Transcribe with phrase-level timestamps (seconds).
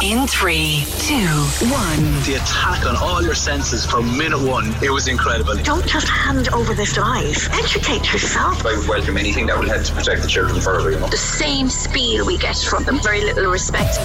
[0.00, 1.26] In three, two,
[1.66, 2.04] one.
[2.22, 5.56] The attack on all your senses from minute one, it was incredible.
[5.64, 7.52] Don't just hand over this life.
[7.52, 8.64] Educate yourself.
[8.64, 11.08] I would welcome anything that would help to protect the children further, you know.
[11.08, 13.96] The same spiel we get from them, very little respect.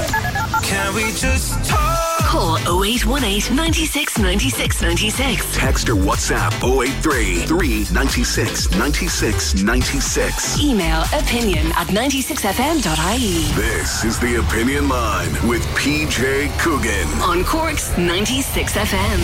[0.64, 2.14] Can we just talk?
[2.24, 5.56] Call 0818 96 96 96.
[5.56, 10.60] Text or WhatsApp 083 396 96 96.
[10.60, 13.54] Email opinion at 96fm.ie.
[13.54, 17.08] This is the Opinion Line with PJ Coogan.
[17.20, 19.20] On Cork's 96FM.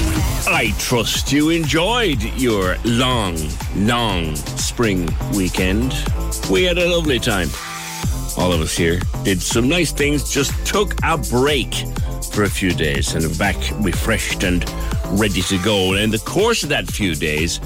[0.49, 3.37] I trust you enjoyed your long,
[3.77, 5.93] long spring weekend.
[6.51, 7.47] We had a lovely time.
[8.37, 11.73] All of us here did some nice things, just took a break
[12.33, 14.69] for a few days and are back refreshed and
[15.17, 15.93] ready to go.
[15.93, 17.61] And in the course of that few days,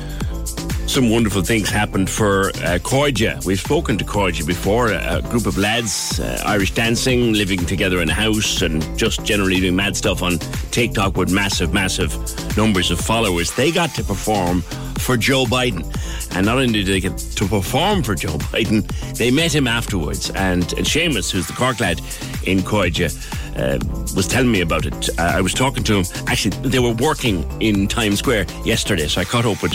[0.88, 3.46] some wonderful things happened for uh, Cairde.
[3.46, 8.10] We've spoken to Cairde before, a, group of lads, uh, Irish dancing, living together in
[8.10, 10.38] a house, and just generally doing mad stuff on
[10.72, 12.14] TikTok with massive, massive
[12.58, 13.52] numbers of followers.
[13.56, 14.62] They got to perform
[15.00, 15.84] for Joe Biden.
[16.36, 20.30] And not only did they get to perform for Joe Biden, they met him afterwards.
[20.32, 22.00] And, and Seamus, who's the Cork lad
[22.46, 23.12] in Cairde,
[23.56, 23.80] uh,
[24.16, 25.10] was telling me about it.
[25.20, 26.06] Uh, I was talking to him.
[26.28, 29.74] Actually, they were working in Times Square yesterday, so I caught up with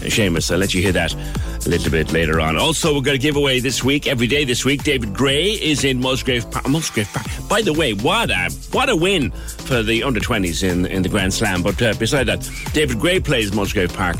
[0.00, 0.50] Seamus.
[0.50, 2.56] I'll let you hear that a little bit later on.
[2.56, 4.82] Also, we've got a giveaway this week, every day this week.
[4.82, 6.68] David Gray is in Musgrave Park.
[6.68, 7.26] Musgrave Park.
[7.48, 11.08] By the way, what a what a win for the under 20s in in the
[11.08, 11.62] Grand Slam.
[11.62, 14.16] But uh, beside that, David Gray plays Musgrave Park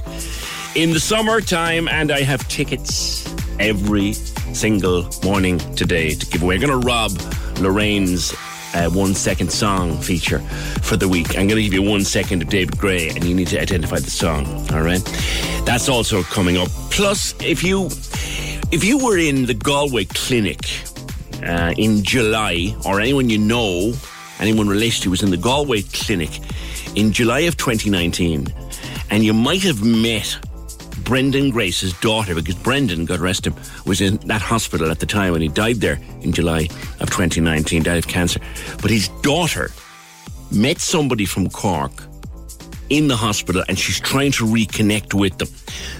[0.74, 3.26] in the summertime, and I have tickets
[3.58, 4.12] every
[4.54, 6.56] single morning today to give away.
[6.56, 7.12] I'm going to rob
[7.58, 8.34] Lorraine's
[8.74, 10.40] uh, one second song feature
[10.82, 11.30] for the week.
[11.30, 13.98] I'm going to give you one second of David Gray, and you need to identify
[13.98, 14.46] the song.
[14.72, 15.02] All right,
[15.64, 16.68] that's also coming up.
[16.90, 17.86] Plus, if you
[18.72, 20.60] if you were in the Galway Clinic
[21.42, 23.92] uh, in July, or anyone you know,
[24.38, 26.40] anyone related to was in the Galway Clinic
[26.94, 28.46] in July of 2019,
[29.10, 30.38] and you might have met
[31.10, 35.32] Brendan Grace's daughter, because Brendan, God rest him, was in that hospital at the time
[35.32, 36.68] when he died there in July
[37.00, 38.38] of 2019, died of cancer.
[38.80, 39.72] But his daughter
[40.52, 42.04] met somebody from Cork
[42.90, 45.48] in the hospital and she's trying to reconnect with them.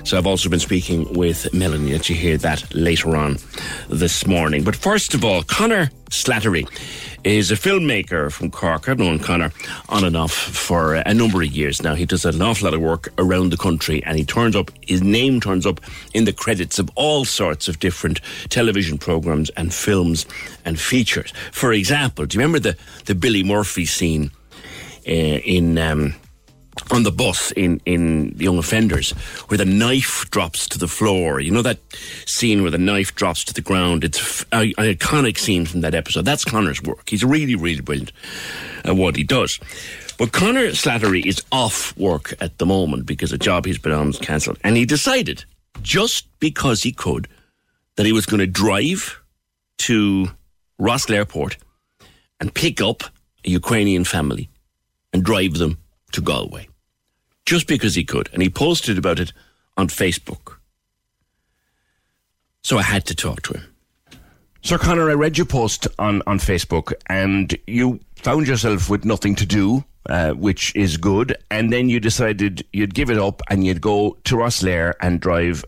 [0.05, 3.39] So I've also been speaking with Melanie, and you hear that later on
[3.89, 4.65] this morning.
[4.65, 6.69] But first of all, Connor Slattery
[7.23, 8.89] is a filmmaker from Cork.
[8.89, 9.53] I've known Connor
[9.89, 11.95] on and off for a number of years now.
[11.95, 15.03] He does an awful lot of work around the country and he turns up, his
[15.03, 15.81] name turns up
[16.13, 20.27] in the credits of all sorts of different television programs and films
[20.65, 21.33] and features.
[21.53, 24.33] For example, do you remember the, the Billy Murphy scene
[25.07, 25.79] uh, in.
[25.79, 26.15] Um,
[26.91, 29.13] on the bus in, in Young Offenders
[29.49, 31.41] where the knife drops to the floor.
[31.41, 31.79] You know that
[32.27, 34.05] scene where the knife drops to the ground?
[34.05, 36.25] It's an iconic scene from that episode.
[36.25, 37.09] That's Connor's work.
[37.09, 38.13] He's really, really brilliant
[38.85, 39.59] at what he does.
[40.19, 44.09] But Connor Slattery is off work at the moment because a job he's been on
[44.09, 44.59] was cancelled.
[44.63, 45.45] And he decided,
[45.81, 47.27] just because he could,
[47.97, 49.21] that he was going to drive
[49.79, 50.29] to
[50.81, 51.57] Rosslare Europort
[52.39, 53.03] and pick up
[53.45, 54.51] a Ukrainian family
[55.13, 55.79] and drive them
[56.13, 56.69] to Galway
[57.47, 58.29] just because he could.
[58.33, 59.33] And he posted about it
[59.77, 60.57] on Facebook.
[62.63, 63.75] So I had to talk to him.
[64.63, 69.35] Sir Connor, I read your post on, on Facebook and you found yourself with nothing
[69.37, 71.35] to do, uh, which is good.
[71.51, 75.65] And then you decided you'd give it up and you'd go to Rosslare and drive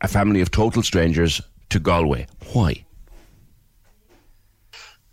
[0.00, 2.26] a family of total strangers to Galway.
[2.52, 2.84] Why?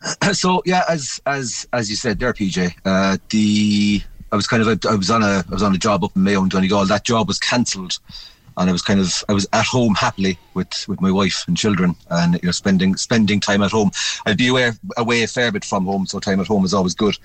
[0.33, 4.01] So yeah, as as as you said there, PJ, uh, the
[4.31, 6.23] I was kind of I was on a I was on a job up in
[6.23, 6.85] Mayo and Donegal.
[6.85, 7.97] That job was cancelled
[8.57, 11.55] and I was kind of I was at home happily with, with my wife and
[11.55, 13.91] children, and you know spending spending time at home.
[14.25, 16.95] I'd be away away a fair bit from home, so time at home is always
[16.95, 17.17] good.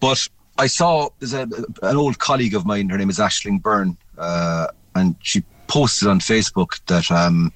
[0.00, 0.28] But
[0.58, 1.48] I saw there's a,
[1.82, 2.88] an old colleague of mine.
[2.88, 7.52] Her name is Ashling Byrne, uh, and she posted on Facebook that um,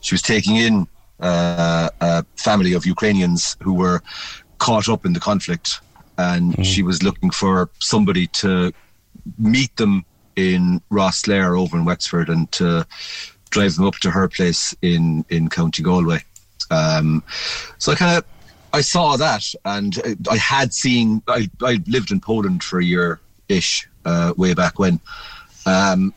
[0.00, 0.86] she was taking in
[1.20, 4.02] uh, a family of Ukrainians who were
[4.58, 5.80] caught up in the conflict,
[6.18, 6.64] and mm.
[6.64, 8.72] she was looking for somebody to
[9.38, 10.04] meet them
[10.36, 12.86] in Rosslare over in Wexford and to
[13.50, 16.22] drive them up to her place in in County Galway.
[16.70, 17.22] Um,
[17.78, 18.24] so I kind of
[18.72, 21.22] I saw that, and I had seen.
[21.26, 25.00] I I lived in Poland for a year ish uh, way back when,
[25.64, 26.12] um,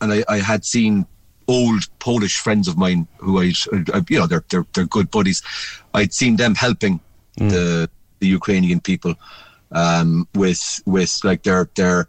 [0.00, 1.06] and I, I had seen
[1.46, 3.52] old Polish friends of mine who I,
[4.08, 5.42] you know, they're they're they're good buddies.
[5.94, 7.00] I'd seen them helping
[7.38, 7.50] mm.
[7.50, 7.90] the
[8.22, 9.14] the Ukrainian people
[9.72, 12.08] um, with with like their their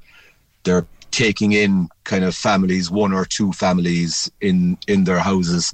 [0.63, 5.73] their taking in kind of families, one or two families in in their houses.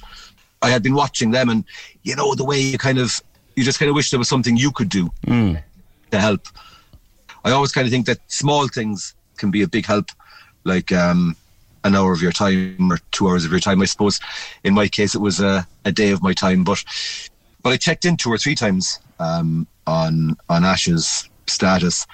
[0.61, 1.63] I had been watching them, and
[2.03, 3.21] you know the way you kind of
[3.55, 5.61] you just kind of wish there was something you could do mm.
[6.11, 6.47] to help.
[7.43, 10.07] I always kind of think that small things can be a big help,
[10.63, 11.35] like um,
[11.83, 13.81] an hour of your time or two hours of your time.
[13.81, 14.19] I suppose
[14.63, 16.83] in my case it was a, a day of my time, but
[17.61, 22.05] but I checked in two or three times um, on on Ash's status,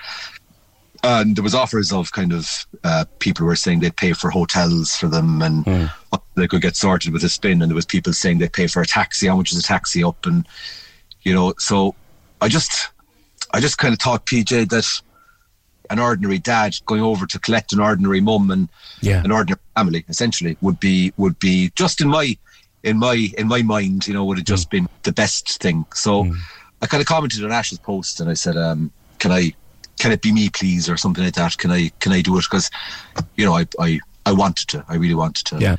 [1.05, 4.95] and there was offers of kind of uh, people were saying they'd pay for hotels
[4.95, 5.91] for them and mm.
[6.35, 8.81] they could get sorted with a spin and there was people saying they'd pay for
[8.81, 10.47] a taxi how much is a taxi up and
[11.21, 11.93] you know so
[12.41, 12.89] i just
[13.51, 14.85] i just kind of thought pj that
[15.91, 18.67] an ordinary dad going over to collect an ordinary mum and
[19.01, 19.23] yeah.
[19.23, 22.35] an ordinary family essentially would be would be just in my
[22.85, 24.71] in my in my mind you know would have just mm.
[24.71, 26.35] been the best thing so mm.
[26.81, 29.53] i kind of commented on ash's post and i said um, can i
[29.97, 31.57] can it be me, please, or something like that?
[31.57, 32.45] Can I can I do it?
[32.49, 32.69] Because
[33.35, 34.85] you know, I I I wanted to.
[34.87, 35.59] I really wanted to.
[35.59, 35.77] Yeah.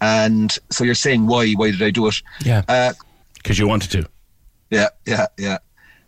[0.00, 1.52] And so you're saying why?
[1.52, 2.22] Why did I do it?
[2.42, 2.62] Yeah.
[3.34, 4.08] Because uh, you wanted to.
[4.70, 5.58] Yeah, yeah, yeah.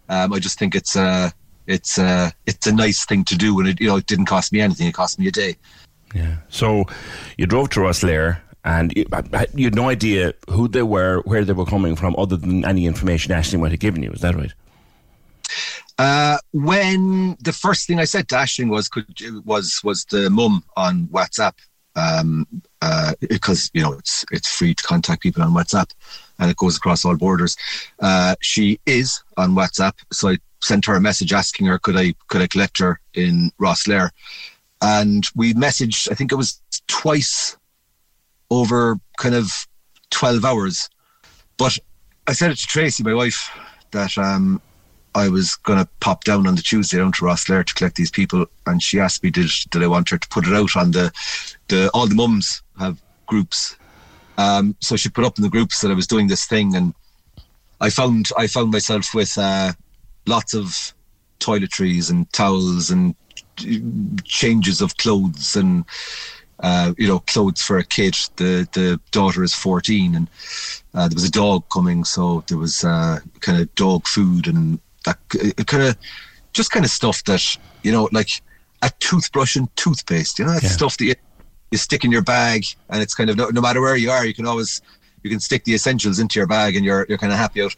[0.09, 1.31] Um, I just think it's uh
[1.67, 4.53] it's uh it's a nice thing to do, and it you know it didn't cost
[4.53, 4.87] me anything.
[4.87, 5.57] It cost me a day.
[6.15, 6.37] Yeah.
[6.49, 6.85] So
[7.37, 11.67] you drove to Rosslare and you, had no idea who they were, where they were
[11.67, 14.11] coming from, other than any information Ashley might have given you.
[14.11, 14.53] Is that right?
[15.99, 19.07] Uh, when the first thing I said to Ashling was could
[19.45, 21.53] was was the mum on WhatsApp
[21.97, 22.47] um,
[22.81, 25.91] uh, because you know it's it's free to contact people on WhatsApp
[26.39, 27.57] and it goes across all borders.
[28.01, 32.15] Uh, she is on WhatsApp, so I sent her a message asking her could I
[32.29, 34.11] could I collect her in Rosslare,
[34.81, 36.11] and we messaged.
[36.11, 37.57] I think it was twice
[38.53, 39.51] over kind of
[40.11, 40.89] twelve hours,
[41.57, 41.79] but
[42.27, 43.51] I said it to Tracy, my wife,
[43.93, 44.61] that um,
[45.15, 48.11] I was going to pop down on the Tuesday down to Rosslare to collect these
[48.11, 50.91] people, and she asked me did did I want her to put it out on
[50.91, 51.11] the
[51.69, 53.77] the all the mums have groups,
[54.37, 56.95] um, so she put up in the groups that I was doing this thing, and
[57.81, 59.73] I found I found myself with uh,
[60.27, 60.93] lots of
[61.41, 63.15] toiletries and towels and
[64.25, 65.85] changes of clothes and
[66.63, 68.15] uh, you know clothes for a kid.
[68.37, 70.29] The the daughter is fourteen and.
[70.95, 74.79] Uh, there was a dog coming, so there was uh, kind of dog food and
[75.07, 75.19] that
[75.67, 75.97] kind of
[76.53, 78.29] just kind of stuff that you know, like
[78.83, 80.39] a toothbrush and toothpaste.
[80.39, 80.69] You know, that yeah.
[80.69, 81.15] stuff that you,
[81.71, 84.25] you stick in your bag, and it's kind of no, no matter where you are,
[84.25, 84.81] you can always
[85.23, 87.75] you can stick the essentials into your bag, and you're you're kind of happy out.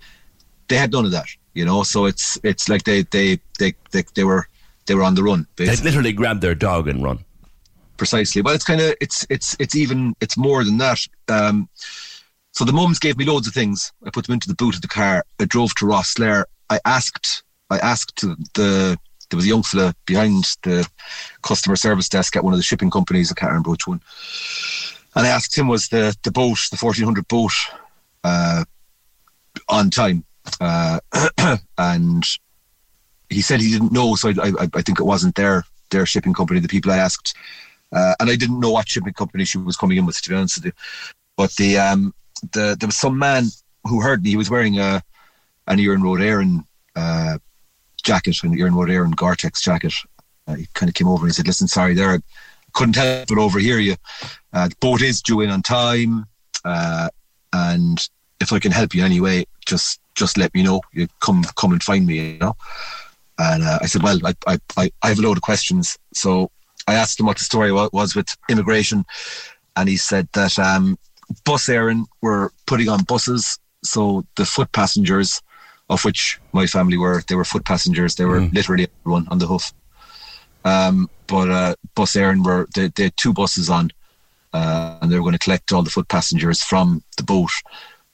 [0.69, 1.83] They had none of that, you know.
[1.83, 4.49] So it's it's like they they they they, they were
[4.87, 5.47] they were on the run.
[5.57, 7.25] They literally grabbed their dog and run.
[7.97, 8.43] Precisely.
[8.43, 11.07] Well, it's kind of it's it's it's even it's more than that.
[11.29, 11.69] Um,
[12.53, 13.93] so the mums gave me loads of things.
[14.05, 15.25] I put them into the boot of the car.
[15.41, 18.21] I drove to Rosslare I asked, I asked
[18.55, 18.99] the
[19.31, 20.87] there was a young fella behind the
[21.43, 23.31] customer service desk at one of the shipping companies.
[23.31, 24.01] I can't remember which one.
[25.17, 27.53] And I asked him, was the the boat, the fourteen hundred boat,
[28.23, 28.65] uh,
[29.69, 30.25] on time?
[30.61, 31.01] Uh,
[31.79, 32.25] and
[33.31, 34.15] he said he didn't know.
[34.15, 36.61] So I, I, I, think it wasn't their their shipping company.
[36.61, 37.35] The people I asked,
[37.95, 40.21] uh, and I didn't know what shipping company she was coming in with.
[40.21, 40.73] To be honest with you,
[41.37, 42.13] but the um
[42.53, 43.45] the there was some man
[43.85, 44.31] who heard me.
[44.31, 45.03] He was wearing a
[45.67, 46.65] an Iarnród Éireann
[46.97, 47.39] uh,
[48.03, 49.95] jacket, an Iarnród Éireann Gore-Tex jacket.
[50.47, 52.19] Uh, he kind of came over and he said, "Listen, sorry, there, I
[52.73, 53.97] couldn't help but overhear you.
[54.53, 56.27] Uh, the boat is due in on time,
[56.65, 57.09] uh,
[57.53, 58.09] and
[58.41, 60.81] if I can help you anyway, just just let me know.
[60.93, 62.57] You come come and find me, you know."
[63.39, 66.51] And uh, I said, "Well, I, I I have a load of questions, so."
[66.87, 69.05] I asked him what the story was with immigration,
[69.77, 70.99] and he said that um,
[71.45, 75.41] Bus Éireann were putting on buses so the foot passengers,
[75.91, 78.15] of which my family were, they were foot passengers.
[78.15, 78.53] They were mm.
[78.53, 79.73] literally everyone on the hoof.
[80.65, 83.91] Um, but uh, Bus Éireann were they, they had two buses on,
[84.53, 87.51] uh, and they were going to collect all the foot passengers from the boat,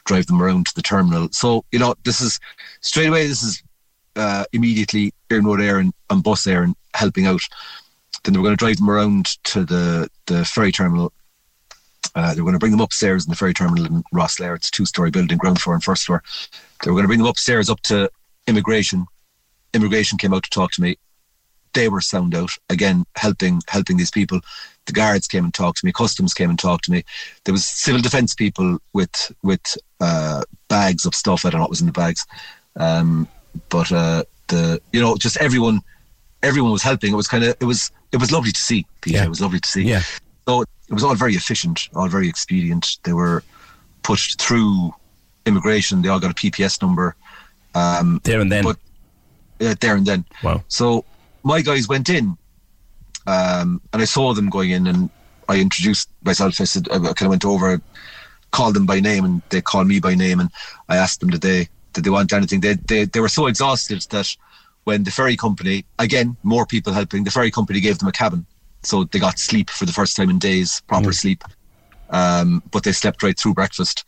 [0.04, 1.28] drive them around to the terminal.
[1.30, 2.40] So you know, this is
[2.80, 3.28] straight away.
[3.28, 3.62] This is
[4.16, 7.42] uh, immediately Iarnród Éireann, and Bus Éireann helping out.
[8.22, 11.12] Then they were going to drive them around to the the ferry terminal.
[12.14, 14.56] Uh, they were going to bring them upstairs in the ferry terminal in Rosslare.
[14.56, 16.22] It's a two-story building, ground floor and first floor.
[16.82, 18.10] They were going to bring them upstairs up to
[18.46, 19.06] immigration.
[19.74, 20.96] Immigration came out to talk to me.
[21.72, 24.40] They were sound out again, helping helping these people.
[24.86, 25.92] The guards came and talked to me.
[25.92, 27.04] Customs came and talked to me.
[27.44, 31.44] There was civil defence people with with uh, bags of stuff.
[31.44, 32.26] I don't know what was in the bags,
[32.76, 33.28] um,
[33.68, 35.80] but uh, the you know just everyone
[36.42, 37.12] everyone was helping.
[37.12, 38.86] It was kind of it was it was lovely to see.
[39.02, 39.12] PJ.
[39.12, 39.24] Yeah.
[39.24, 39.82] It was lovely to see.
[39.82, 40.02] Yeah.
[40.48, 42.98] So it was all very efficient, all very expedient.
[43.04, 43.42] They were
[44.02, 44.92] pushed through
[45.46, 46.02] immigration.
[46.02, 47.14] They all got a PPS number.
[47.74, 48.64] Um, there and then.
[48.64, 48.76] But
[49.60, 50.24] uh, there and then.
[50.42, 50.64] Wow.
[50.68, 51.04] So
[51.42, 52.36] my guys went in,
[53.26, 55.10] um, and I saw them going in, and
[55.48, 56.60] I introduced myself.
[56.60, 57.80] I said I kind of went over,
[58.50, 60.50] called them by name, and they called me by name, and
[60.88, 62.60] I asked them did they did they want anything.
[62.60, 64.36] They they they were so exhausted that
[64.84, 68.46] when the ferry company again more people helping, the ferry company gave them a cabin,
[68.82, 71.44] so they got sleep for the first time in days, proper sleep.
[72.10, 74.04] Um, but they slept right through breakfast.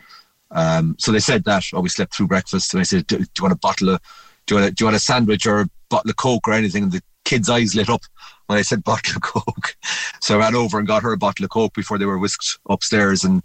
[0.51, 2.75] Um, so they said that, oh, we slept through breakfast.
[2.75, 4.01] And I said, do, do you want a bottle of,
[4.47, 6.53] do you want a, do you want a sandwich or a bottle of Coke or
[6.53, 6.85] anything?
[6.85, 8.03] And the kids' eyes lit up
[8.47, 9.77] when I said bottle of Coke.
[10.21, 12.59] So I ran over and got her a bottle of Coke before they were whisked
[12.69, 13.25] upstairs.
[13.25, 13.43] And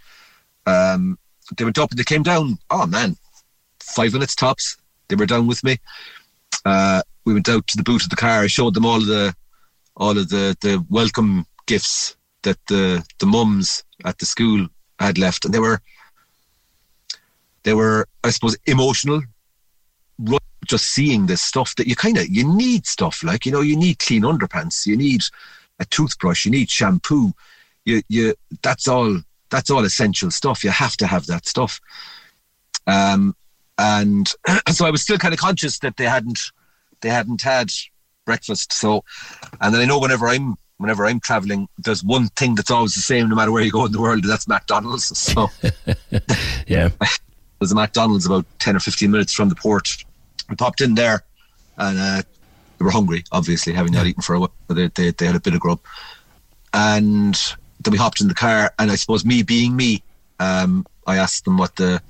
[0.65, 1.17] um,
[1.55, 2.57] they went up and they came down.
[2.69, 3.15] Oh, man,
[3.79, 4.77] five minutes tops.
[5.07, 5.77] They were down with me.
[6.65, 8.41] Uh, we went out to the boot of the car.
[8.41, 9.35] I showed them all of the,
[9.97, 14.65] all of the, the welcome gifts that the, the mums at the school
[14.97, 15.43] had left.
[15.43, 15.81] And they were,
[17.63, 19.21] they were, I suppose, emotional.
[20.65, 23.77] Just seeing this stuff that you kind of you need stuff like you know you
[23.77, 25.21] need clean underpants, you need
[25.79, 27.31] a toothbrush, you need shampoo.
[27.85, 30.63] You you that's all that's all essential stuff.
[30.63, 31.79] You have to have that stuff.
[32.85, 33.33] Um,
[33.77, 34.27] and
[34.71, 36.51] so I was still kind of conscious that they hadn't
[37.01, 37.69] they hadn't had
[38.25, 38.73] breakfast.
[38.73, 39.03] So,
[39.61, 43.01] and then I know whenever I'm whenever I'm traveling, there's one thing that's always the
[43.01, 44.23] same no matter where you go in the world.
[44.23, 45.07] and That's McDonald's.
[45.17, 45.49] So
[46.67, 46.89] yeah.
[47.59, 49.89] there's a McDonald's about 10 or 15 minutes from the port.
[50.49, 51.23] We popped in there
[51.77, 52.21] and uh,
[52.77, 54.53] they were hungry, obviously, having not eaten for a while.
[54.67, 55.79] They, they, they had a bit of grub.
[56.73, 57.35] And
[57.81, 58.71] then we hopped in the car.
[58.77, 60.03] And I suppose me being me,
[60.39, 62.01] um, I asked them what the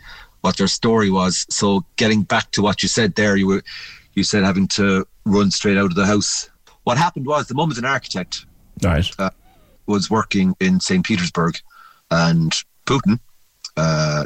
[0.42, 1.46] what their story was.
[1.50, 3.64] So getting back to what you said there, you were
[4.18, 6.50] you said having to run straight out of the house.
[6.86, 8.48] What happened was the mum is an architect
[8.82, 9.08] Right.
[9.20, 9.30] uh,
[9.86, 11.06] was working in St.
[11.06, 11.60] Petersburg,
[12.10, 12.52] and
[12.88, 13.20] Putin,
[13.78, 14.26] uh,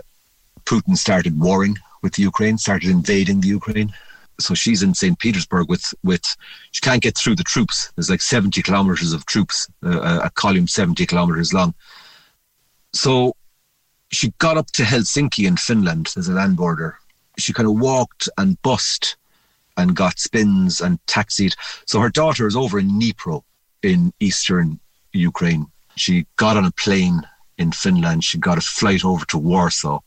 [0.63, 3.93] Putin started warring with the Ukraine, started invading the Ukraine.
[4.39, 5.19] So she's in St.
[5.19, 6.25] Petersburg with with
[6.71, 7.91] she can't get through the troops.
[7.95, 11.73] There's like 70 kilometers of troops, uh, a column 70 kilometers long.
[12.93, 13.35] So
[14.11, 16.11] she got up to Helsinki in Finland.
[16.15, 16.97] There's a land border.
[17.37, 19.17] She kind of walked and bussed
[19.77, 21.55] and got spins and taxied.
[21.85, 23.43] So her daughter is over in Dnipro
[23.81, 24.79] in eastern
[25.13, 25.67] Ukraine.
[25.95, 27.21] She got on a plane
[27.57, 28.23] in Finland.
[28.23, 29.99] She got a flight over to Warsaw.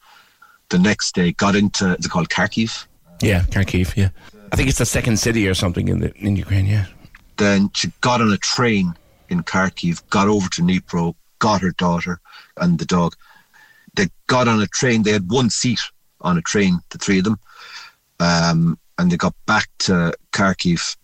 [0.70, 2.86] The next day, got into is it called Kharkiv?
[3.20, 3.96] Yeah, Kharkiv.
[3.96, 4.08] Yeah,
[4.50, 6.66] I think it's the second city or something in the in Ukraine.
[6.66, 6.86] Yeah.
[7.36, 8.94] Then she got on a train
[9.28, 12.20] in Kharkiv, got over to Dnipro, got her daughter
[12.56, 13.14] and the dog.
[13.94, 15.02] They got on a train.
[15.02, 15.80] They had one seat
[16.20, 17.38] on a train, the three of them,
[18.18, 20.96] um, and they got back to Kharkiv,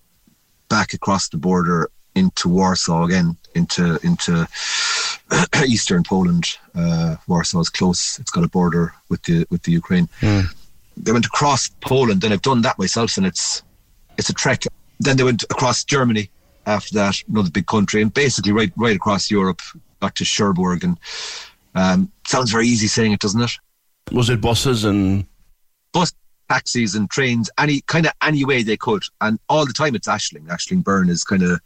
[0.69, 4.47] back across the border into Warsaw again, into into
[5.67, 6.47] eastern Poland.
[6.75, 10.09] Uh, Warsaw is close; it's got a border with the with the Ukraine.
[10.97, 13.63] They went across Poland, and I've done that myself, and it's
[14.19, 14.65] it's a trek.
[14.99, 16.31] Then they went across Germany
[16.67, 19.63] after that, another big country, and basically right right across Europe,
[20.01, 20.99] back to Cherbourg, and
[21.75, 23.53] um, sounds very easy saying it, doesn't it?
[24.13, 25.27] Was it buses and
[25.93, 26.13] bus
[26.51, 30.09] taxis and trains, any kind of any way they could, and all the time it's
[30.09, 30.47] Ashling.
[30.49, 31.61] Ashling Byrne is kind of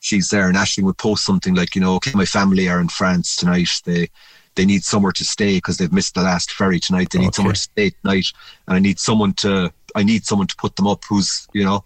[0.00, 2.88] she's there, and Ashling would post something like, you know, okay, my family are in
[2.88, 3.70] France tonight.
[3.84, 4.08] They
[4.56, 7.08] they need somewhere to stay because they've missed the last ferry tonight.
[7.10, 7.36] They need Okay.
[7.36, 8.26] somewhere to stay tonight,
[8.66, 11.84] and I need someone to I need someone to put them up who's you know,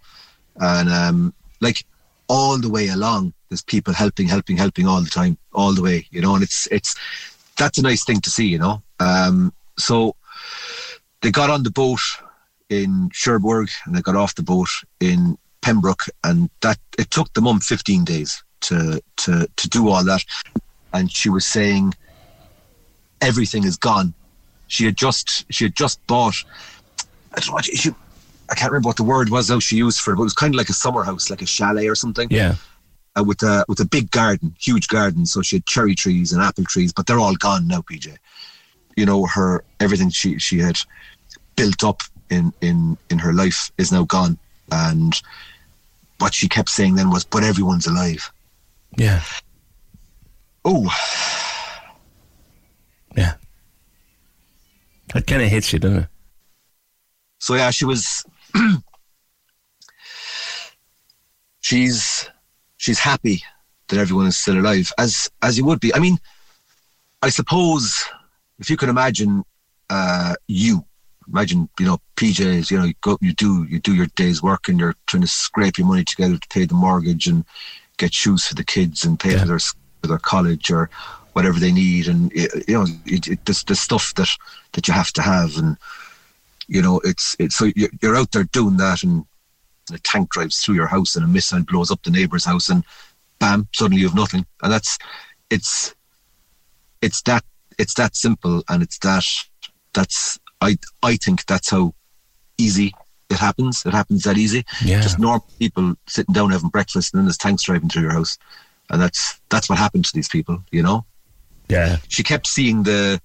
[0.59, 1.85] and um like
[2.27, 6.07] all the way along, there's people helping, helping, helping all the time, all the way,
[6.11, 6.95] you know, and it's it's
[7.57, 8.81] that's a nice thing to see, you know.
[8.99, 10.15] Um, so
[11.21, 11.99] they got on the boat
[12.69, 17.41] in Cherbourg and they got off the boat in Pembroke, and that it took the
[17.41, 20.23] mum 15 days to to to do all that.
[20.93, 21.93] And she was saying
[23.21, 24.13] everything is gone.
[24.67, 26.35] She had just she had just bought.
[27.33, 27.91] I don't know what she.
[28.49, 29.49] I can't remember what the word was.
[29.49, 31.41] How she used for it, but it was kind of like a summer house, like
[31.41, 32.55] a chalet or something yeah?
[33.15, 35.25] uh, with a with a big garden, huge garden.
[35.25, 38.15] So she had cherry trees and apple trees, but they're all gone now, PJ.
[38.95, 40.79] You know, her everything she she had
[41.55, 44.37] built up in in in her life is now gone,
[44.71, 45.19] and
[46.19, 48.31] what she kept saying then was, "But everyone's alive."
[48.97, 49.21] Yeah.
[50.65, 50.89] Oh.
[53.15, 53.35] Yeah.
[55.13, 56.07] That kind of hits you, doesn't it?
[57.39, 58.23] So yeah, she was.
[61.61, 62.29] she's
[62.77, 63.43] she's happy
[63.87, 65.93] that everyone is still alive, as as you would be.
[65.93, 66.19] I mean,
[67.21, 68.03] I suppose
[68.59, 69.43] if you can imagine
[69.89, 70.85] uh, you
[71.31, 74.67] imagine you know PJs, you know, you go, you do you do your day's work
[74.67, 77.45] and you're trying to scrape your money together to pay the mortgage and
[77.97, 79.39] get shoes for the kids and pay yeah.
[79.39, 80.89] for their for their college or
[81.33, 84.29] whatever they need, and you know, it, it, the, the stuff that
[84.73, 85.77] that you have to have, and
[86.67, 89.25] you know, it's it's so you're out there doing that, and
[89.93, 92.83] a tank drives through your house, and a missile blows up the neighbour's house, and
[93.39, 94.97] bam, suddenly you have nothing, and that's
[95.49, 95.95] it's
[97.01, 97.43] it's that
[97.77, 99.25] it's that simple, and it's that
[99.93, 101.93] that's I I think that's how
[102.57, 102.93] easy
[103.29, 103.85] it happens.
[103.85, 104.65] It happens that easy.
[104.83, 105.01] Yeah.
[105.01, 108.37] Just normal people sitting down having breakfast, and then there's tanks driving through your house,
[108.89, 110.63] and that's that's what happened to these people.
[110.71, 111.05] You know.
[111.69, 111.97] Yeah.
[112.07, 113.21] She kept seeing the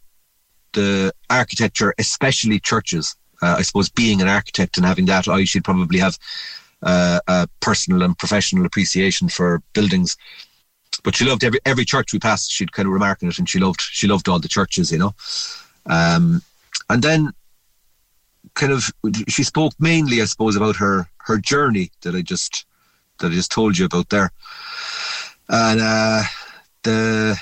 [0.74, 3.16] the architecture, especially churches.
[3.42, 6.18] Uh, I suppose being an architect and having that eye, she'd probably have
[6.82, 10.16] uh, a personal and professional appreciation for buildings.
[11.02, 12.52] But she loved every every church we passed.
[12.52, 14.98] She'd kind of remark on it, and she loved she loved all the churches, you
[14.98, 15.14] know.
[15.86, 16.42] Um,
[16.88, 17.32] and then
[18.54, 18.90] kind of
[19.28, 22.66] she spoke mainly, I suppose, about her her journey that I just
[23.18, 24.30] that I just told you about there,
[25.48, 26.22] and uh,
[26.82, 27.38] the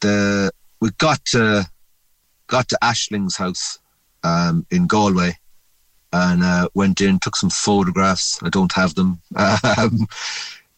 [0.00, 0.50] the
[0.80, 1.68] we got to
[2.46, 3.78] got to Ashling's house
[4.22, 5.36] um, in Galway
[6.12, 8.42] and uh, went in, took some photographs.
[8.42, 9.20] I don't have them.
[9.78, 10.06] Um,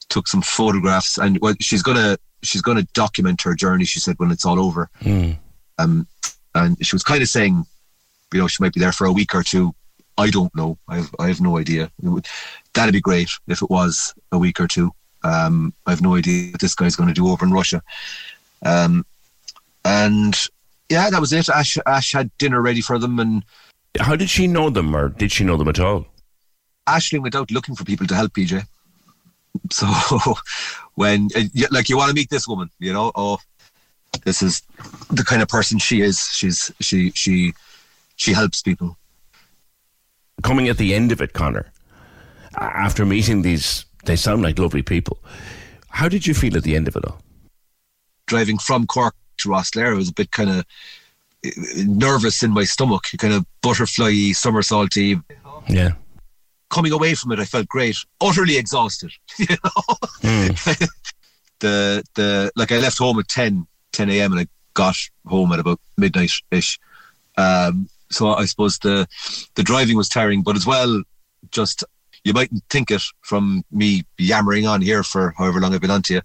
[0.08, 3.84] took some photographs, and well, she's gonna she's gonna document her journey.
[3.84, 4.88] She said when it's all over.
[5.00, 5.36] Mm.
[5.78, 6.06] Um,
[6.54, 7.66] and she was kind of saying,
[8.32, 9.74] you know, she might be there for a week or two.
[10.16, 10.78] I don't know.
[10.88, 11.90] I have, I have no idea.
[12.02, 12.26] Would,
[12.74, 14.90] that'd be great if it was a week or two.
[15.22, 17.82] Um, I have no idea what this guy's going to do over in Russia.
[18.64, 19.06] Um,
[19.84, 20.36] and
[20.88, 21.48] yeah, that was it.
[21.48, 23.18] Ash, Ash had dinner ready for them.
[23.18, 23.44] And
[23.98, 26.06] how did she know them, or did she know them at all?
[26.86, 28.64] Ashley went out looking for people to help PJ.
[29.70, 29.86] So
[30.94, 33.38] when, uh, like, you want to meet this woman, you know, oh,
[34.24, 34.62] this is
[35.10, 36.28] the kind of person she is.
[36.32, 37.52] She's she she
[38.18, 38.98] she helps people.
[40.42, 41.72] Coming at the end of it, Connor,
[42.56, 45.18] after meeting these, they sound like lovely people.
[45.88, 47.22] How did you feel at the end of it all?
[48.26, 50.64] Driving from Cork to Rosslare, I was a bit kind of
[51.76, 55.22] nervous in my stomach, kind of butterfly, somersaulty.
[55.68, 55.92] Yeah.
[56.70, 57.96] Coming away from it, I felt great.
[58.20, 59.12] Utterly exhausted.
[59.38, 60.88] You know, mm.
[61.60, 64.32] the the like I left home at 10, 10 a.m.
[64.32, 66.78] and I got home at about midnight ish.
[67.36, 69.06] Um, so I suppose the
[69.54, 71.02] the driving was tiring, but as well,
[71.50, 71.84] just
[72.24, 76.02] you mightn't think it from me yammering on here for however long I've been on
[76.02, 76.20] to you,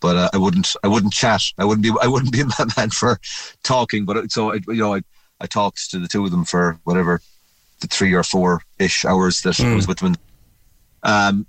[0.00, 1.42] but uh, I wouldn't I wouldn't chat.
[1.58, 3.20] I wouldn't be I wouldn't be a man for
[3.62, 4.04] talking.
[4.04, 5.02] But so I, you know I
[5.40, 7.20] I talked to the two of them for whatever
[7.80, 9.72] the three or four ish hours that mm.
[9.72, 10.16] I was with them.
[11.02, 11.46] Um,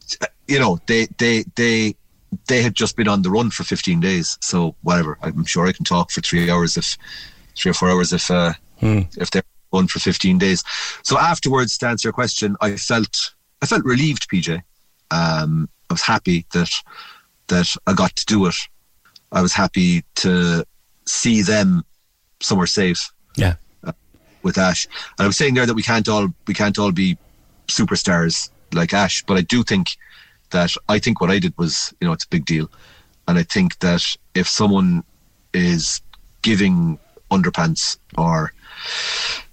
[0.47, 1.95] you know they they they
[2.47, 4.37] they had just been on the run for 15 days.
[4.41, 6.97] So whatever, I'm sure I can talk for three hours if
[7.55, 9.07] three or four hours if uh, mm.
[9.17, 10.63] if they're on for 15 days.
[11.03, 14.61] So afterwards, to answer your question, I felt I felt relieved, PJ.
[15.11, 16.71] Um, I was happy that
[17.47, 18.55] that I got to do it.
[19.31, 20.65] I was happy to
[21.05, 21.83] see them
[22.41, 23.11] somewhere safe.
[23.35, 23.55] Yeah.
[23.83, 23.91] Uh,
[24.43, 24.85] with Ash,
[25.17, 27.17] and I was saying there that we can't all we can't all be
[27.67, 29.97] superstars like Ash, but I do think
[30.51, 32.69] that I think what I did was you know it's a big deal,
[33.27, 34.03] and I think that
[34.33, 35.03] if someone
[35.53, 36.01] is
[36.41, 36.99] giving
[37.31, 38.53] underpants or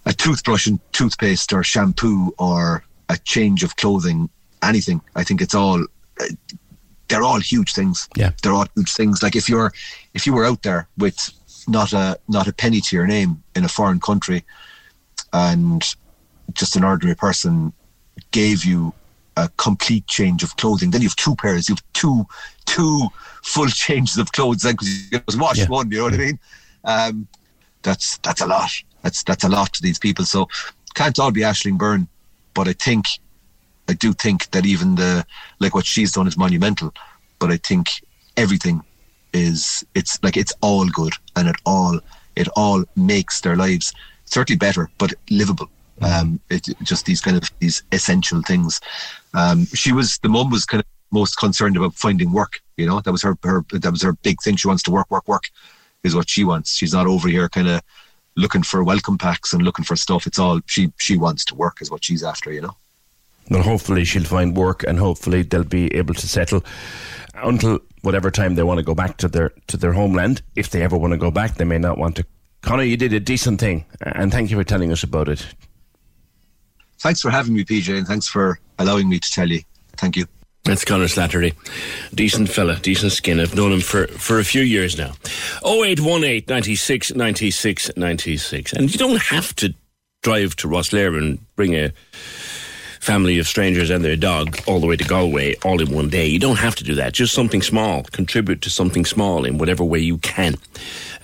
[0.04, 4.28] a toothbrush and toothpaste or shampoo or a change of clothing,
[4.62, 5.00] anything.
[5.14, 5.84] I think it's all
[7.08, 8.08] they're all huge things.
[8.16, 9.22] Yeah, they're all huge things.
[9.22, 9.72] Like if you're
[10.14, 11.30] if you were out there with
[11.68, 14.44] not a not a penny to your name in a foreign country,
[15.32, 15.82] and
[16.52, 17.72] just an ordinary person
[18.30, 18.92] gave you
[19.36, 21.68] a complete change of clothing, then you have two pairs.
[21.68, 22.26] You have two
[22.64, 23.08] two
[23.42, 24.62] full changes of clothes.
[24.62, 25.66] Then because you was wash yeah.
[25.68, 26.38] one, you know what I mean?
[26.84, 27.28] Um,
[27.82, 28.70] that's that's a lot.
[29.06, 30.24] That's that's a lot to these people.
[30.24, 30.48] So
[30.94, 32.08] can't all be Ashling Byrne,
[32.54, 33.06] but I think
[33.88, 35.24] I do think that even the
[35.60, 36.92] like what she's done is monumental.
[37.38, 38.02] But I think
[38.36, 38.82] everything
[39.32, 42.00] is it's like it's all good and it all
[42.34, 45.70] it all makes their lives certainly better but livable.
[46.02, 48.80] Um, it, just these kind of these essential things.
[49.34, 52.60] Um, she was the mum was kind of most concerned about finding work.
[52.76, 54.56] You know, that was her, her that was her big thing.
[54.56, 55.48] She wants to work, work, work,
[56.02, 56.74] is what she wants.
[56.74, 57.82] She's not over here kind of
[58.36, 60.26] looking for welcome packs and looking for stuff.
[60.26, 62.52] It's all she she wants to work is what she's after.
[62.52, 62.76] You know.
[63.50, 66.64] Well, hopefully she'll find work, and hopefully they'll be able to settle
[67.34, 70.42] until whatever time they want to go back to their to their homeland.
[70.54, 72.24] If they ever want to go back, they may not want to.
[72.62, 75.46] Connor, you did a decent thing, and thank you for telling us about it.
[76.98, 79.60] Thanks for having me, PJ, and thanks for allowing me to tell you.
[79.96, 80.26] Thank you.
[80.66, 81.54] That's Connor Slattery.
[82.12, 83.38] Decent fella, decent skin.
[83.38, 85.12] I've known him for, for a few years now.
[85.64, 88.72] 0818 96 96 96.
[88.72, 89.72] And you don't have to
[90.22, 91.92] drive to Rosslare and bring a
[93.00, 96.26] family of strangers and their dog all the way to Galway all in one day.
[96.26, 97.12] You don't have to do that.
[97.12, 98.02] Just something small.
[98.02, 100.56] Contribute to something small in whatever way you can.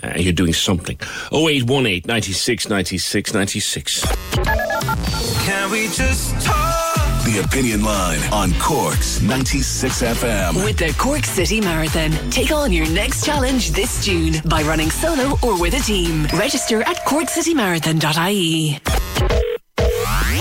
[0.04, 0.96] Uh, you're doing something.
[1.32, 4.04] 0818 96 96 96.
[5.44, 6.71] Can we just talk?
[7.32, 10.62] The Opinion Line on Cork's 96 FM.
[10.66, 12.10] With the Cork City Marathon.
[12.30, 16.24] Take on your next challenge this June by running solo or with a team.
[16.34, 18.80] Register at corkcitymarathon.ie.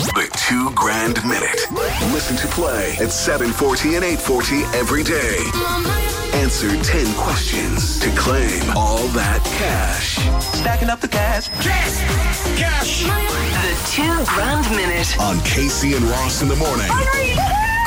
[0.04, 1.66] The two grand minute.
[2.12, 5.38] Listen to play at 740 and 840 every day.
[6.42, 10.18] Answer 10 questions to claim all that cash.
[10.62, 11.48] Stacking up the cash.
[11.48, 12.60] Cash!
[12.60, 13.04] Cash!
[13.04, 15.20] The two grand minute.
[15.20, 16.88] On Casey and Ross in the morning.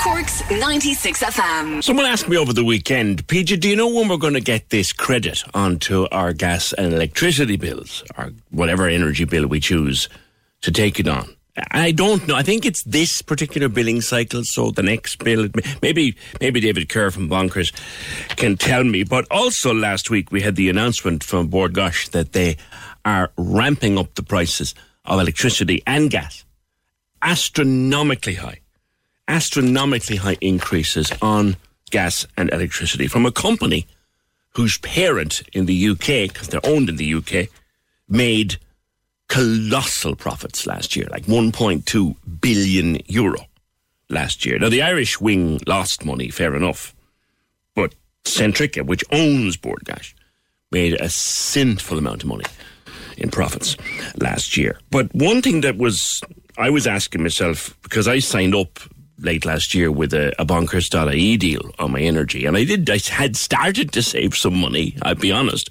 [0.03, 1.85] Cork's 96 FM.
[1.85, 4.71] Someone asked me over the weekend, PJ, do you know when we're going to get
[4.71, 10.09] this credit onto our gas and electricity bills, or whatever energy bill we choose
[10.63, 11.37] to take it on?
[11.71, 12.35] I don't know.
[12.35, 14.43] I think it's this particular billing cycle.
[14.45, 15.49] So the next bill,
[15.83, 17.73] maybe maybe David Kerr from Bonkers
[18.37, 19.05] can tell me.
[19.05, 22.57] But also last week we had the announcement from Bord Gáis that they
[23.05, 26.45] are ramping up the prices of electricity and gas
[27.25, 28.61] astronomically high,
[29.27, 31.57] astronomically high increases on
[31.91, 33.87] gas and electricity from a company
[34.51, 37.49] whose parent in the UK, because they're owned in the UK,
[38.09, 38.59] made
[39.29, 43.41] colossal profits last year, like 1.2 billion euro
[44.09, 44.59] last year.
[44.59, 46.95] Now, the Irish wing lost money, fair enough,
[47.75, 50.15] but Centrica, uh, which owns Bord Gáis,
[50.71, 52.45] made a sinful amount of money
[53.17, 53.77] in profits
[54.17, 54.81] last year.
[54.91, 56.21] But one thing that was,
[56.59, 58.81] I was asking myself, because I signed up
[59.19, 62.45] late last year with a, a bonkers.ie deal on my energy.
[62.47, 65.71] And I did, I had started to save some money, I'll be honest.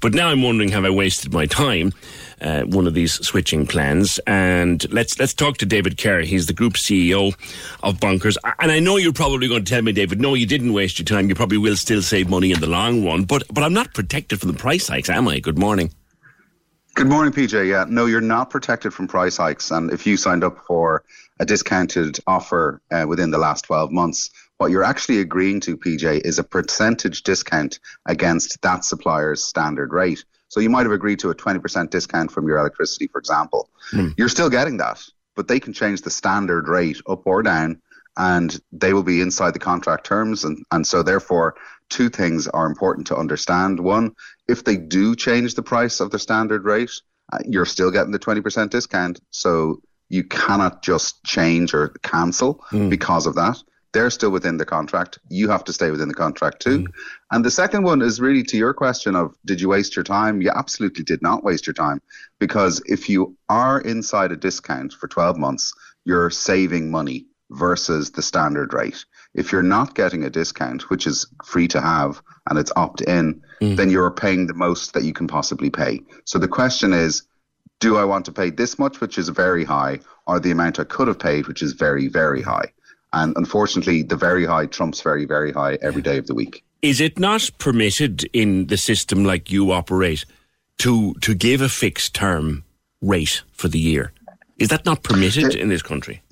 [0.00, 1.92] But now I'm wondering, have I wasted my time?
[2.40, 4.18] Uh, one of these switching plans.
[4.26, 6.22] And let's let's talk to David Kerr.
[6.22, 7.34] He's the group CEO
[7.82, 8.36] of Bonkers.
[8.58, 11.06] And I know you're probably going to tell me, David, no, you didn't waste your
[11.06, 11.28] time.
[11.28, 13.24] You probably will still save money in the long run.
[13.24, 15.38] But but I'm not protected from the price hikes, am I?
[15.40, 15.92] Good morning.
[16.94, 17.68] Good morning, PJ.
[17.68, 19.72] Yeah, no, you're not protected from price hikes.
[19.72, 21.02] And if you signed up for
[21.40, 26.24] a discounted offer uh, within the last 12 months, what you're actually agreeing to, PJ,
[26.24, 30.24] is a percentage discount against that supplier's standard rate.
[30.54, 33.68] So you might have agreed to a 20% discount from your electricity, for example.
[33.90, 34.14] Mm.
[34.16, 35.02] You're still getting that,
[35.34, 37.82] but they can change the standard rate up or down
[38.16, 40.44] and they will be inside the contract terms.
[40.44, 41.56] And, and so, therefore,
[41.88, 43.80] two things are important to understand.
[43.80, 44.14] One,
[44.46, 46.92] if they do change the price of the standard rate,
[47.32, 49.18] uh, you're still getting the 20% discount.
[49.30, 52.90] So you cannot just change or cancel Mm.
[52.90, 53.60] because of that.
[53.94, 55.20] They're still within the contract.
[55.28, 56.80] You have to stay within the contract too.
[56.80, 56.92] Mm-hmm.
[57.30, 60.42] And the second one is really to your question of did you waste your time?
[60.42, 62.02] You absolutely did not waste your time
[62.40, 65.72] because if you are inside a discount for 12 months,
[66.04, 69.04] you're saving money versus the standard rate.
[69.32, 73.42] If you're not getting a discount, which is free to have and it's opt in,
[73.62, 73.76] mm.
[73.76, 76.00] then you're paying the most that you can possibly pay.
[76.24, 77.22] So the question is,
[77.78, 80.84] do I want to pay this much, which is very high, or the amount I
[80.84, 82.72] could have paid, which is very, very high?
[83.14, 86.64] And unfortunately, the very high trumps very, very high every day of the week.
[86.82, 90.24] Is it not permitted in the system like you operate
[90.78, 92.64] to to give a fixed term
[93.00, 94.12] rate for the year?
[94.58, 96.22] Is that not permitted in this country?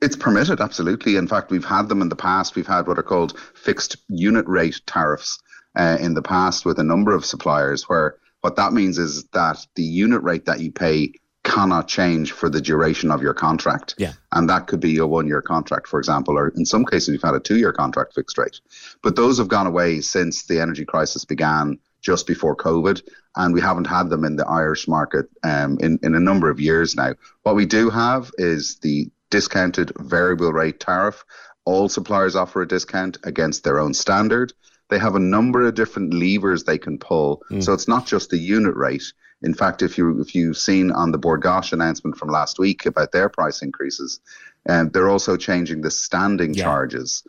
[0.00, 1.16] It's permitted, absolutely.
[1.16, 2.54] In fact, we've had them in the past.
[2.54, 5.38] We've had what are called fixed unit rate tariffs
[5.76, 9.58] uh, in the past with a number of suppliers, where what that means is that
[9.74, 13.94] the unit rate that you pay cannot change for the duration of your contract.
[13.98, 14.12] Yeah.
[14.32, 17.22] And that could be a one year contract, for example, or in some cases, we've
[17.22, 18.60] had a two year contract fixed rate.
[19.02, 23.02] But those have gone away since the energy crisis began just before COVID,
[23.36, 26.60] and we haven't had them in the Irish market um, in, in a number of
[26.60, 27.14] years now.
[27.42, 31.24] What we do have is the discounted variable rate tariff.
[31.64, 34.52] All suppliers offer a discount against their own standard.
[34.88, 37.42] They have a number of different levers they can pull.
[37.60, 39.04] So it's not just the unit rate.
[39.42, 42.86] In fact, if you if you've seen on the Bord Gáis announcement from last week
[42.86, 44.20] about their price increases,
[44.68, 46.64] um, they're also changing the standing Yeah.
[46.64, 47.24] charges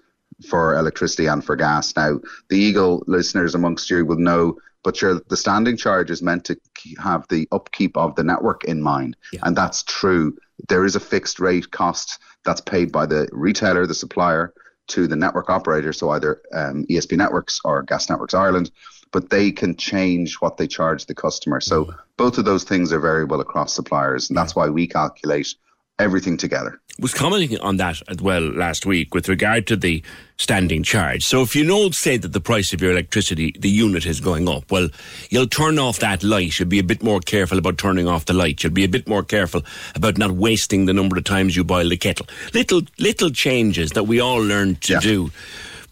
[0.50, 1.96] for electricity and for gas.
[1.96, 2.20] Now,
[2.50, 6.58] the Eagle listeners amongst you will know, but your, the standing charge is meant to
[7.00, 9.16] have the upkeep of the network in mind.
[9.32, 9.42] Yeah.
[9.44, 10.36] And that's true.
[10.68, 14.54] There is a fixed rate cost that's paid by the retailer, the supplier,
[14.88, 18.72] to the network operator, so either um, ESB Networks or Gas Networks Ireland,
[19.12, 21.60] but they can change what they charge the customer.
[21.60, 21.98] So mm.
[22.18, 25.56] both of those things are variable across suppliers, and that's why we calculate
[26.00, 26.80] everything together.
[27.00, 30.04] Was commenting on that as well last week with regard to the
[30.38, 31.24] standing charge.
[31.24, 34.48] So if you know, say that the price of your electricity, the unit is going
[34.50, 34.90] up, well,
[35.30, 36.60] you'll turn off that light.
[36.60, 38.62] You'll be a bit more careful about turning off the light.
[38.62, 39.64] You'll be a bit more careful
[39.96, 42.28] about not wasting the number of times you boil the kettle.
[42.54, 45.00] Little, little changes that we all learn to yeah.
[45.00, 45.32] do.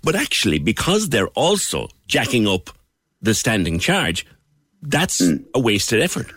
[0.03, 2.69] But actually, because they're also jacking up
[3.21, 4.25] the standing charge,
[4.81, 5.43] that's mm.
[5.53, 6.31] a wasted effort.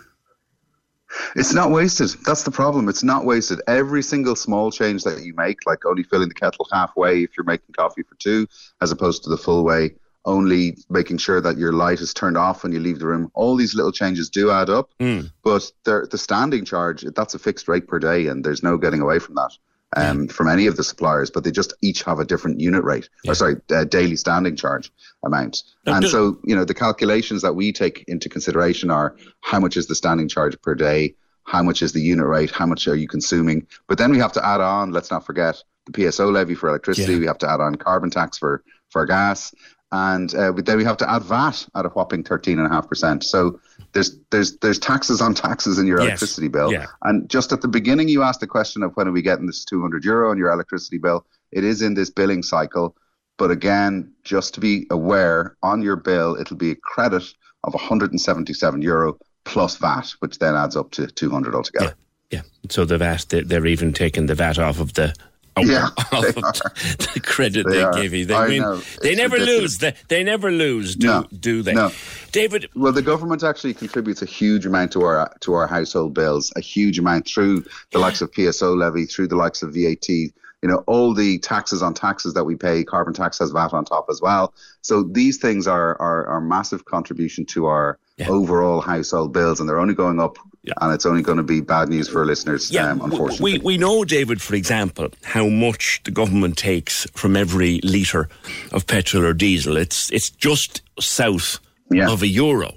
[1.37, 2.11] It's not wasted.
[2.25, 2.89] That's the problem.
[2.89, 3.61] It's not wasted.
[3.67, 7.45] Every single small change that you make, like only filling the kettle halfway if you're
[7.45, 8.47] making coffee for two,
[8.81, 12.63] as opposed to the full way, only making sure that your light is turned off
[12.63, 13.31] when you leave the room.
[13.35, 15.31] All these little changes do add up, mm.
[15.43, 19.19] but the standing charge, that's a fixed rate per day, and there's no getting away
[19.19, 19.51] from that
[19.97, 23.09] um, from any of the suppliers, but they just each have a different unit rate,
[23.25, 23.33] yeah.
[23.33, 24.91] or sorry, uh, daily standing charge
[25.25, 25.63] amount.
[25.87, 29.87] And so, you know, the calculations that we take into consideration are how much is
[29.87, 33.09] the standing charge per day, how much is the unit rate, how much are you
[33.09, 33.67] consuming.
[33.89, 37.15] But then we have to add on, let's not forget, the PSO levy for electricity.
[37.15, 37.19] Yeah.
[37.19, 39.55] We have to add on carbon tax for for gas,
[39.93, 42.89] and uh, then we have to add VAT at a whopping thirteen and a half
[42.89, 43.23] percent.
[43.23, 43.61] So
[43.93, 46.09] there's there's there's taxes on taxes in your yes.
[46.09, 46.73] electricity bill.
[46.73, 46.87] Yeah.
[47.03, 49.65] And just at the beginning, you asked the question of when are we getting this
[49.65, 51.27] 200 euro on your electricity bill?
[51.53, 52.97] It is in this billing cycle,
[53.37, 57.25] but again, just to be aware, on your bill it'll be a credit
[57.65, 61.95] of 177 euro plus VAT, which then adds up to 200 altogether.
[62.31, 62.39] Yeah.
[62.39, 62.71] yeah.
[62.71, 65.15] So the VAT, they're even taking the VAT off of the
[65.55, 68.25] Oh, yeah, oh, the credit they, they give you.
[68.25, 68.83] They win.
[69.03, 69.61] They never ridiculous.
[69.61, 69.79] lose.
[69.79, 71.75] They, they never lose, do, no, do they?
[71.75, 71.91] No.
[72.31, 76.53] David Well the government actually contributes a huge amount to our to our household bills,
[76.57, 80.33] a huge amount through the likes of PSO levy, through the likes of VAT, you
[80.63, 84.07] know, all the taxes on taxes that we pay, carbon tax has VAT on top
[84.09, 84.55] as well.
[84.81, 88.29] So these things are are, are massive contribution to our yeah.
[88.29, 90.75] overall household bills and they're only going up yeah.
[90.81, 92.91] And it's only going to be bad news for listeners, yeah.
[92.91, 93.59] Um, unfortunately.
[93.59, 98.29] We, we know, David, for example, how much the government takes from every litre
[98.71, 99.77] of petrol or diesel.
[99.77, 101.59] It's, it's just south
[101.91, 102.09] yeah.
[102.09, 102.75] of a euro.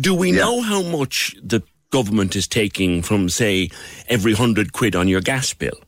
[0.00, 0.42] Do we yeah.
[0.42, 3.70] know how much the government is taking from, say,
[4.08, 5.78] every hundred quid on your gas bill?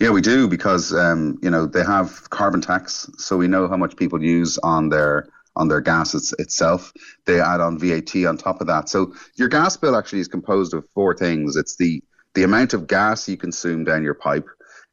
[0.00, 3.76] Yeah, we do because um, you know they have carbon tax, so we know how
[3.76, 6.92] much people use on their on their gas it's, itself.
[7.26, 8.88] They add on VAT on top of that.
[8.88, 11.56] So your gas bill actually is composed of four things.
[11.56, 12.02] It's the
[12.34, 14.48] the amount of gas you consume down your pipe.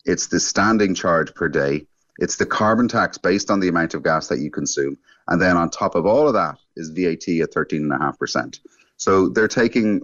[0.06, 1.86] It's the standing charge per day.
[2.18, 4.98] It's the carbon tax based on the amount of gas that you consume.
[5.28, 8.60] And then on top of all of that is VAT at 13.5%.
[8.96, 10.02] So they're taking,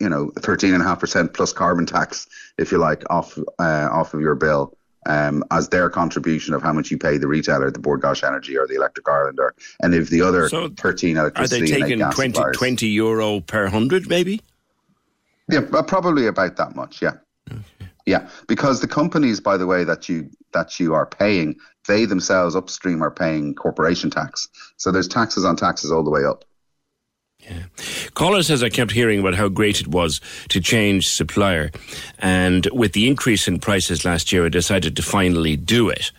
[0.00, 2.26] you know, 13.5% plus carbon tax,
[2.58, 6.72] if you like, off uh, off of your bill um, as their contribution of how
[6.72, 9.98] much you pay the retailer, the Bord Gáis Energy or the Electric Ireland or any
[9.98, 14.40] of the other so 13 electricity Are they taking 20, 20, euro per hundred, maybe?
[15.48, 17.02] Yeah, probably about that much.
[17.02, 17.14] Yeah.
[17.50, 17.62] Okay.
[18.06, 22.56] Yeah, because the companies, by the way, that you that you are paying, they themselves
[22.56, 24.48] upstream are paying corporation tax.
[24.76, 26.44] So there's taxes on taxes all the way up.
[27.42, 27.64] Yeah.
[28.14, 31.70] Caller says I kept hearing about how great it was to change supplier.
[32.18, 36.12] And with the increase in prices last year, I decided to finally do it.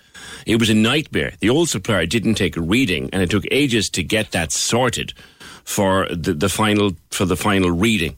[0.46, 1.34] It was a nightmare.
[1.40, 5.14] The old supplier didn't take a reading, and it took ages to get that sorted
[5.64, 8.18] for the, the final for the final reading.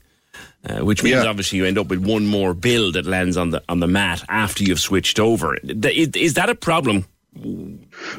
[0.68, 1.30] Uh, which means yeah.
[1.30, 4.24] obviously you end up with one more bill that lands on the on the mat
[4.30, 5.56] after you've switched over.
[5.64, 7.06] Is that a problem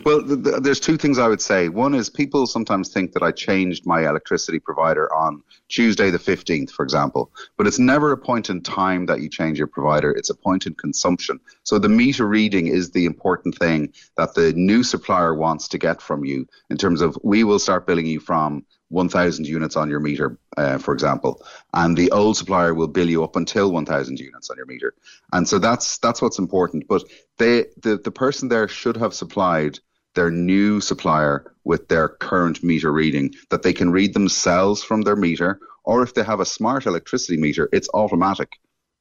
[0.05, 1.69] well, th- th- there's two things I would say.
[1.69, 6.71] One is people sometimes think that I changed my electricity provider on Tuesday the 15th,
[6.71, 10.11] for example, but it's never a point in time that you change your provider.
[10.11, 11.41] It's a point in consumption.
[11.63, 16.03] So the meter reading is the important thing that the new supplier wants to get
[16.03, 20.01] from you in terms of we will start billing you from 1,000 units on your
[20.01, 21.45] meter, uh, for example,
[21.75, 24.95] and the old supplier will bill you up until 1,000 units on your meter,
[25.33, 26.87] and so that's that's what's important.
[26.89, 27.05] But
[27.39, 29.79] they the the person there should have supplied
[30.15, 35.17] their new supplier with their current meter reading that they can read themselves from their
[35.17, 38.53] meter, or if they have a smart electricity meter, it's automatic.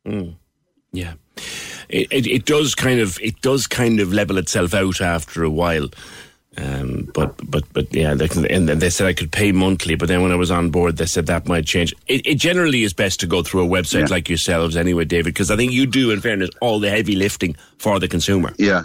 [0.05, 0.35] Mm.
[0.91, 1.13] Yeah.
[1.89, 5.49] It, it, it does kind of it does kind of level itself out after a
[5.49, 5.89] while.
[6.57, 9.95] Um, but but but yeah, they and they said I could pay monthly.
[9.95, 11.93] But then when I was on board, they said that might change.
[12.07, 14.15] It, it generally is best to go through a website yeah.
[14.15, 17.55] like yourselves, anyway, David, because I think you do, in fairness, all the heavy lifting
[17.77, 18.53] for the consumer.
[18.57, 18.83] Yeah,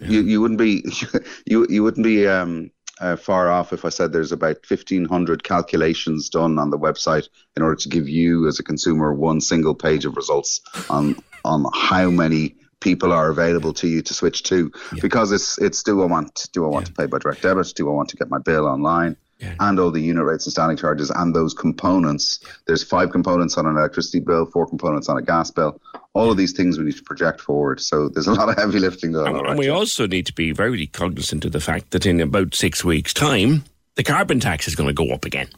[0.00, 0.84] You you wouldn't be
[1.46, 6.28] you you wouldn't be um, uh, far off if I said there's about 1,500 calculations
[6.28, 10.04] done on the website in order to give you, as a consumer, one single page
[10.04, 14.70] of results on on how many people are available to you to switch to.
[14.92, 15.00] Yeah.
[15.02, 16.94] Because it's it's do I want do I want yeah.
[16.94, 17.72] to pay by direct debit?
[17.74, 19.16] Do I want to get my bill online?
[19.40, 19.54] Yeah.
[19.58, 22.38] And all the unit rates and standing charges and those components.
[22.66, 25.80] There's five components on an electricity bill, four components on a gas bill.
[26.12, 27.80] All of these things we need to project forward.
[27.80, 29.46] So there's a lot of heavy lifting going and, on.
[29.50, 32.84] And we also need to be very cognizant of the fact that in about six
[32.84, 33.64] weeks' time,
[33.96, 35.48] the carbon tax is going to go up again.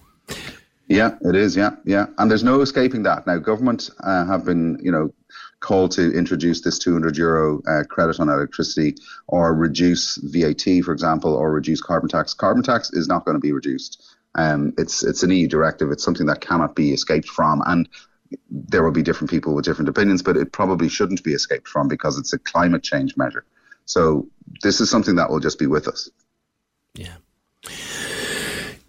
[0.89, 1.57] Yeah, it is.
[1.57, 3.27] Yeah, yeah, and there's no escaping that.
[3.27, 5.13] Now, government uh, have been, you know,
[5.61, 11.35] called to introduce this 200 euro uh, credit on electricity, or reduce VAT, for example,
[11.35, 12.35] or reduce carbon tax.
[12.35, 14.17] Carbon tax is not going to be reduced.
[14.35, 15.91] Um, it's it's an EU directive.
[15.91, 17.89] It's something that cannot be escaped from, and
[18.51, 21.89] there will be different people with different opinions, but it probably shouldn't be escaped from
[21.89, 23.45] because it's a climate change measure.
[23.87, 24.29] So
[24.63, 26.11] this is something that will just be with us.
[26.95, 27.15] Yeah.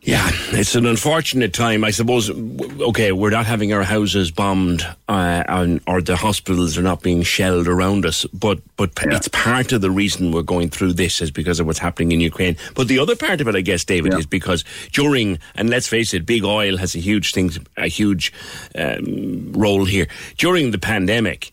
[0.07, 1.83] Yeah, it's an unfortunate time.
[1.83, 6.81] I suppose, okay, we're not having our houses bombed uh, and, or the hospitals are
[6.81, 9.17] not being shelled around us, but, but yeah.
[9.17, 12.21] it's part of the reason we're going through this is because of what's happening in
[12.21, 12.55] Ukraine.
[12.73, 14.19] But the other part of it, I guess, David, yeah.
[14.19, 18.31] is because during, and let's face it, big oil has a huge thing, a huge
[18.75, 20.07] um, role here.
[20.37, 21.51] During the pandemic,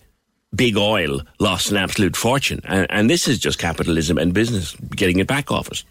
[0.55, 2.61] big oil lost an absolute fortune.
[2.63, 5.83] And, and this is just capitalism and business getting it back off us.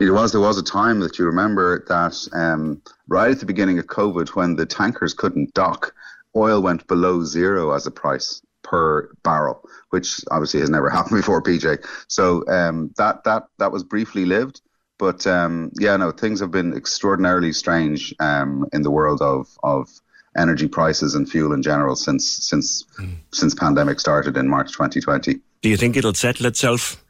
[0.00, 3.78] It was there was a time that you remember that um, right at the beginning
[3.78, 5.94] of COVID, when the tankers couldn't dock,
[6.34, 11.42] oil went below zero as a price per barrel, which obviously has never happened before,
[11.42, 11.84] PJ.
[12.08, 14.60] So um, that that that was briefly lived,
[14.98, 19.88] but um, yeah, no, things have been extraordinarily strange um, in the world of of
[20.36, 23.14] energy prices and fuel in general since since mm.
[23.32, 25.40] since pandemic started in March 2020.
[25.62, 27.02] Do you think it'll settle itself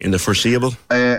[0.00, 0.74] in the foreseeable?
[0.90, 1.18] Uh,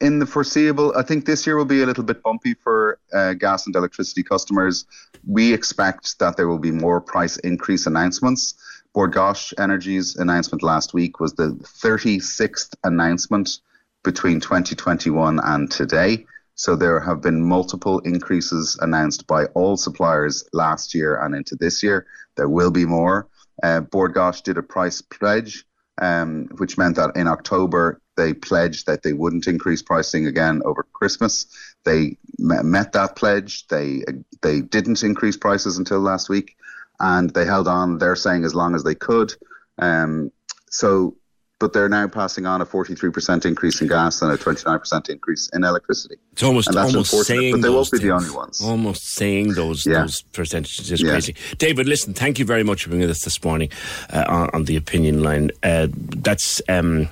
[0.00, 3.34] in the foreseeable, I think this year will be a little bit bumpy for uh,
[3.34, 4.86] gas and electricity customers.
[5.26, 8.54] We expect that there will be more price increase announcements.
[8.94, 11.50] Gáis Energy's announcement last week was the
[11.82, 13.60] 36th announcement
[14.02, 16.26] between 2021 and today.
[16.54, 21.82] So there have been multiple increases announced by all suppliers last year and into this
[21.82, 22.06] year.
[22.36, 23.28] There will be more.
[23.62, 25.64] Uh, Gáis did a price pledge,
[26.02, 30.82] um, which meant that in October they pledged that they wouldn't increase pricing again over
[30.92, 31.46] Christmas.
[31.84, 33.66] They met that pledge.
[33.68, 34.02] They
[34.42, 36.56] they didn't increase prices until last week,
[37.00, 37.98] and they held on.
[37.98, 39.32] They're saying as long as they could.
[39.78, 40.32] Um,
[40.68, 41.16] so,
[41.60, 45.62] but they're now passing on a 43% increase in gas and a 29% increase in
[45.62, 46.16] electricity.
[46.32, 48.60] It's almost almost saying but they won't be the only ones.
[48.60, 50.00] Almost saying those yeah.
[50.00, 51.10] those percentages is yeah.
[51.10, 51.36] crazy.
[51.58, 53.70] David, listen, thank you very much for being with us this morning
[54.10, 55.52] uh, on, on, the opinion line.
[55.62, 56.60] Uh, that's.
[56.68, 57.10] Um,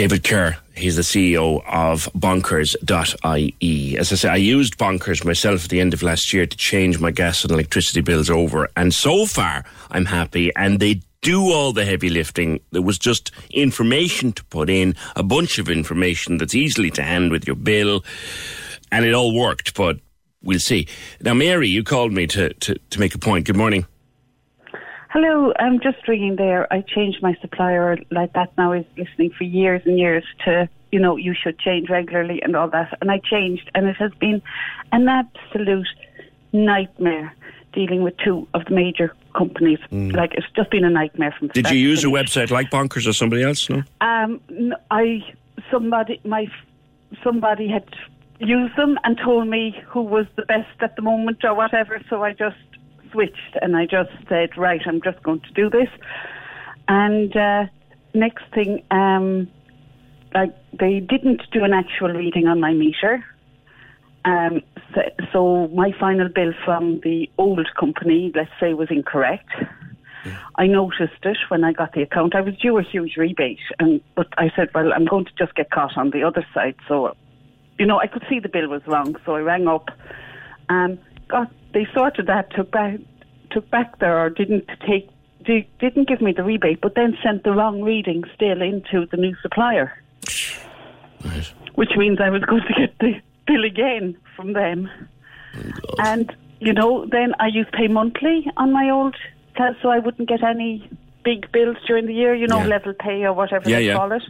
[0.00, 3.98] David Kerr, he's the CEO of bonkers.ie.
[3.98, 6.98] As I say, I used Bonkers myself at the end of last year to change
[6.98, 8.70] my gas and electricity bills over.
[8.78, 10.56] And so far, I'm happy.
[10.56, 12.60] And they do all the heavy lifting.
[12.70, 17.30] There was just information to put in, a bunch of information that's easily to hand
[17.30, 18.02] with your bill.
[18.90, 19.98] And it all worked, but
[20.42, 20.88] we'll see.
[21.20, 23.44] Now, Mary, you called me to, to, to make a point.
[23.44, 23.84] Good morning.
[25.10, 26.72] Hello, I'm just ringing there.
[26.72, 31.00] I changed my supplier like that now is listening for years and years to, you
[31.00, 32.96] know, you should change regularly and all that.
[33.00, 34.40] And I changed and it has been
[34.92, 35.88] an absolute
[36.52, 37.34] nightmare
[37.72, 39.80] dealing with two of the major companies.
[39.90, 40.14] Mm.
[40.14, 43.12] Like it's just been a nightmare from Did you use a website like Bonkers or
[43.12, 43.68] somebody else?
[43.68, 43.82] No.
[44.00, 44.40] Um,
[44.92, 45.24] I
[45.72, 46.46] somebody my
[47.24, 47.88] somebody had
[48.38, 52.00] used them and told me who was the best at the moment or whatever.
[52.08, 52.56] So I just
[53.12, 55.88] switched and I just said, right, I'm just going to do this.
[56.88, 57.66] And uh,
[58.14, 59.48] next thing, um,
[60.34, 63.24] like they didn't do an actual reading on my meter.
[64.24, 64.60] Um,
[64.94, 65.00] so,
[65.32, 69.48] so, my final bill from the old company, let's say, was incorrect.
[70.26, 70.38] Yeah.
[70.56, 72.34] I noticed it when I got the account.
[72.34, 75.54] I was due a huge rebate, and but I said, well, I'm going to just
[75.54, 76.74] get caught on the other side.
[76.86, 77.16] So,
[77.78, 79.16] you know, I could see the bill was wrong.
[79.24, 79.88] So I rang up,
[80.68, 80.98] and
[81.28, 82.98] got they sorted that, took back
[83.50, 85.08] took back there or didn't take
[85.44, 89.34] didn't give me the rebate, but then sent the wrong reading still into the new
[89.42, 89.92] supplier.
[91.24, 91.52] Right.
[91.74, 94.88] Which means I was going to get the bill again from them.
[95.56, 99.16] Oh and you know, then I used to pay monthly on my old,
[99.82, 100.88] so I wouldn't get any
[101.24, 102.34] big bills during the year.
[102.34, 102.66] You know, yeah.
[102.66, 103.96] level pay or whatever yeah, they yeah.
[103.96, 104.22] call it.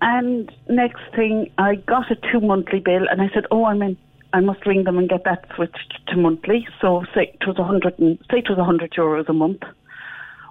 [0.00, 3.96] And next thing, I got a two monthly bill, and I said, "Oh, I'm in
[4.32, 6.66] I must ring them and get that switched to monthly.
[6.80, 9.62] So say it was a hundred and say it was a hundred euros a month.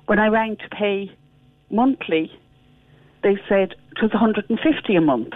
[0.06, 1.12] When I rang to pay
[1.70, 2.32] monthly,
[3.24, 5.34] they said it was 150 a month.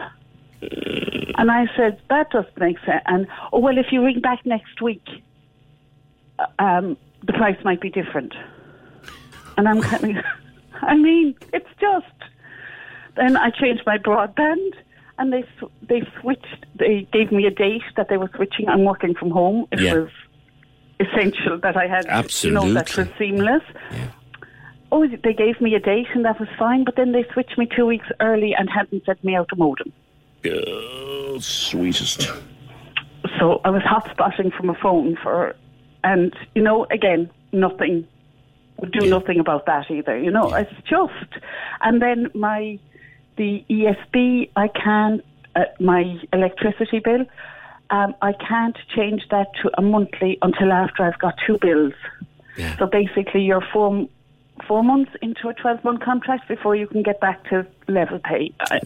[1.38, 3.04] And I said, that doesn't make sense.
[3.06, 5.06] And, oh, well, if you ring back next week,
[6.40, 8.34] uh, um, the price might be different.
[9.58, 10.26] And I'm kind of,
[10.82, 12.08] I mean, it's just.
[13.16, 14.74] Then I changed my broadband,
[15.18, 15.44] and they
[15.88, 16.66] they switched.
[16.76, 18.68] They gave me a date that they were switching.
[18.68, 19.68] I'm working from home.
[19.72, 19.94] It Yeah.
[19.96, 20.10] was
[21.00, 22.06] essential that I had,
[22.44, 23.14] you know, that was Absolutely.
[23.20, 23.64] seamless.
[24.92, 26.84] Oh, they gave me a date, and that was fine.
[26.84, 29.92] But then they switched me two weeks early and hadn't sent me out a modem.
[30.46, 32.30] Oh, sweetest.
[33.40, 35.56] So I was hotspotting from a phone for,
[36.04, 38.08] and you know, again, nothing
[38.78, 40.18] would do nothing about that either.
[40.18, 41.42] You know, it's just,
[41.82, 42.78] and then my
[43.38, 45.24] the ESB, I can't
[45.56, 47.26] uh, my electricity bill,
[47.90, 51.94] um, I can't change that to a monthly until after I've got two bills.
[52.80, 54.08] So basically, you're four
[54.68, 58.52] four months into a twelve month contract before you can get back to level pay.
[58.62, 58.80] I,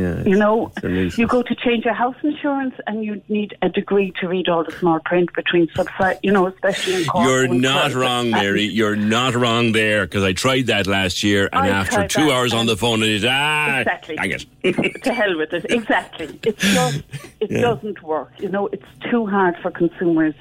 [0.00, 1.18] Yeah, you know, it's a nuisance.
[1.18, 4.64] you go to change your house insurance and you need a degree to read all
[4.64, 7.26] the small print between subside, you know, especially in Cork.
[7.26, 8.62] You're not wrong, Mary.
[8.64, 12.32] You're not wrong there because I tried that last year, and I after two that,
[12.32, 14.16] hours on the phone, it is ah, Exactly.
[14.16, 15.02] dang it.
[15.04, 15.66] to hell with it.
[15.70, 16.38] Exactly.
[16.44, 17.02] It's just,
[17.40, 17.60] it Yeah.
[17.62, 18.32] doesn't work.
[18.38, 20.34] You know, it's too hard for consumers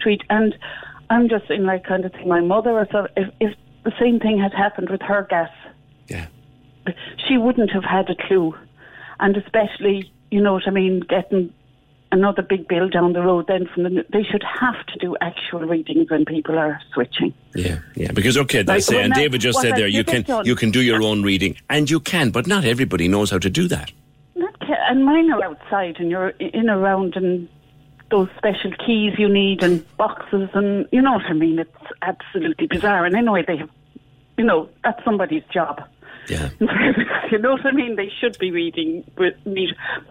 [0.00, 0.22] to eat.
[0.28, 0.54] And
[1.10, 2.28] I'm just in like kind of thing.
[2.28, 3.54] My mother, or so, if, if
[3.84, 5.50] the same thing had happened with her gas,
[6.08, 6.26] Yeah.
[7.26, 8.54] she wouldn't have had a clue.
[9.20, 11.52] And especially, you know what I mean, getting
[12.10, 15.60] another big bill down the road then from the, they should have to do actual
[15.60, 17.34] readings when people are switching.
[17.54, 18.12] Yeah, yeah.
[18.12, 20.22] Because okay, they Like, say, when and I- David just said I there, you can
[20.22, 20.46] done.
[20.46, 23.50] you can do your own reading, and you can, but not everybody knows how to
[23.50, 23.92] do that.
[24.90, 27.46] And mine are outside, and you're in around and
[28.10, 31.58] those special keys you need and boxes, and you know what I mean.
[31.58, 33.04] It's absolutely bizarre.
[33.04, 33.68] And anyway, they have,
[34.38, 35.82] you know, that's somebody's job.
[36.28, 36.50] Yeah.
[37.30, 37.96] you know what I mean?
[37.96, 39.34] They should be reading but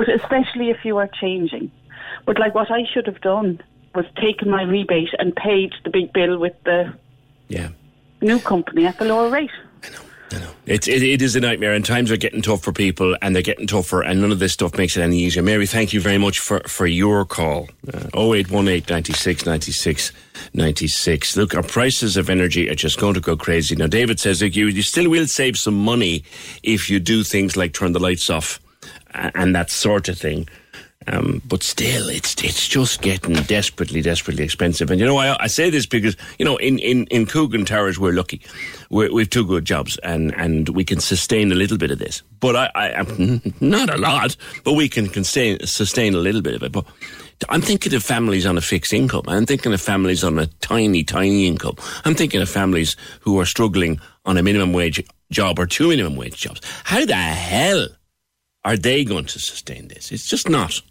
[0.09, 1.71] especially if you are changing.
[2.25, 3.61] But like what I should have done
[3.95, 6.93] was taken my rebate and paid the big bill with the
[7.47, 7.69] Yeah.
[8.21, 9.51] new company at the lower rate.
[10.65, 13.41] It's it, it is a nightmare, and times are getting tough for people, and they're
[13.41, 15.41] getting tougher, and none of this stuff makes it any easier.
[15.41, 17.69] Mary, thank you very much for, for your call.
[17.93, 20.11] Uh, 0818 96 96
[20.53, 21.37] 96.
[21.37, 23.75] Look, our prices of energy are just going to go crazy.
[23.77, 26.23] Now, David says that you, you still will save some money
[26.63, 28.59] if you do things like turn the lights off
[29.13, 30.49] a- and that sort of thing.
[31.07, 34.91] Um, but still, it's it's just getting desperately, desperately expensive.
[34.91, 37.97] And you know, I, I say this because you know, in in in Coogan Towers,
[37.97, 38.41] we're lucky.
[38.89, 42.23] We're, we've two good jobs, and and we can sustain a little bit of this.
[42.39, 46.63] But I, I not a lot, but we can sustain sustain a little bit of
[46.63, 46.71] it.
[46.73, 46.85] But
[47.49, 49.23] I'm thinking of families on a fixed income.
[49.27, 51.75] I'm thinking of families on a tiny, tiny income.
[52.03, 56.15] I'm thinking of families who are struggling on a minimum wage job or two minimum
[56.15, 56.61] wage jobs.
[56.83, 57.87] How the hell
[58.65, 60.11] are they going to sustain this?
[60.11, 60.81] It's just not.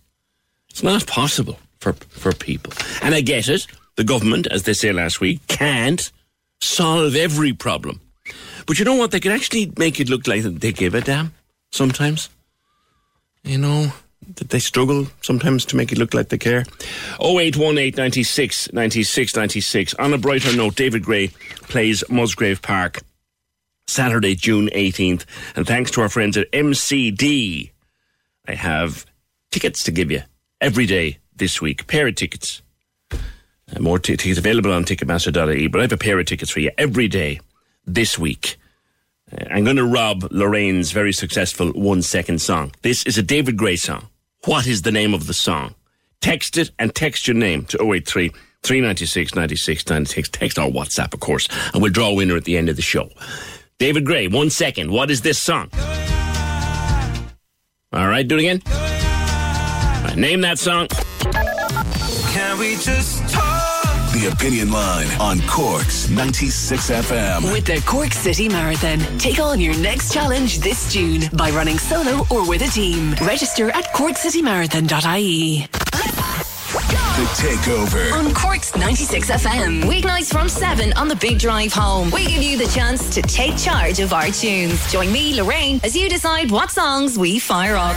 [0.77, 2.71] It's not possible for for people.
[3.01, 3.67] And I get it.
[3.95, 6.13] The government, as they say last week, can't
[6.61, 8.03] solve every problem.
[8.67, 9.11] But you know what?
[9.11, 11.33] They can actually make it look like they give a damn
[11.73, 12.29] sometimes.
[13.43, 13.91] You know,
[14.35, 16.67] that they struggle sometimes to make it look like they care.
[17.23, 19.95] 0818 96 96 96.
[19.95, 21.29] On a brighter note, David Gray
[21.71, 23.01] plays Musgrave Park
[23.87, 25.25] Saturday, June 18th.
[25.57, 27.71] And thanks to our friends at MCD,
[28.47, 29.07] I have
[29.51, 30.21] tickets to give you
[30.61, 31.87] every day this week.
[31.87, 32.63] Pair of tickets.
[33.11, 36.61] Uh, more t- tickets available on Ticketmaster.ie, but I have a pair of tickets for
[36.61, 37.41] you every day
[37.85, 38.57] this week.
[39.33, 42.73] Uh, I'm going to rob Lorraine's very successful one second song.
[42.83, 44.09] This is a David Gray song.
[44.45, 45.75] What is the name of the song?
[46.21, 48.29] Text it and text your name to 083
[48.63, 50.29] 396 96 96.
[50.29, 52.83] Text or WhatsApp, of course, and we'll draw a winner at the end of the
[52.83, 53.11] show.
[53.79, 54.91] David Gray, one second.
[54.91, 55.71] What is this song?
[57.93, 58.96] All right, do it again.
[60.17, 60.89] All right, name that song.
[62.33, 64.13] Can we just talk?
[64.13, 67.53] The Opinion Line on Cork's 96 FM.
[67.53, 72.25] With the Cork City Marathon, take on your next challenge this June by running solo
[72.31, 73.13] or with a team.
[73.23, 75.67] Register at corkcitymarathon.ie.
[77.17, 78.13] The Takeover.
[78.13, 79.83] On Cork's 96 FM.
[79.85, 82.11] Weeknights from 7 on the Big Drive Home.
[82.11, 84.91] We give you the chance to take charge of our tunes.
[84.91, 87.97] Join me, Lorraine, as you decide what songs we fire up.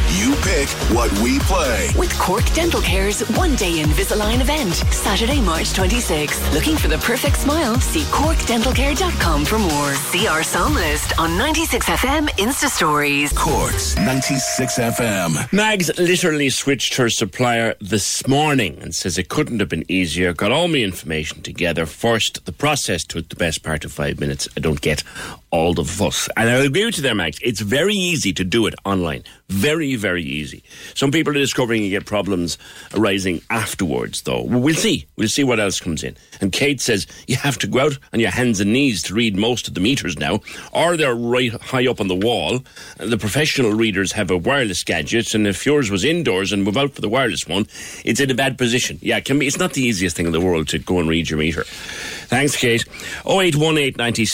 [0.51, 1.89] You pick, what we play.
[1.97, 6.53] With Cork Dental Care's one day Invisalign event, Saturday, March 26th.
[6.53, 7.75] Looking for the perfect smile?
[7.79, 9.93] See corkdentalcare.com for more.
[9.95, 13.31] See our song list on 96FM Insta Stories.
[13.33, 15.53] Cork's 96 FM.
[15.53, 20.33] Mags literally switched her supplier this morning and says it couldn't have been easier.
[20.33, 22.45] Got all my information together first.
[22.45, 24.47] The process took the best part of five minutes.
[24.57, 25.03] I don't get
[25.51, 26.29] all the fuss.
[26.37, 27.37] And I agree with you there, Max.
[27.41, 29.23] It's very easy to do it online.
[29.49, 30.63] Very, very easy.
[30.95, 32.57] Some people are discovering you get problems
[32.93, 34.43] arising afterwards, though.
[34.43, 35.07] We'll see.
[35.17, 36.15] We'll see what else comes in.
[36.39, 39.35] And Kate says you have to go out on your hands and knees to read
[39.35, 40.39] most of the meters now,
[40.71, 42.61] or they're right high up on the wall.
[42.99, 46.77] Uh, the professional readers have a wireless gadget, and if yours was indoors and move
[46.77, 47.67] out for the wireless one,
[48.05, 48.99] it's in a bad position.
[49.01, 49.47] Yeah, it be.
[49.47, 51.65] It's not the easiest thing in the world to go and read your meter.
[51.65, 52.85] Thanks, Kate.
[53.25, 54.25] 0818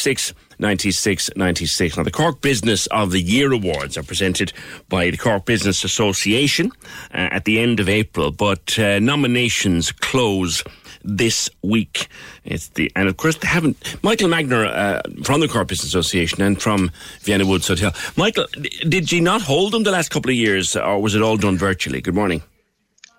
[0.60, 0.98] 96
[1.36, 1.98] 96 96.
[1.98, 4.54] Now, the Cork Business of the Year Awards are presented
[4.90, 6.72] by the Cork Business Association
[7.14, 10.64] uh, at the end of April, but uh, nominations close
[11.04, 12.08] this week.
[12.44, 13.78] It's the and of course they haven't.
[14.04, 16.92] Michael Magner uh, from the Cork Business Association and from
[17.22, 17.94] Vienna Woods Hotel.
[18.16, 18.46] Michael,
[18.88, 21.58] did you not hold them the last couple of years, or was it all done
[21.58, 22.02] virtually?
[22.02, 22.42] Good morning.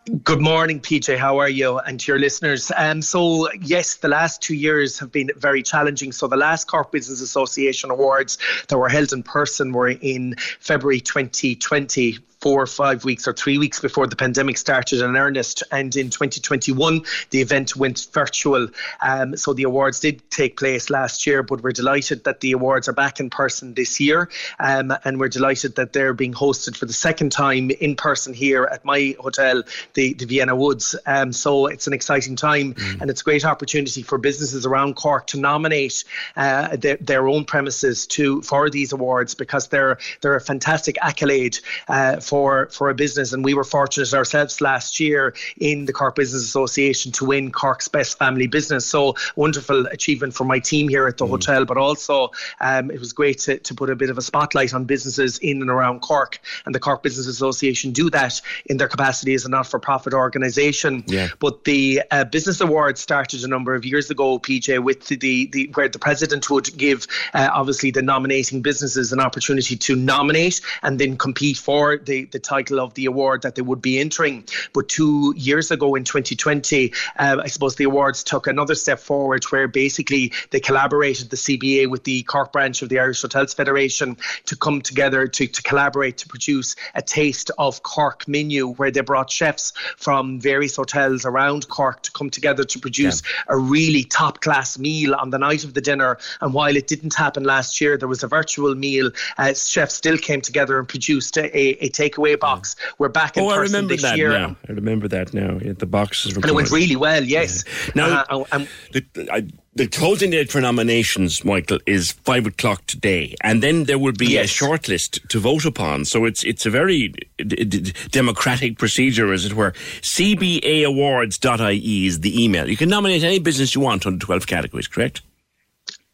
[0.09, 1.19] Good morning, PJ.
[1.19, 1.81] How are you?
[1.81, 2.73] And to your listeners.
[2.75, 6.13] Um, so, yes, the last two years have been very challenging.
[6.13, 8.39] So, the last Cork Business Association Awards
[8.69, 13.59] that were held in person were in February 2020 four or five weeks or three
[13.59, 15.63] weeks before the pandemic started in earnest.
[15.71, 18.69] And in 2021, the event went virtual.
[19.01, 22.89] Um, so the awards did take place last year, but we're delighted that the awards
[22.89, 24.29] are back in person this year.
[24.61, 28.65] Um, and we're delighted that they're being hosted for the second time in person here
[28.65, 29.63] at my hotel,
[29.95, 30.95] the, the Vienna Woods.
[31.07, 35.27] Um, so it's an exciting time and it's a great opportunity for businesses around Cork
[35.29, 36.05] to nominate
[36.37, 41.59] uh, their, their own premises to for these awards because they're they're a fantastic accolade
[41.89, 43.33] uh, for for a business.
[43.33, 47.89] And we were fortunate ourselves last year in the Cork Business Association to win Cork's
[47.89, 48.87] Best Family Business.
[48.87, 53.13] So wonderful achievement for my team here at the hotel, but also um, it was
[53.13, 56.41] great to, to put a bit of a spotlight on businesses in and around Cork.
[56.67, 61.05] And the Cork Business Association do that in their capacity as a not-for-profit organisation.
[61.07, 61.29] Yeah.
[61.39, 65.47] But the uh, Business Awards started a number of years ago, PJ, with the, the,
[65.47, 70.61] the where the president would give uh, obviously the nominating businesses an opportunity to nominate
[70.83, 74.45] and then compete for the, the title of the award that they would be entering.
[74.73, 79.45] But two years ago in 2020, uh, I suppose the awards took another step forward
[79.45, 84.17] where basically they collaborated the CBA with the Cork branch of the Irish Hotels Federation
[84.47, 89.01] to come together to, to collaborate to produce a taste of Cork menu where they
[89.01, 94.41] brought chefs from various hotels around Cork to come together to produce a really top
[94.41, 96.19] class meal on the night of the dinner.
[96.41, 99.11] And while it didn't happen last year, there was a virtual meal.
[99.37, 102.77] Uh, chefs still came together and produced a, a, a takeaway box.
[102.99, 104.31] We're back in Oh, I person remember this that year.
[104.31, 104.57] now.
[104.69, 105.59] I remember that now.
[105.63, 107.65] Yeah, the boxes were And it went really well, yes.
[107.95, 109.45] Now, Uh, and- the, I,
[109.75, 114.37] the closing date for nominations, Michael, is five o'clock today, and then there will be
[114.37, 116.05] a shortlist to vote upon.
[116.05, 119.73] So it's it's a very d- d- democratic procedure, as it were.
[120.03, 122.69] CBAawards.ie is the email.
[122.69, 124.89] You can nominate any business you want under twelve categories.
[124.89, 125.23] Correct?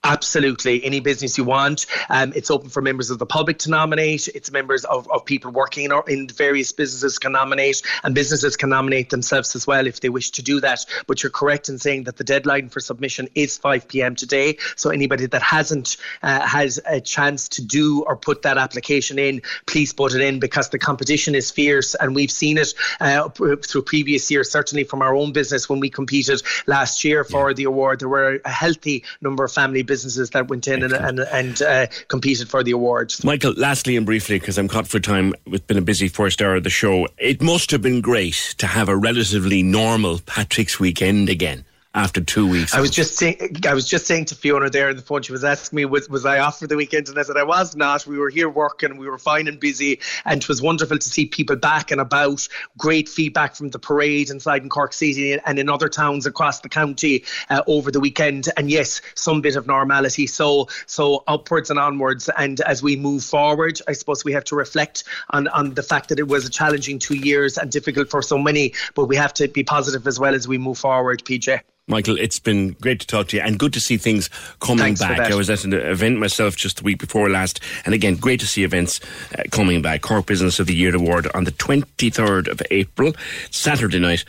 [0.06, 0.84] Absolutely.
[0.84, 1.86] Any business you want.
[2.10, 4.28] Um, it's open for members of the public to nominate.
[4.28, 8.54] It's members of, of people working in, our- in various businesses can nominate, and businesses
[8.56, 10.84] can nominate themselves as well if they wish to do that.
[11.06, 14.14] But you're correct in saying that the deadline for submission is 5 p.m.
[14.14, 14.58] today.
[14.76, 19.40] So anybody that hasn't uh, has a chance to do or put that application in,
[19.64, 23.82] please put it in because the competition is fierce, and we've seen it uh, through
[23.82, 24.50] previous years.
[24.50, 28.38] Certainly from our own business when we competed last year for the award, there were
[28.44, 32.62] a healthy number of family businesses that went in and and, and uh, competed for
[32.62, 33.24] the awards.
[33.24, 36.56] Michael, lastly and briefly, because I'm caught for time, it's been a busy first hour
[36.56, 37.06] of the show.
[37.18, 41.64] It must have been great to have a relatively normal Patrick's weekend again
[41.94, 42.74] after two weeks.
[42.74, 45.22] I was just saying, I was just saying to Fiona there on the phone.
[45.22, 47.08] She was asking me, was was I off for the weekend?
[47.08, 48.06] And I said I was not.
[48.06, 48.96] We were here working.
[48.96, 52.46] We were fine and busy, and it was wonderful to see people back and about.
[52.76, 56.68] Great feedback from the parade inside in Cork City and in other towns across the
[56.68, 58.48] county uh, over the weekend.
[58.56, 60.26] And yes, some bit of normality.
[60.26, 62.28] So so upwards and onwards.
[62.36, 66.08] And as we move forward, I suppose we have to reflect on on the fact
[66.08, 68.74] that it was a challenging two years and difficult for so many.
[68.94, 71.24] But we have to be positive as well as we move forward.
[71.24, 71.60] PJ.
[71.86, 75.00] Michael, it's been great to talk to you and good to see things coming Thanks
[75.00, 75.30] back.
[75.30, 78.46] I was at an event myself just the week before last, and again, great to
[78.46, 79.00] see events
[79.38, 80.00] uh, coming back.
[80.00, 83.12] Cork Business of the Year award on the 23rd of April,
[83.50, 84.24] Saturday night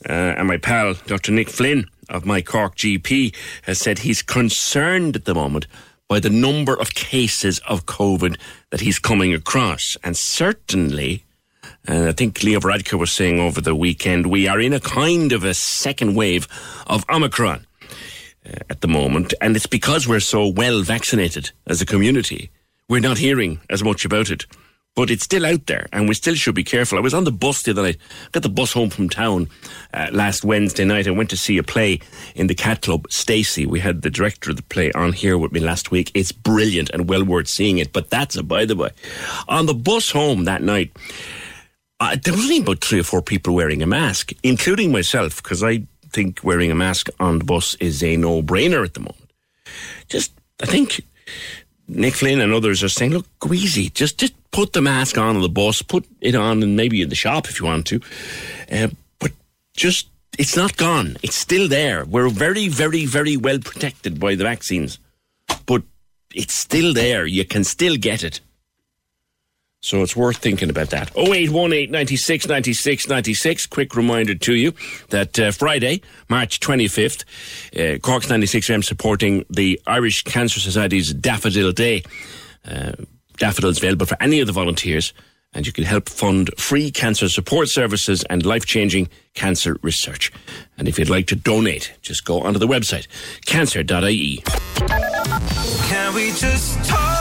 [0.08, 1.32] Uh, and my pal, Dr.
[1.32, 5.66] Nick Flynn of my Cork GP, has said he's concerned at the moment
[6.08, 8.38] by the number of cases of COVID
[8.70, 9.96] that he's coming across.
[10.04, 11.24] And certainly,
[11.86, 15.32] and I think Leo Varadkar was saying over the weekend, we are in a kind
[15.32, 16.46] of a second wave
[16.86, 19.34] of Omicron uh, at the moment.
[19.40, 22.50] And it's because we're so well vaccinated as a community.
[22.88, 24.46] We're not hearing as much about it.
[24.96, 26.98] But it's still out there, and we still should be careful.
[26.98, 29.48] I was on the bus the other night, I got the bus home from town
[29.92, 31.08] uh, last Wednesday night.
[31.08, 31.98] I went to see a play
[32.36, 33.66] in the Cat Club, Stacey.
[33.66, 36.12] We had the director of the play on here with me last week.
[36.14, 38.90] It's brilliant and well worth seeing it, but that's a by the way.
[39.48, 40.92] On the bus home that night,
[41.98, 45.64] uh, there was only about three or four people wearing a mask, including myself, because
[45.64, 49.30] I think wearing a mask on the bus is a no brainer at the moment.
[50.08, 50.32] Just,
[50.62, 51.00] I think
[51.88, 53.90] Nick Flynn and others are saying, look, go easy.
[53.90, 57.08] Just, just put the mask on on the bus, put it on and maybe in
[57.08, 58.00] the shop if you want to.
[58.70, 59.32] Uh, but
[59.76, 60.08] just,
[60.38, 61.16] it's not gone.
[61.22, 62.04] It's still there.
[62.04, 64.98] We're very, very, very well protected by the vaccines.
[65.66, 65.82] But
[66.34, 67.26] it's still there.
[67.26, 68.40] You can still get it.
[69.84, 71.14] So it's worth thinking about that.
[71.14, 73.66] 0818 96 96 96.
[73.66, 74.72] Quick reminder to you
[75.10, 77.24] that uh, Friday, March 25th,
[77.76, 82.02] uh, Cork's 96 FM supporting the Irish Cancer Society's Daffodil Day.
[82.66, 82.92] Uh,
[83.36, 85.12] daffodils available for any of the volunteers,
[85.52, 90.32] and you can help fund free cancer support services and life changing cancer research.
[90.78, 93.06] And if you'd like to donate, just go onto the website
[93.44, 94.42] cancer.ie.
[95.88, 97.13] Can we just talk?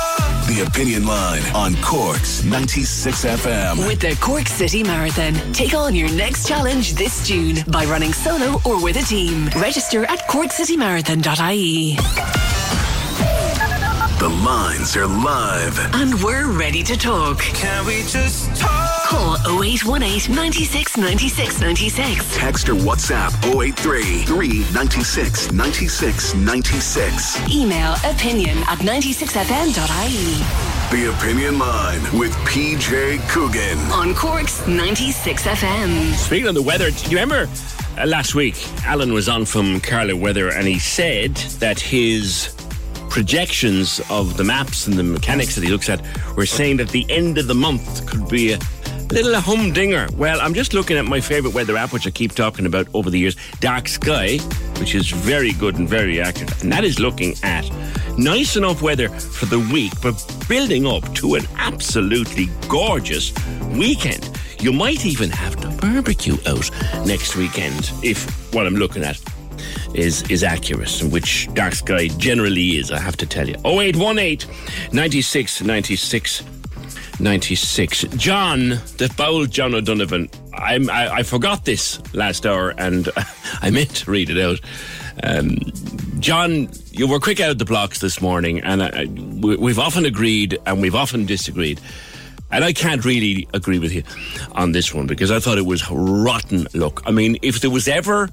[0.54, 3.88] The Opinion Line on Cork's 96 FM.
[3.88, 8.62] With the Cork City Marathon, take on your next challenge this June by running solo
[8.64, 9.50] or with a team.
[9.60, 11.96] Register at corkcitymarathon.ie.
[14.20, 15.80] The lines are live.
[15.96, 17.40] And we're ready to talk.
[17.40, 18.83] Can we just talk?
[19.06, 22.38] Call 0818 96 96 96.
[22.38, 27.50] Text or WhatsApp 083 396 96 96.
[27.54, 30.98] Email opinion at 96fm.ie.
[30.98, 33.78] The Opinion Line with PJ Coogan.
[33.92, 36.14] On Cork's 96 FM.
[36.14, 37.50] Speaking of the weather, do you remember
[37.98, 42.56] uh, last week Alan was on from Carlow Weather and he said that his
[43.10, 46.02] projections of the maps and the mechanics that he looks at
[46.36, 48.58] were saying that the end of the month could be a
[49.14, 50.08] little humdinger.
[50.16, 53.10] Well, I'm just looking at my favourite weather app, which I keep talking about over
[53.12, 54.38] the years, Dark Sky,
[54.80, 56.64] which is very good and very accurate.
[56.64, 57.70] And that is looking at
[58.18, 60.16] nice enough weather for the week, but
[60.50, 63.32] building up to an absolutely gorgeous
[63.72, 64.30] weekend.
[64.60, 66.70] You might even have the barbecue out
[67.06, 69.22] next weekend if what I'm looking at
[69.94, 73.56] is is accurate, which dark sky generally is, I have to tell you.
[73.64, 74.50] 0818
[74.92, 76.44] 96 96
[77.20, 78.02] 96.
[78.18, 80.30] John, the bold John O'Donovan.
[80.54, 83.10] I, I forgot this last hour and
[83.62, 84.60] I meant to read it out.
[85.24, 85.58] Um,
[86.20, 90.06] John, you were quick out of the blocks this morning, and I, we, we've often
[90.06, 91.80] agreed and we've often disagreed.
[92.52, 94.04] And I can't really agree with you
[94.54, 97.02] on this one because I thought it was rotten luck.
[97.06, 98.30] I mean, if there was ever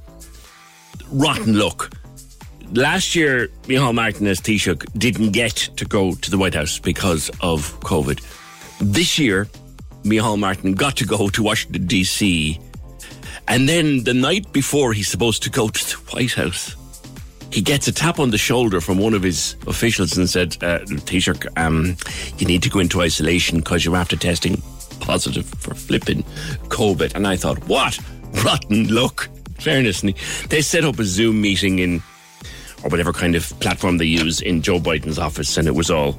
[1.10, 1.90] rotten luck.
[2.72, 7.28] Last year, Micheál Martin as Taoiseach didn't get to go to the White House because
[7.40, 8.20] of COVID.
[8.80, 9.46] This year,
[10.04, 12.58] Micheál Martin got to go to Washington, D.C.
[13.46, 16.76] And then the night before he's supposed to go to the White House,
[17.52, 20.78] he gets a tap on the shoulder from one of his officials and said, uh,
[20.80, 21.96] Taoiseach, um,
[22.38, 24.62] you need to go into isolation because you're after testing
[25.00, 26.22] positive for flipping
[26.68, 27.14] COVID.
[27.14, 27.98] And I thought, what?
[28.44, 29.28] Rotten luck
[29.58, 30.14] fairness, and
[30.48, 32.02] they set up a Zoom meeting in,
[32.82, 36.16] or whatever kind of platform they use in Joe Biden's office, and it was all.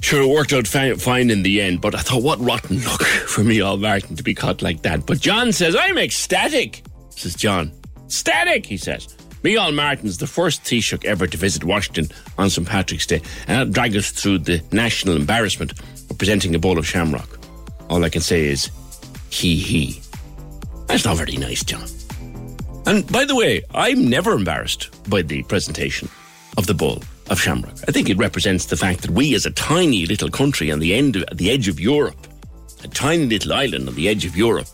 [0.00, 3.02] Sure, it worked out fi- fine in the end, but I thought, what rotten luck
[3.26, 5.06] for Micheál Martin, to be caught like that.
[5.06, 7.72] But John says, I'm ecstatic, says John.
[8.08, 9.08] Static, he says.
[9.42, 12.66] Micheál Martin's the first Taoiseach ever to visit Washington on St.
[12.66, 15.78] Patrick's Day, and that drag us through the national embarrassment
[16.10, 17.38] of presenting a bowl of shamrock.
[17.90, 18.70] All I can say is,
[19.30, 20.00] he he.
[20.86, 21.86] That's not very nice, John.
[22.86, 26.08] And by the way, I'm never embarrassed by the presentation
[26.56, 27.74] of the bull of Shamrock.
[27.88, 30.94] I think it represents the fact that we, as a tiny little country on the
[30.94, 32.16] end, of, at the edge of Europe,
[32.82, 34.68] a tiny little island on the edge of Europe,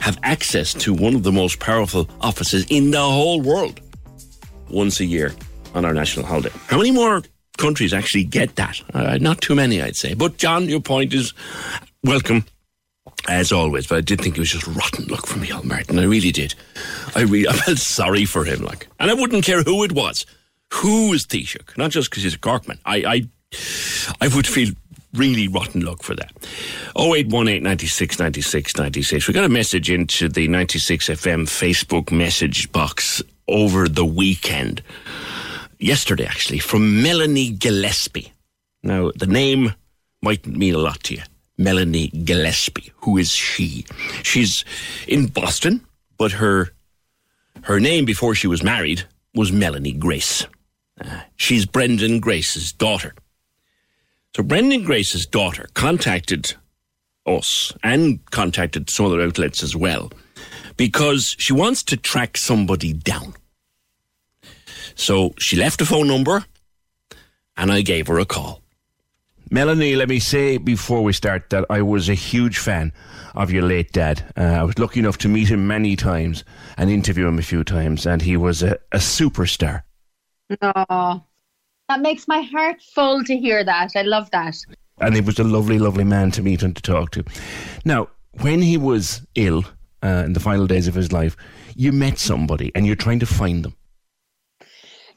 [0.00, 3.80] have access to one of the most powerful offices in the whole world
[4.70, 5.32] once a year
[5.74, 6.50] on our national holiday.
[6.66, 7.22] How many more
[7.58, 8.80] countries actually get that?
[8.92, 10.14] Uh, not too many, I'd say.
[10.14, 11.32] But John, your point is
[12.04, 12.44] welcome
[13.28, 15.98] as always, but I did think it was just rotten luck for Michael Martin.
[15.98, 16.54] I really did.
[17.14, 20.26] I really, I felt sorry for him, like, and I wouldn't care who it was.
[20.74, 21.76] Who was Taoiseach?
[21.76, 22.78] Not just because he's a Corkman.
[22.84, 23.22] I, I,
[24.20, 24.74] I would feel
[25.14, 26.32] really rotten luck for that.
[26.96, 29.28] 0818 96 96 96.
[29.28, 34.82] We got a message into the 96 FM Facebook message box over the weekend.
[35.78, 38.32] Yesterday, actually, from Melanie Gillespie.
[38.82, 39.74] Now, the name
[40.22, 41.22] might mean a lot to you.
[41.58, 42.92] Melanie Gillespie.
[43.02, 43.86] Who is she?
[44.22, 44.64] She's
[45.06, 45.86] in Boston,
[46.18, 46.70] but her
[47.62, 49.04] her name before she was married
[49.34, 50.46] was Melanie Grace.
[51.36, 53.14] She's Brendan Grace's daughter.
[54.34, 56.54] So Brendan Grace's daughter contacted
[57.26, 60.10] us and contacted some other outlets as well
[60.76, 63.34] because she wants to track somebody down.
[64.94, 66.44] So she left a phone number
[67.56, 68.62] and I gave her a call.
[69.50, 72.92] Melanie, let me say before we start that I was a huge fan
[73.34, 74.24] of your late dad.
[74.36, 76.42] Uh, I was lucky enough to meet him many times
[76.76, 79.82] and interview him a few times, and he was a, a superstar.
[80.62, 81.22] Oh,
[81.88, 83.92] that makes my heart full to hear that.
[83.96, 84.56] I love that.
[85.00, 87.24] And he was a lovely, lovely man to meet and to talk to.
[87.84, 88.08] Now,
[88.40, 89.64] when he was ill
[90.02, 91.36] uh, in the final days of his life,
[91.74, 93.74] you met somebody and you're trying to find them.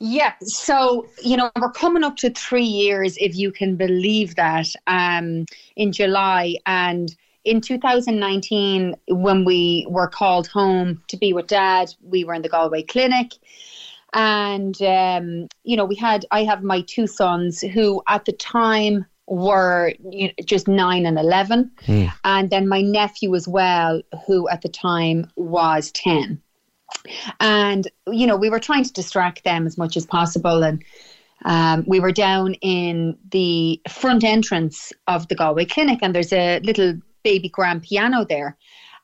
[0.02, 4.68] Yeah, so you know we're coming up to three years, if you can believe that,
[4.88, 7.14] um, in July, and
[7.44, 12.50] in 2019, when we were called home to be with Dad, we were in the
[12.50, 13.34] Galway clinic,
[14.14, 19.06] and um, you know we had I have my two sons who at the time
[19.28, 21.72] were you know, just nine and eleven,
[22.24, 26.42] and then my nephew as well, who at the time was ten.
[27.40, 30.64] And you know we were trying to distract them as much as possible.
[30.64, 30.84] And
[31.46, 36.60] um, we were down in the front entrance of the galway clinic and there's a
[36.60, 38.58] little baby grand piano there.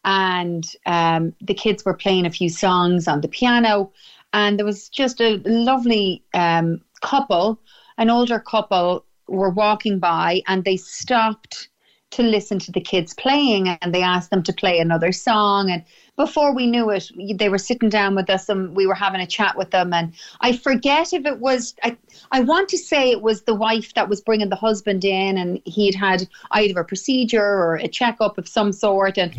[0.04, 3.92] And um, the kids were playing a few songs on the piano
[4.36, 7.60] and there was just a lovely um, couple
[7.98, 11.70] an older couple were walking by and they stopped
[12.12, 15.70] to listen to the kids playing and they asked them to play another song.
[15.70, 15.84] And
[16.16, 19.28] before we knew it they were sitting down with us and we were having a
[19.28, 19.92] chat with them.
[19.92, 21.98] And i forget if it was i,
[22.32, 25.62] I want to say it was the wife that was bringing the husband in and
[25.66, 29.18] he'd had either a procedure or a checkup of some sort.
[29.18, 29.36] And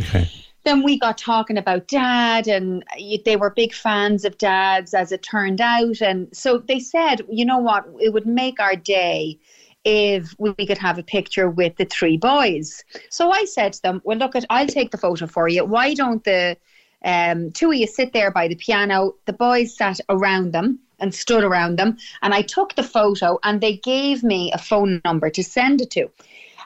[0.66, 2.84] then we got talking about dad and
[3.24, 7.44] they were big fans of dad's as it turned out and so they said you
[7.44, 9.38] know what it would make our day
[9.86, 12.84] if we could have a picture with the three boys.
[13.08, 15.64] So I said to them, Well, look, at, I'll take the photo for you.
[15.64, 16.56] Why don't the
[17.04, 19.14] um, two of you sit there by the piano?
[19.26, 21.98] The boys sat around them and stood around them.
[22.22, 25.90] And I took the photo and they gave me a phone number to send it
[25.92, 26.10] to.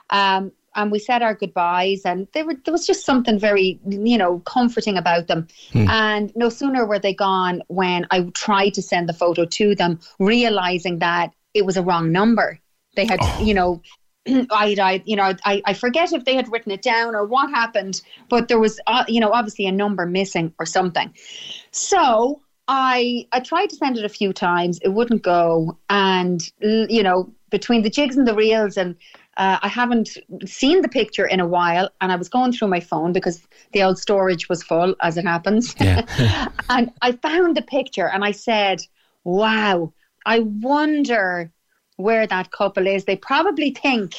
[0.09, 4.17] Um, and we said our goodbyes, and they were, there was just something very, you
[4.17, 5.47] know, comforting about them.
[5.89, 9.99] And no sooner were they gone when I tried to send the photo to them,
[10.19, 12.59] realizing that it was a wrong number.
[12.95, 13.81] They had, you know,
[14.27, 17.49] I, I, you know, I, I forget if they had written it down or what
[17.49, 21.13] happened, but there was, uh, you know, obviously a number missing or something.
[21.71, 24.79] So I, I tried to send it a few times.
[24.81, 28.95] It wouldn't go, and you know, between the jigs and the reels, and
[29.41, 30.09] uh, I haven't
[30.45, 31.89] seen the picture in a while.
[31.99, 33.41] And I was going through my phone because
[33.73, 35.75] the old storage was full, as it happens.
[36.69, 38.81] and I found the picture, and I said,
[39.23, 39.93] "Wow,
[40.25, 41.51] I wonder."
[41.97, 43.05] where that couple is.
[43.05, 44.15] They probably think,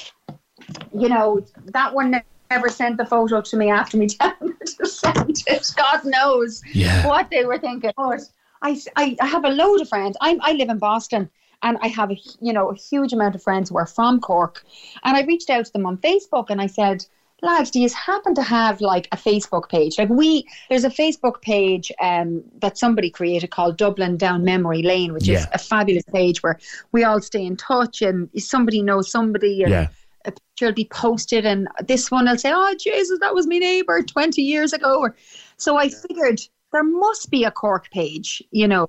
[0.95, 1.45] you know,
[1.77, 5.71] that one never sent the photo to me after me telling her to send it.
[5.77, 7.05] God knows Yeah.
[7.07, 7.91] what they were thinking.
[7.97, 8.21] But
[8.63, 10.17] I, I, I have a load of friends.
[10.21, 11.29] I, I live in Boston.
[11.63, 14.65] And I have a you know a huge amount of friends who are from Cork,
[15.05, 17.05] and I reached out to them on Facebook and I said,
[17.43, 19.99] lads, do you happen to have like a Facebook page?
[19.99, 25.13] Like we, there's a Facebook page um, that somebody created called Dublin Down Memory Lane,
[25.13, 26.59] which is a fabulous page where
[26.93, 29.89] we all stay in touch and somebody knows somebody and Yeah.
[30.25, 33.59] a picture will be posted and this one will say, oh, Jesus, that was my
[33.59, 35.01] neighbour 20 years ago.
[35.01, 35.17] Or,
[35.57, 36.41] so I figured
[36.73, 38.89] there must be a Cork page, you know.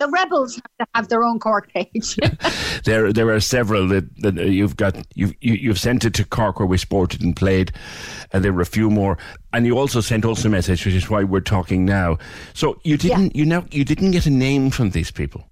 [0.00, 2.18] The rebels have to have their own Cork page.
[2.84, 4.96] There, there are several that, that you've got.
[5.14, 7.72] You've you, you've sent it to Cork where we sported and played,
[8.32, 9.18] and there were a few more.
[9.52, 12.16] And you also sent also a message, which is why we're talking now.
[12.54, 15.44] So you didn't, you know, you didn't get a name from these people.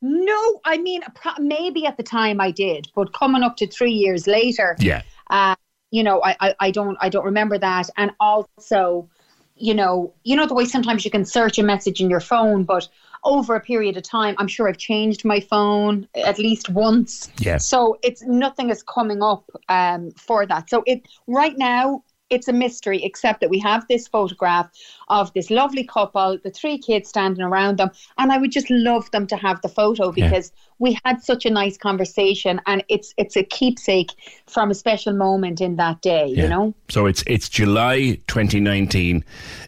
[0.00, 1.02] No, I mean
[1.38, 5.02] maybe at the time I did, but coming up to three years later, Yeah.
[5.28, 5.54] uh,
[5.90, 9.10] you know, I, I, I don't I don't remember that, and also,
[9.56, 12.64] you know, you know the way sometimes you can search a message in your phone,
[12.64, 12.88] but
[13.24, 17.30] over a period of time, I'm sure I've changed my phone at least once.
[17.38, 17.58] Yeah.
[17.58, 20.68] So it's nothing is coming up um, for that.
[20.68, 22.02] So it right now
[22.32, 24.70] it's a mystery, except that we have this photograph
[25.08, 29.10] of this lovely couple, the three kids standing around them, and I would just love
[29.10, 30.28] them to have the photo Yeah.
[30.30, 34.10] because we had such a nice conversation, and it's it's a keepsake
[34.46, 36.26] from a special moment in that day.
[36.26, 36.74] You know.
[36.88, 39.24] So it's it's July 2019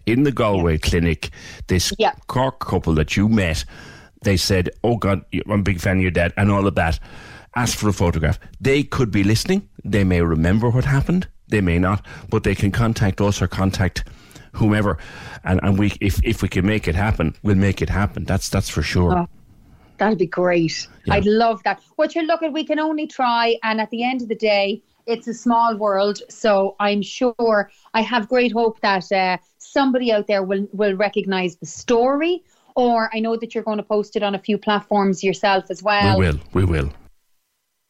[0.06, 1.30] in the Galway clinic.
[1.68, 2.12] This Yeah.
[2.26, 3.64] Cork couple that you met,
[4.22, 6.98] they said, "Oh God, I'm a big fan of your dad," and all of that.
[7.56, 8.40] Ask for a photograph.
[8.60, 9.68] They could be listening.
[9.84, 11.28] They may remember what happened.
[11.54, 14.02] They may not, but they can contact us or contact
[14.54, 14.98] whomever,
[15.44, 18.24] and and we if if we can make it happen, we'll make it happen.
[18.24, 19.16] That's that's for sure.
[19.16, 19.28] Oh,
[19.98, 20.88] that'd be great.
[21.04, 21.14] Yeah.
[21.14, 21.80] I'd love that.
[21.94, 25.28] What you're looking, we can only try, and at the end of the day, it's
[25.28, 26.18] a small world.
[26.28, 31.54] So I'm sure I have great hope that uh, somebody out there will will recognise
[31.54, 32.42] the story.
[32.74, 35.84] Or I know that you're going to post it on a few platforms yourself as
[35.84, 36.18] well.
[36.18, 36.40] we will.
[36.52, 36.90] We will.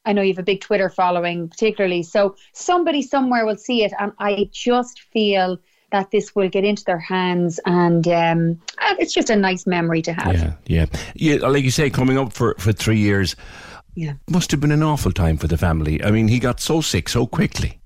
[0.04, 2.02] I know you have a big Twitter following, particularly.
[2.02, 5.58] So somebody somewhere will see it, and I just feel
[5.92, 8.60] that this will get into their hands, and um,
[8.98, 10.34] it's just a nice memory to have.
[10.34, 11.46] Yeah, yeah, yeah.
[11.46, 13.36] Like you say, coming up for for three years.
[13.96, 14.14] Yeah.
[14.28, 16.02] Must have been an awful time for the family.
[16.02, 17.80] I mean, he got so sick so quickly.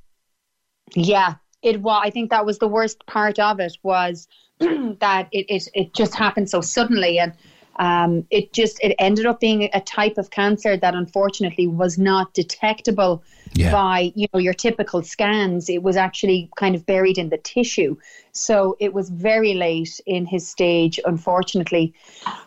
[0.94, 2.00] Yeah, it was.
[2.02, 4.26] I think that was the worst part of it was
[4.60, 7.32] that it, it it just happened so suddenly, and
[7.78, 12.34] um, it just it ended up being a type of cancer that unfortunately was not
[12.34, 13.22] detectable
[13.54, 13.72] Yeah.
[13.72, 15.68] by you know your typical scans.
[15.68, 17.96] It was actually kind of buried in the tissue,
[18.32, 21.00] so it was very late in his stage.
[21.04, 21.92] Unfortunately,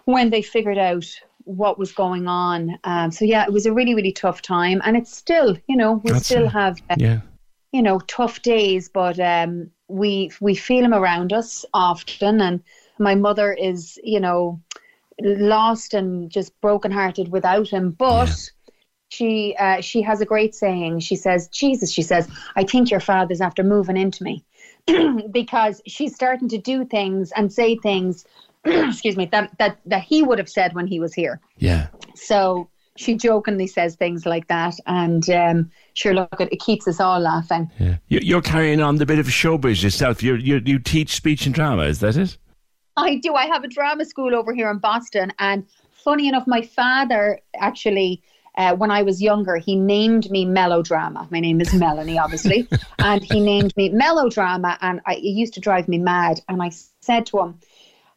[0.06, 1.06] when they figured out
[1.46, 2.78] what was going on.
[2.84, 5.94] Um, so yeah, it was a really really tough time, and it's still you know
[6.04, 6.52] we That's still it.
[6.52, 6.82] have.
[6.90, 7.22] uh, Yeah.
[7.74, 12.60] you know tough days but um we we feel him around us often and
[13.00, 14.60] my mother is you know
[15.20, 18.30] lost and just brokenhearted without him but
[19.10, 23.00] she uh, she has a great saying she says jesus she says i think your
[23.00, 24.44] father's after moving into me
[25.32, 28.26] because she's starting to do things and say things
[28.66, 31.88] excuse me that that that he would have said when he was here Yeah.
[32.16, 37.00] so she jokingly says things like that and um sure look it, it keeps us
[37.00, 37.98] all laughing Yeah.
[38.08, 40.24] You- You're carrying on the bit of showbiz yourself.
[40.24, 41.84] You you you teach speech and drama.
[41.84, 42.38] Is that it?
[43.02, 43.34] I do.
[43.34, 48.22] I have a drama school over here in Boston, and funny enough, my father actually,
[48.58, 51.28] uh, when I was younger, he named me Melodrama.
[51.32, 52.68] My name is Melanie, obviously,
[53.00, 56.42] and he named me Melodrama, and I, it used to drive me mad.
[56.48, 57.60] And I said to him,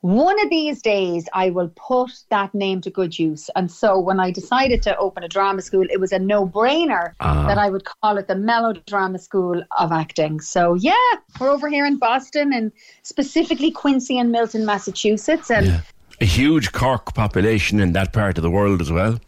[0.05, 4.20] "One of these days, I will put that name to good use." And so, when
[4.20, 7.46] I decided to open a drama school, it was a no-brainer Ah.
[7.48, 10.40] that I would call it the Melodrama School of Acting.
[10.40, 12.70] So, yeah, we're over here in Boston, and
[13.02, 15.82] specifically Quincy and Milton, Massachusetts, and.
[16.20, 19.18] A huge Cork population in that part of the world as well.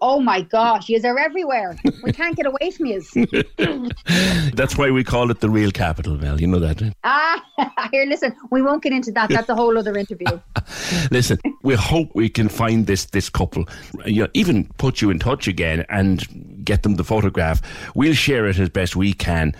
[0.00, 1.76] Oh my gosh, yous are everywhere.
[2.02, 3.12] We can't get away from yous.
[4.54, 6.40] That's why we call it the real capital, Mel.
[6.40, 6.80] You know that.
[6.82, 6.90] eh?
[7.04, 7.42] ah,
[7.92, 9.28] here, listen, we won't get into that.
[9.30, 10.40] That's a whole other interview.
[11.10, 13.68] Listen, we hope we can find this this couple.
[14.06, 17.60] You know, even put you in touch again and get them the photograph.
[17.94, 19.54] We'll share it as best we can,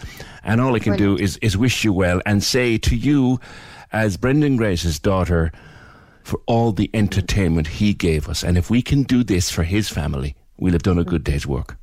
[0.44, 3.40] and all I can do is is wish you well and say to you,
[3.92, 5.52] as Brendan Grace's daughter,
[6.24, 9.88] for all the entertainment he gave us, and if we can do this for his
[9.88, 11.76] family, we'll have done a good day's work.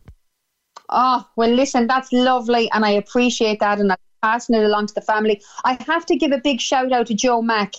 [0.90, 4.94] Oh, well, listen, that's lovely, and I appreciate that, and I'm passing it along to
[4.94, 5.42] the family.
[5.64, 7.74] I have to give a big shout out to Joe Mack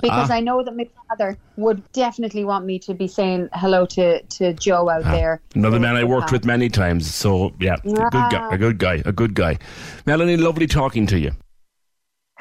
[0.00, 0.34] because Ah.
[0.34, 4.52] I know that my father would definitely want me to be saying hello to, to
[4.54, 5.40] Joe out Ah, there.
[5.54, 7.14] Another man I worked with many times.
[7.14, 9.58] So yeah, a good guy, a good guy, a good guy.
[10.04, 11.32] Melanie, lovely talking to you.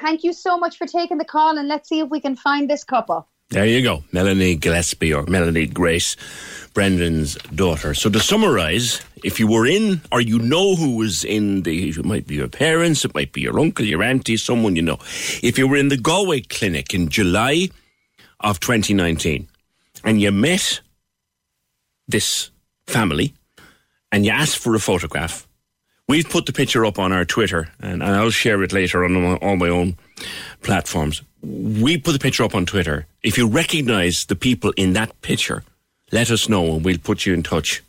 [0.02, 2.70] Thank you so much for taking the call, and let's see if we can find
[2.70, 3.30] this couple.
[3.50, 4.04] There you go.
[4.12, 6.18] Melanie Gillespie or Melanie Grace,
[6.74, 7.94] Brendan's daughter.
[7.94, 12.04] So to summarise, if you were in or you know who was in the, it
[12.04, 14.98] might be your parents, it might be your uncle, your auntie, someone you know.
[15.44, 17.70] If you were in the Galway clinic in July
[18.40, 19.48] of 2019
[20.04, 20.82] and you met
[22.08, 22.50] this
[22.88, 23.34] family
[24.12, 25.48] and you asked for a photograph,
[26.08, 29.56] we've put the picture up on our Twitter and, I'll share it later on all
[29.56, 29.98] my own
[30.62, 31.22] platforms.
[31.42, 33.08] We put the picture up on Twitter.
[33.24, 35.64] If you recognize the people in that picture,
[36.12, 37.84] let us know and we'll put you in touch.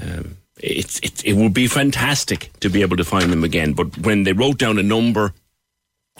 [0.00, 3.72] Um, it's, it, it would be fantastic to be able to find them again.
[3.72, 5.32] But when they wrote down a number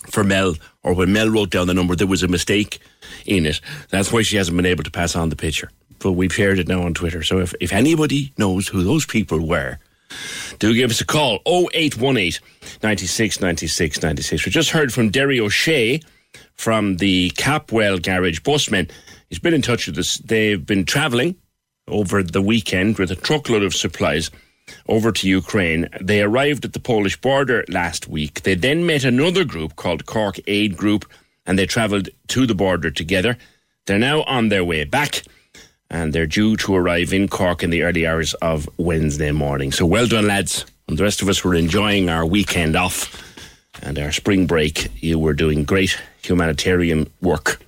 [0.06, 2.78] for Mel, or when Mel wrote down the number, there was a mistake
[3.26, 3.60] in it.
[3.90, 5.70] That's why she hasn't been able to pass on the picture.
[5.98, 7.22] But we've shared it now on Twitter.
[7.24, 9.78] So if, if anybody knows who those people were,
[10.58, 12.40] do give us a call 0818
[12.82, 14.46] 96 96 96.
[14.46, 16.00] We just heard from Derry O'Shea
[16.54, 18.90] from the Capwell Garage Busmen.
[19.28, 20.18] He's been in touch with us.
[20.18, 21.36] They've been travelling
[21.86, 24.30] over the weekend with a truckload of supplies
[24.88, 25.88] over to Ukraine.
[26.00, 28.42] They arrived at the Polish border last week.
[28.42, 31.10] They then met another group called Cork Aid Group
[31.46, 33.38] and they travelled to the border together.
[33.86, 35.22] They're now on their way back
[35.90, 39.72] and they're due to arrive in Cork in the early hours of Wednesday morning.
[39.72, 40.64] So well done, lads.
[40.86, 43.22] And the rest of us were enjoying our weekend off
[43.82, 44.88] and our spring break.
[45.02, 47.60] You were doing great humanitarian work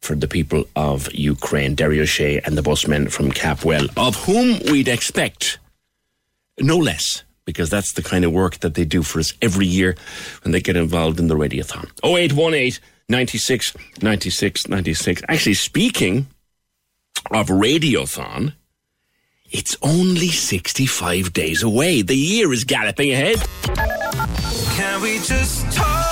[0.00, 4.88] for the people of Ukraine, Derry O'Shea and the busmen from Capwell, of whom we'd
[4.88, 5.58] expect
[6.60, 9.96] no less, because that's the kind of work that they do for us every year
[10.42, 11.88] when they get involved in the radiothon.
[12.04, 15.22] 0818 96 96 96.
[15.28, 16.26] Actually, speaking
[17.30, 18.54] of radiothon,
[19.50, 22.02] it's only 65 days away.
[22.02, 23.38] The year is galloping ahead.
[24.76, 26.04] Can we just talk?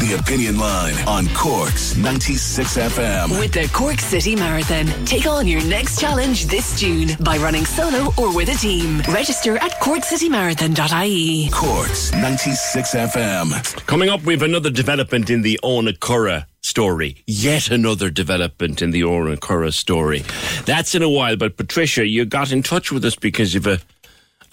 [0.00, 3.40] The Opinion Line on Cork's 96 FM.
[3.40, 8.12] With the Cork City Marathon, take on your next challenge this June by running solo
[8.16, 9.00] or with a team.
[9.08, 11.50] Register at corkcitymarathon.ie.
[11.50, 13.86] Cork's 96 FM.
[13.86, 16.46] Coming up, we have another development in the Owenacurra
[16.78, 17.16] story.
[17.26, 20.22] Yet another development in the Owenacurra story.
[20.66, 23.80] That's in a while, but Patricia, you got in touch with us because you've a,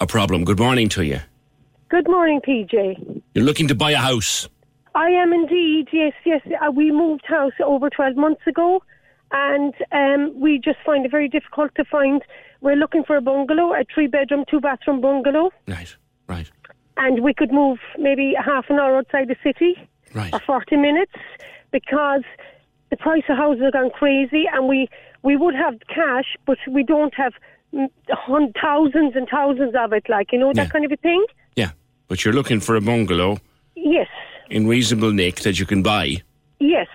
[0.00, 0.44] a problem.
[0.44, 1.20] Good morning to you.
[1.90, 3.22] Good morning, PJ.
[3.34, 4.48] You're looking to buy a house.
[4.94, 6.40] I am indeed, yes, yes.
[6.66, 8.82] Uh, we moved house over 12 months ago
[9.30, 12.22] and um, we just find it very difficult to find.
[12.62, 15.50] We're looking for a bungalow, a three bedroom, two bathroom bungalow.
[15.68, 15.94] Right,
[16.28, 16.50] right.
[16.96, 19.76] And we could move maybe a half an hour outside the city
[20.14, 20.32] Right.
[20.32, 21.12] or 40 minutes
[21.72, 22.22] because
[22.90, 24.88] the price of houses are gone crazy and we,
[25.22, 27.32] we would have cash, but we don't have
[28.60, 30.70] thousands and thousands of it, like, you know, that Yeah.
[30.70, 31.24] kind of a thing.
[31.56, 31.70] Yeah,
[32.08, 33.38] but you're looking for a bungalow
[33.74, 34.08] Yes,
[34.50, 36.22] in reasonable nick that you can buy.
[36.60, 36.88] yes,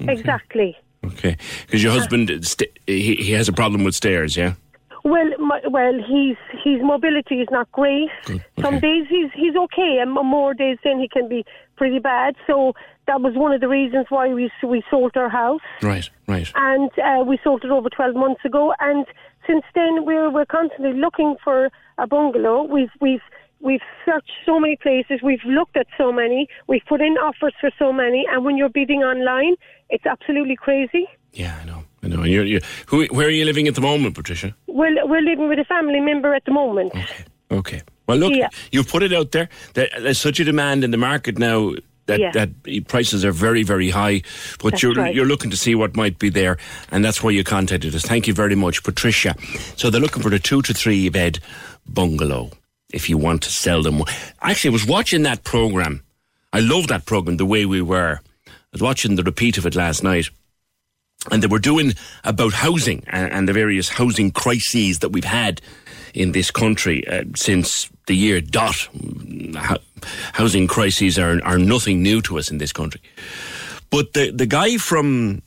[0.00, 0.76] exactly.
[1.04, 4.36] Okay, because your husband st- he, he has a problem with stairs.
[4.38, 4.54] Yeah.
[5.04, 8.08] Well, my, well, his his mobility is not great.
[8.62, 11.44] Some days he's he's okay, and more days then he can be
[11.76, 12.36] pretty bad.
[12.46, 12.72] So
[13.06, 16.50] that was one of the reasons why we we sold our house, Right, right.
[16.54, 18.72] and uh, we sold it over twelve months ago.
[18.80, 19.06] And
[19.46, 22.62] since then, we're we're constantly looking for a bungalow.
[22.64, 23.20] We've we've
[23.60, 25.20] we've searched so many places.
[25.22, 26.48] We've looked at so many.
[26.66, 28.24] We've put in offers for so many.
[28.30, 29.54] And when you're bidding online,
[29.90, 31.06] it's absolutely crazy.
[31.32, 31.84] Yeah, I know.
[32.02, 32.22] I know.
[32.22, 34.54] And You're, you're, who, where are you living at the moment, Patricia?
[34.66, 36.92] We're we're living with a family member at the moment.
[36.94, 37.24] Okay.
[37.50, 37.82] Okay.
[38.06, 38.48] Well, look, Yeah.
[38.72, 39.48] you've put it out there.
[39.74, 41.72] There- There's such a demand in the market now
[42.06, 42.32] that, Yeah.
[42.32, 44.22] that prices are very, very high.
[44.62, 45.14] But That's you're right.
[45.14, 46.58] you're looking to see what might be there,
[46.90, 48.02] and that's why you contacted us.
[48.02, 49.34] Thank you very much, Patricia.
[49.76, 51.38] So they're looking for the two to three bed
[51.86, 52.50] bungalow.
[52.92, 54.02] If you want to sell them,
[54.40, 56.02] actually, I was watching that program.
[56.52, 57.38] I love that program.
[57.38, 58.20] The way we were.
[58.46, 60.28] I was watching the repeat of it last night
[61.30, 61.94] and they were doing
[62.24, 65.60] about housing and, and the various housing crises that we've had
[66.12, 68.88] in this country uh, since the year dot.
[70.34, 73.00] Housing crises are are nothing new to us in this country.
[73.90, 75.42] But the the guy from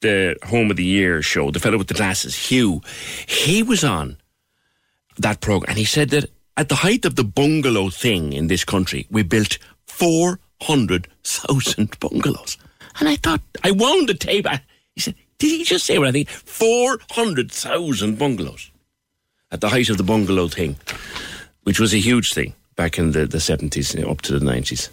[0.00, 2.80] the Home of the Year show, the fellow with the glasses, Hugh,
[3.26, 4.16] he was on
[5.18, 6.24] that program and he said that
[6.56, 11.96] at the height of the bungalow thing in this country, we built four hundred thousand
[12.00, 12.58] bungalows.
[13.00, 14.46] And I thought, I wound the tape.
[14.46, 14.60] I-
[14.94, 16.28] He said, Did he just say what I think?
[16.28, 18.70] 400,000 bungalows
[19.50, 20.76] at the height of the bungalow thing,
[21.64, 24.44] which was a huge thing back in the, the 70s you know, up to the
[24.44, 24.88] 90s.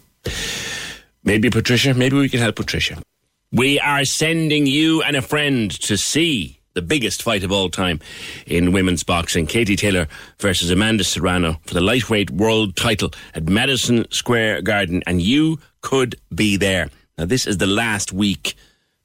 [1.23, 3.01] Maybe Patricia, maybe we can help Patricia.
[3.51, 7.99] We are sending you and a friend to see the biggest fight of all time
[8.45, 10.07] in women's boxing Katie Taylor
[10.37, 16.15] versus Amanda Serrano for the lightweight world title at Madison Square Garden, and you could
[16.33, 16.89] be there.
[17.17, 18.55] Now, this is the last week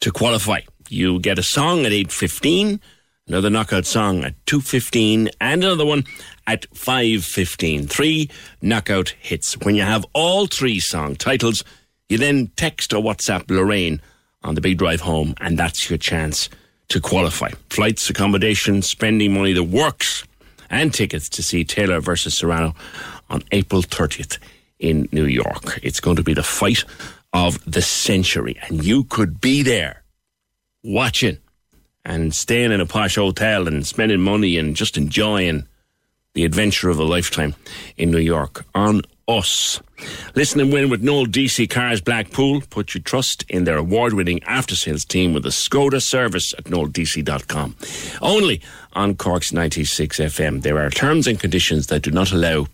[0.01, 0.61] to qualify.
[0.89, 2.81] You get a song at 8.15,
[3.27, 6.05] another knockout song at 2.15, and another one
[6.47, 7.89] at 5.15.
[7.89, 9.55] Three knockout hits.
[9.59, 11.65] When you have all three song titles,
[12.09, 14.01] you then text or WhatsApp Lorraine
[14.43, 16.49] on the big drive home, and that's your chance
[16.89, 17.51] to qualify.
[17.71, 20.25] Flights, accommodation, spending money, the works,
[20.69, 22.75] and tickets to see Taylor versus Serrano
[23.31, 24.39] on April 30th
[24.79, 25.81] in New York.
[25.83, 26.85] It's going to be the fight
[27.33, 30.05] of the century, and you could be there
[30.83, 31.39] watching
[32.05, 35.67] and staying in a posh hotel and spending money and just enjoying
[36.35, 37.55] the adventure of a lifetime
[37.97, 39.81] in New York on us.
[40.35, 42.61] Listen and win with Noel DC Cars Blackpool.
[42.69, 46.65] Put your trust in their award winning after sales team with a Skoda service at
[46.65, 47.77] noeldc.com.
[48.21, 48.61] Only
[48.93, 50.63] on Cork's 96 FM.
[50.63, 52.67] There are terms and conditions that do not allow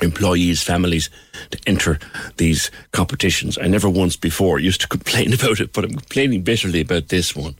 [0.00, 1.10] employees, families
[1.50, 1.98] to enter
[2.36, 3.58] these competitions.
[3.58, 7.34] I never once before used to complain about it, but I'm complaining bitterly about this
[7.34, 7.56] one.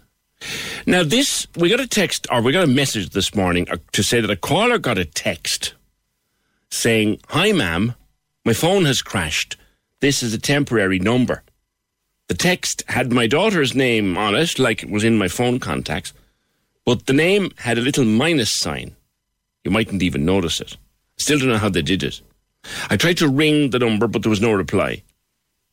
[0.87, 4.03] Now, this, we got a text, or we got a message this morning uh, to
[4.03, 5.75] say that a caller got a text
[6.71, 7.95] saying, Hi, ma'am,
[8.45, 9.57] my phone has crashed.
[10.01, 11.43] This is a temporary number.
[12.29, 16.13] The text had my daughter's name on it, like it was in my phone contacts,
[16.85, 18.97] but the name had a little minus sign.
[19.65, 20.77] You mightn't even notice it.
[21.19, 22.21] Still don't know how they did it.
[22.91, 25.03] I tried to ring the number, but there was no reply.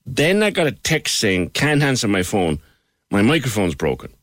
[0.06, 2.60] Then I got a text saying, Can't answer my phone.
[3.12, 4.14] My microphone's broken.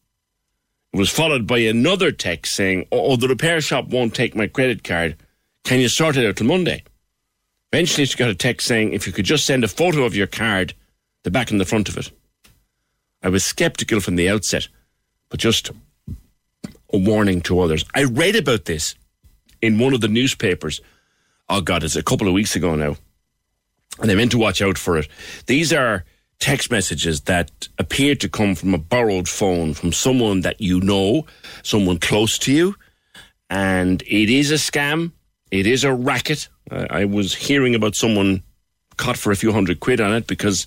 [0.96, 4.82] Was followed by another text saying, oh, oh, the repair shop won't take my credit
[4.82, 5.14] card.
[5.62, 6.84] Can you sort it out till Monday?
[7.70, 10.26] Eventually, she got a text saying, If you could just send a photo of your
[10.26, 10.72] card,
[11.22, 12.10] the back and the front of it.
[13.22, 14.68] I was skeptical from the outset,
[15.28, 15.70] but just
[16.94, 17.84] a warning to others.
[17.94, 18.94] I read about this
[19.60, 20.80] in one of the newspapers.
[21.50, 22.96] Oh, God, it's a couple of weeks ago now.
[24.00, 25.08] And I meant to watch out for it.
[25.46, 26.04] These are
[26.38, 31.26] text messages that appear to come from a borrowed phone from someone that you know,
[31.62, 32.74] someone close to you.
[33.48, 35.12] And it is a scam.
[35.50, 36.48] It is a racket.
[36.70, 38.42] Uh, I was hearing about someone
[38.96, 40.66] caught for a few hundred quid on it because,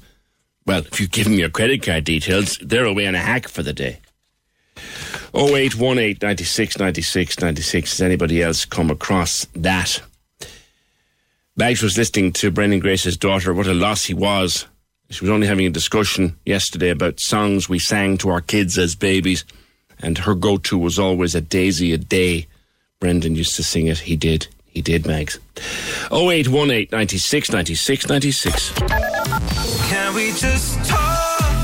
[0.66, 3.64] well, if you give them your credit card details, they're away on a hack for
[3.64, 4.00] the day.
[5.36, 7.92] 0818 96 96 96.
[7.92, 10.02] Has anybody else come across that?
[11.56, 13.54] Mags was listening to Brendan Grace's daughter.
[13.54, 14.66] What a loss he was.
[15.10, 18.96] She was only having a discussion yesterday about songs we sang to our kids as
[18.96, 19.44] babies,
[20.00, 22.48] and her go to was always a daisy a day.
[23.00, 24.00] Brendan used to sing it.
[24.00, 24.48] He did.
[24.68, 25.40] He did, Mags.
[26.12, 28.72] 0818 96 96 96.
[29.90, 31.09] Can we just talk?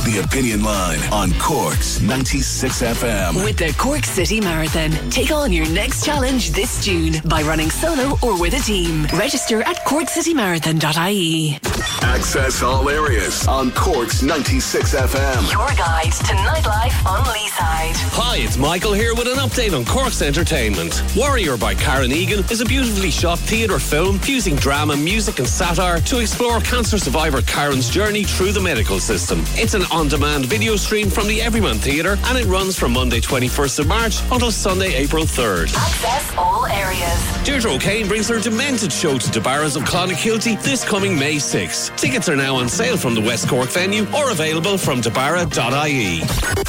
[0.05, 3.43] The Opinion Line on Cork's 96 FM.
[3.43, 8.15] With the Cork City Marathon, take on your next challenge this June by running solo
[8.21, 9.07] or with a team.
[9.17, 11.57] Register at corkcitymarathon.ie.
[12.03, 15.51] Access all areas on Cork's 96 FM.
[15.51, 17.95] Your guide to nightlife on Leeside.
[18.13, 21.01] Hi, it's Michael here with an update on Cork's Entertainment.
[21.15, 25.99] Warrior by Karen Egan is a beautifully shot theatre film fusing drama, music, and satire
[26.01, 29.41] to explore cancer survivor Karen's journey through the medical system.
[29.55, 33.21] It's an on demand video stream from the Everyman Theatre and it runs from Monday
[33.21, 35.73] 21st of March until Sunday, April 3rd.
[35.73, 37.45] Access all areas.
[37.45, 41.97] Deirdre O'Kane brings her Demented show to DeBarras of Clonakilty this coming May 6th.
[41.97, 46.23] Tickets are now on sale from the West Cork venue or available from debarra.ie.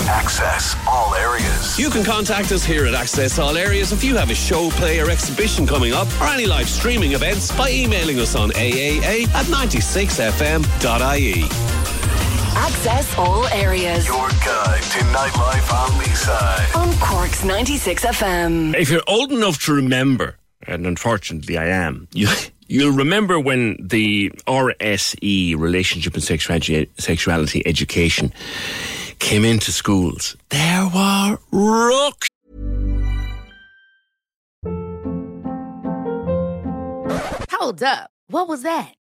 [0.09, 1.77] Access all areas.
[1.77, 5.01] You can contact us here at Access All Areas if you have a show, play,
[5.01, 9.47] or exhibition coming up, or any live streaming events by emailing us on aaa at
[9.47, 11.96] 96fm.ie.
[12.59, 14.07] Access all areas.
[14.07, 16.75] Your guide to nightlife on Leeside.
[16.75, 18.75] On Cork's 96 FM.
[18.75, 20.37] If you're old enough to remember,
[20.67, 22.29] and unfortunately I am, you,
[22.67, 28.33] you'll remember when the RSE, Relationship and Sexuality, Sexuality Education,
[29.19, 30.35] came into schools.
[30.49, 32.29] There were rooks.
[37.53, 38.11] Hold up.
[38.29, 38.96] What was that?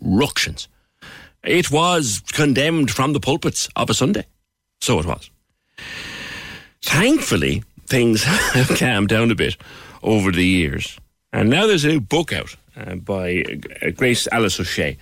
[0.00, 0.68] ructions.
[1.44, 4.26] It was condemned from the pulpits of a Sunday.
[4.80, 5.30] So it was.
[6.82, 8.22] Thankfully, things
[8.54, 9.56] have calmed down a bit
[10.02, 10.98] over the years.
[11.32, 13.44] And now there's a new book out uh, by
[13.82, 14.96] uh, Grace Alice O'Shea,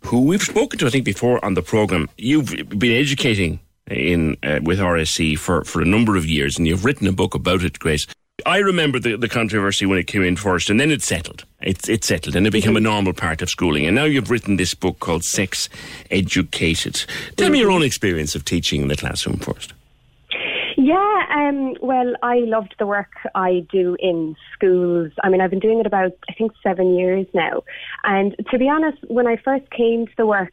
[0.00, 2.08] who we've spoken to, I think, before on the programme.
[2.16, 6.84] You've been educating in uh, with RSE for, for a number of years, and you've
[6.84, 8.06] written a book about it, Grace.
[8.44, 11.46] I remember the, the controversy when it came in first, and then it settled.
[11.62, 13.86] It, it settled, and it became a normal part of schooling.
[13.86, 15.70] And now you've written this book called Sex
[16.10, 17.06] Educated.
[17.36, 19.72] Tell me your own experience of teaching in the classroom first.
[20.76, 25.12] Yeah, um, well, I loved the work I do in schools.
[25.24, 27.62] I mean, I've been doing it about, I think, seven years now.
[28.04, 30.52] And to be honest, when I first came to the work,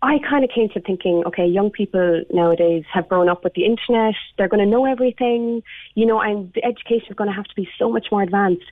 [0.00, 3.64] I kind of came to thinking, okay, young people nowadays have grown up with the
[3.64, 4.14] internet.
[4.36, 5.62] They're going to know everything,
[5.94, 8.70] you know, and the education is going to have to be so much more advanced.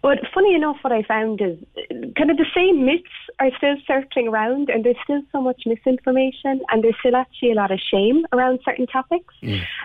[0.00, 1.58] But funny enough, what I found is
[2.16, 3.08] kind of the same myths
[3.40, 7.54] are still circling around, and there's still so much misinformation, and there's still actually a
[7.54, 9.34] lot of shame around certain topics.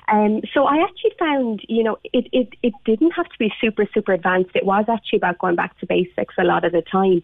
[0.08, 3.88] Um, so I actually found, you know, it, it, it didn't have to be super,
[3.92, 4.52] super advanced.
[4.56, 7.24] It was actually about going back to basics a lot of the time.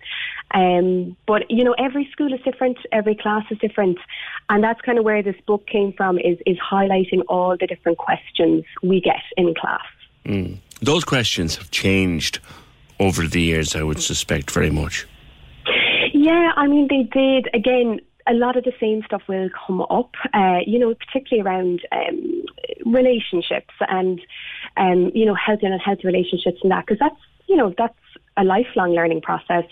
[0.52, 4.00] Um, but, you know, every school is different, every class is different.
[4.50, 8.00] And that's kind of where this book came from, is, is highlighting all the different
[8.00, 9.86] questions we get in class.
[10.26, 10.58] Mm.
[10.82, 12.40] Those questions have changed
[13.00, 15.08] over the years, I would suspect, very much.
[16.14, 17.50] Yeah, I mean, they did.
[17.54, 21.82] Again, a lot of the same stuff will come up, uh, you know, particularly around
[21.92, 22.46] um,
[22.86, 24.22] relationships and,
[24.78, 27.96] um, you know, healthy and unhealthy relationships and that, because that's, you know, that's
[28.38, 29.64] a lifelong learning process.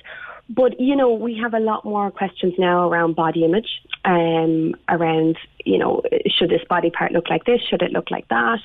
[0.50, 3.68] But, you know, we have a lot more questions now around body image,
[4.06, 7.60] um, around, you know, should this body part look like this?
[7.70, 8.60] Should it look like that?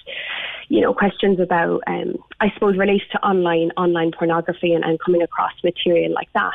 [0.69, 5.23] You know, questions about, um, I suppose, relates to online, online pornography and, and coming
[5.23, 6.55] across material like that.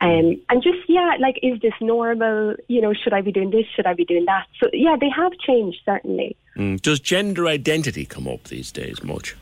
[0.00, 2.56] Um, and just, yeah, like, is this normal?
[2.66, 3.66] You know, should I be doing this?
[3.74, 4.46] Should I be doing that?
[4.60, 6.36] So, yeah, they have changed, certainly.
[6.56, 6.82] Mm.
[6.82, 9.36] Does gender identity come up these days much?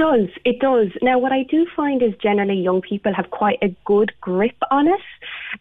[0.00, 0.28] It does.
[0.46, 0.88] It does.
[1.02, 4.88] Now, what I do find is generally young people have quite a good grip on
[4.88, 5.00] it.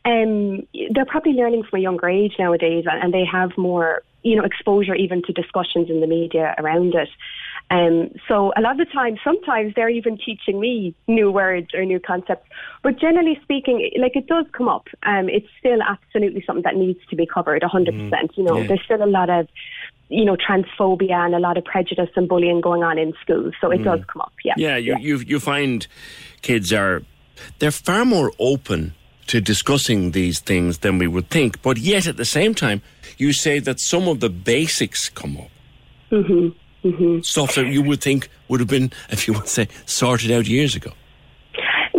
[0.05, 4.45] Um, they're probably learning from a younger age nowadays, and they have more, you know,
[4.45, 7.09] exposure even to discussions in the media around it.
[7.71, 11.83] Um, so a lot of the time, sometimes they're even teaching me new words or
[11.83, 12.47] new concepts.
[12.81, 14.87] But generally speaking, like it does come up.
[15.03, 17.85] Um, it's still absolutely something that needs to be covered, 100%.
[18.09, 18.67] percent You know, Yeah.
[18.69, 19.47] there's still a lot of,
[20.09, 23.53] you know, transphobia and a lot of prejudice and bullying going on in schools.
[23.61, 23.83] So it Mm.
[23.85, 24.53] does come up, yeah.
[24.57, 25.85] Yeah, you, you you find
[26.41, 27.01] kids are
[27.59, 28.93] they're far more open
[29.27, 31.61] to discussing these things than we would think.
[31.61, 32.81] But yet, at the same time,
[33.17, 35.51] you say that some of the basics come up.
[36.09, 36.49] hmm
[36.81, 40.47] hmm Stuff that you would think would have been, if you would say, sorted out
[40.47, 40.91] years ago.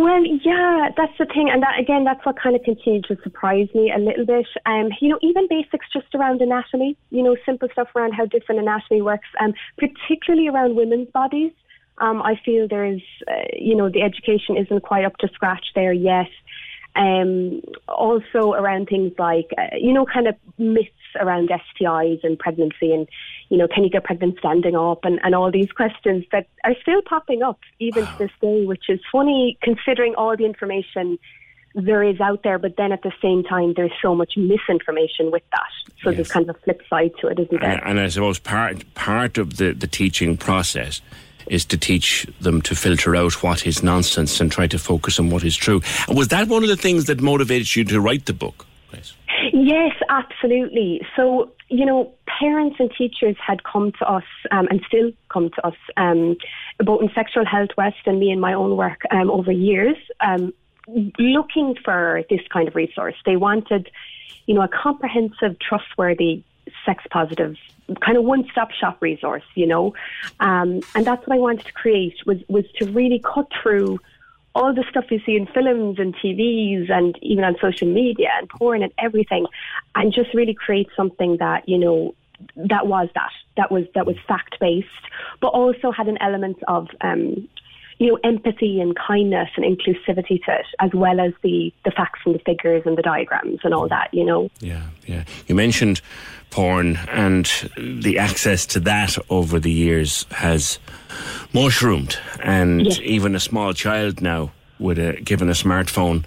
[0.01, 3.67] Well, yeah, that's the thing, and that again, that's what kind of continued to surprise
[3.75, 4.47] me a little bit.
[4.65, 8.61] Um, you know, even basics just around anatomy, you know, simple stuff around how different
[8.61, 11.51] anatomy works, um, particularly around women's bodies.
[11.99, 15.93] Um, I feel there's, uh, you know, the education isn't quite up to scratch there
[15.93, 16.31] yet.
[16.95, 22.93] Um, also around things like, uh, you know, kind of myths around STIs and pregnancy
[22.93, 23.07] and,
[23.49, 26.75] you know, can you get pregnant standing up and, and all these questions that are
[26.81, 31.17] still popping up even to this day, which is funny considering all the information
[31.73, 35.43] there is out there, but then at the same time, there's so much misinformation with
[35.51, 35.69] that.
[36.03, 37.71] So there's kind of a flip side to it, isn't there?
[37.71, 41.01] And, and I suppose part part of the, the teaching process
[41.47, 45.29] is to teach them to filter out what is nonsense and try to focus on
[45.29, 45.81] what is true.
[46.07, 48.65] Was that one of the things that motivated you to write the book?
[49.53, 51.01] Yes, absolutely.
[51.15, 55.67] So, you know, parents and teachers had come to us um, and still come to
[55.67, 56.37] us, um,
[56.79, 60.53] both in Sexual Health West and me in my own work um, over years, um,
[61.19, 63.15] looking for this kind of resource.
[63.25, 63.91] They wanted,
[64.45, 66.43] you know, a comprehensive, trustworthy,
[66.85, 67.57] sex positive
[67.99, 69.93] kind of one stop shop resource, you know.
[70.39, 73.99] Um, and that's what I wanted to create was was to really cut through
[74.53, 78.49] all the stuff you see in films and TVs and even on social media and
[78.49, 79.45] porn and everything,
[79.95, 82.13] and just really create something that you know
[82.55, 84.87] that was that that was that was fact based,
[85.39, 87.47] but also had an element of um,
[88.01, 92.21] you know empathy and kindness and inclusivity to it, as well as the the facts
[92.25, 94.11] and the figures and the diagrams and all that.
[94.11, 94.49] You know.
[94.59, 95.23] Yeah, yeah.
[95.47, 96.01] You mentioned
[96.49, 97.45] porn, and
[97.77, 100.79] the access to that over the years has
[101.53, 102.99] mushroomed, and Yes.
[103.03, 106.23] even a small child now, with a given a smartphone,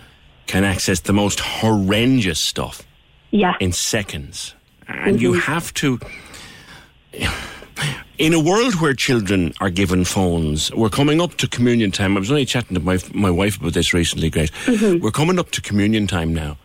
[0.46, 2.86] can access the most horrendous stuff
[3.32, 3.54] Yeah.
[3.58, 4.54] in seconds,
[4.86, 5.52] and you mm-hmm.
[5.52, 5.98] have to.
[8.18, 12.16] In a world where children are given phones, we're coming up to communion time.
[12.16, 14.50] I was only chatting to my my wife about this recently, Grace.
[14.66, 15.02] Mm-hmm.
[15.02, 16.56] We're coming up to communion time now,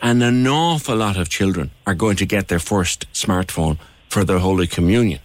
[0.00, 3.78] and an awful lot of children are going to get their first smartphone
[4.08, 5.20] for their Holy Communion.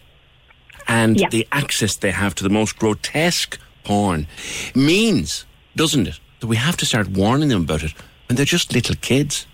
[0.88, 1.30] And Yeah.
[1.30, 4.28] the access they have to the most grotesque porn
[4.76, 5.46] means,
[5.76, 7.94] doesn't it, that we have to start warning them about it
[8.28, 9.46] when they're just little kids.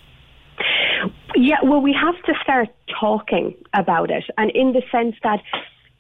[1.36, 5.42] Yeah, well, we have to start talking about it, and in the sense that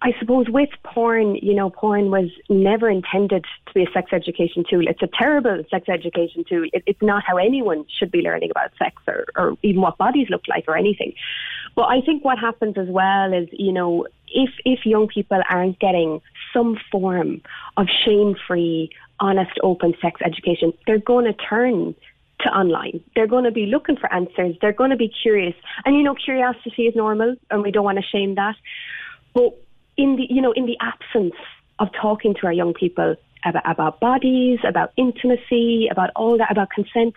[0.05, 4.63] I suppose with porn, you know, porn was never intended to be a sex education
[4.69, 4.87] tool.
[4.87, 6.65] It's a terrible sex education tool.
[6.73, 10.27] It, it's not how anyone should be learning about sex or, or even what bodies
[10.29, 11.15] look like or anything.
[11.75, 15.79] But I think what happens as well is, you know, if if young people aren't
[15.79, 16.21] getting
[16.53, 17.41] some form
[17.75, 21.95] of shame-free, honest, open sex education, they're going to turn
[22.41, 23.03] to online.
[23.15, 24.55] They're going to be looking for answers.
[24.61, 25.55] They're going to be curious.
[25.83, 28.55] And you know, curiosity is normal and we don't want to shame that.
[29.33, 29.57] But
[29.97, 31.35] in the you know, in the absence
[31.79, 36.69] of talking to our young people about, about bodies, about intimacy, about all that, about
[36.69, 37.13] consent,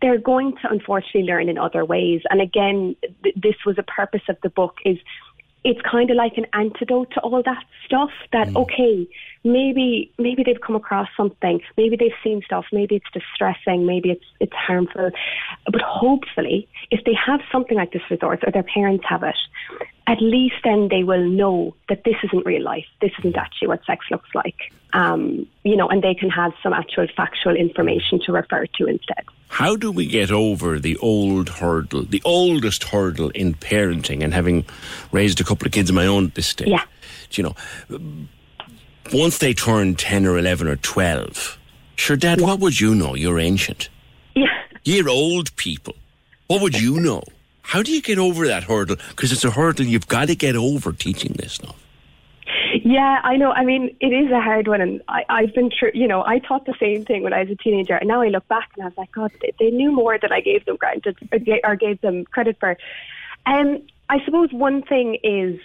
[0.00, 2.22] they're going to unfortunately learn in other ways.
[2.30, 4.98] And again, th- this was a purpose of the book is
[5.64, 8.62] it's kind of like an antidote to all that stuff that mm.
[8.62, 9.08] okay
[9.44, 14.24] maybe maybe they've come across something maybe they've seen stuff maybe it's distressing maybe it's
[14.40, 15.10] it's harmful
[15.64, 19.36] but hopefully if they have something like this resource or their parents have it
[20.06, 23.84] at least then they will know that this isn't real life this isn't actually what
[23.84, 28.32] sex looks like um, you know and they can have some actual factual information to
[28.32, 33.54] refer to instead How do we get over the old hurdle, the oldest hurdle in
[33.54, 34.64] parenting and having
[35.12, 36.68] raised a couple of kids of my own at this stage?
[36.68, 36.82] Yeah.
[37.30, 37.54] You know,
[39.12, 41.58] once they turn 10 or 11 or 12,
[41.96, 43.14] sure, Dad, what would you know?
[43.14, 43.88] You're ancient.
[44.34, 44.46] Yeah.
[44.84, 45.94] You're old people.
[46.48, 47.22] What would you know?
[47.64, 48.96] How do you get over that hurdle?
[49.08, 51.74] Because it's a hurdle you've got to get over teaching this stuff.
[52.84, 53.50] Yeah, I know.
[53.50, 55.92] I mean, it is a hard one, and I, I've been through.
[55.94, 58.28] You know, I thought the same thing when I was a teenager, and now I
[58.28, 60.76] look back and I was like, God, they, they knew more than I gave them
[60.76, 61.16] granted
[61.64, 62.76] or gave them credit for.
[63.46, 65.58] Um, I suppose one thing is,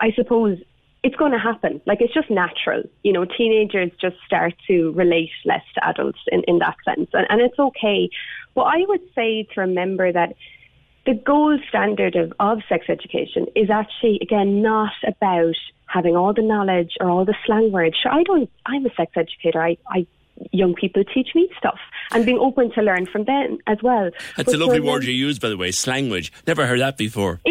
[0.00, 0.58] I suppose
[1.04, 1.80] it's going to happen.
[1.86, 2.82] Like it's just natural.
[3.04, 7.26] You know, teenagers just start to relate less to adults in, in that sense, and,
[7.30, 8.10] and it's okay.
[8.54, 10.34] But I would say to remember that
[11.06, 15.54] the gold standard of, of sex education is actually again not about
[15.86, 17.96] having all the knowledge or all the slang words.
[18.02, 18.50] Sure, I don't.
[18.66, 19.62] I'm a sex educator.
[19.62, 20.06] I, I
[20.52, 21.78] young people teach me stuff
[22.12, 24.10] and being open to learn from them as well.
[24.36, 26.30] That's But a lovely for word you use, by the way, slanguage.
[26.46, 27.40] Never heard that before.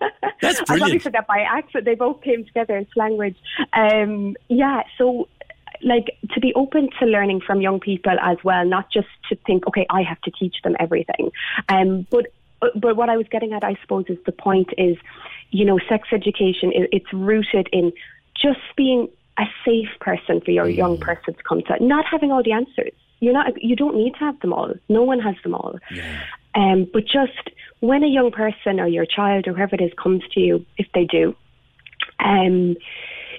[0.00, 0.08] Yeah.
[0.40, 0.82] That's brilliant.
[0.82, 1.84] I probably said that by accident.
[1.86, 3.36] They both came together in slang words.
[3.72, 5.28] Um, yeah, so
[5.82, 9.66] like to be open to learning from young people as well, not just to think,
[9.68, 11.30] okay, I have to teach them everything.
[11.68, 12.26] Um, but
[12.74, 14.96] but what I was getting at, I suppose, is the point is,
[15.50, 16.72] you know, sex education.
[16.72, 17.92] It, it's rooted in
[18.40, 19.08] just being
[19.38, 22.92] a safe person for your young person to come to, not having all the answers.
[23.20, 23.62] You're not.
[23.62, 24.74] You don't need to have them all.
[24.88, 25.78] No one has them all.
[26.54, 27.50] Um, but just
[27.80, 30.86] when a young person or your child or whoever it is comes to you, if
[30.94, 31.34] they do,
[32.20, 32.76] um,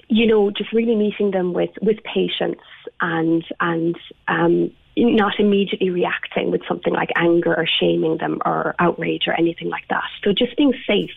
[0.08, 2.60] you know, just really meeting them with, with patience
[3.00, 3.96] and and
[4.28, 9.68] um, not immediately reacting with something like anger or shaming them or outrage or anything
[9.68, 10.04] like that.
[10.24, 11.10] So just being safe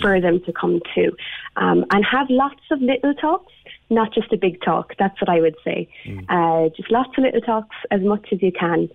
[0.00, 1.12] for them to come to
[1.56, 3.52] um, and have lots of little talks,
[3.90, 4.94] not just a big talk.
[4.98, 5.88] That's what I would say.
[6.28, 8.88] Uh, just lots of little talks as much as you can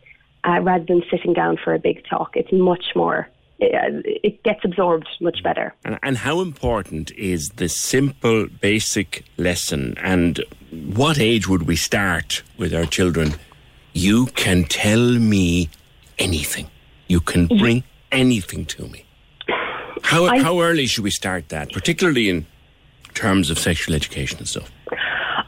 [0.48, 2.36] uh, rather than sitting down for a big talk.
[2.36, 3.30] It's much more,
[3.60, 5.74] it, it gets absorbed much better.
[5.84, 9.96] And, and how important is the simple, basic lesson?
[9.98, 13.36] And what age would we start with our children?
[13.94, 15.70] You can tell me
[16.18, 16.68] anything.
[17.08, 19.06] You can bring anything to me.
[20.04, 22.46] How, how early should we start that, particularly in
[23.14, 24.72] terms of sexual education and stuff?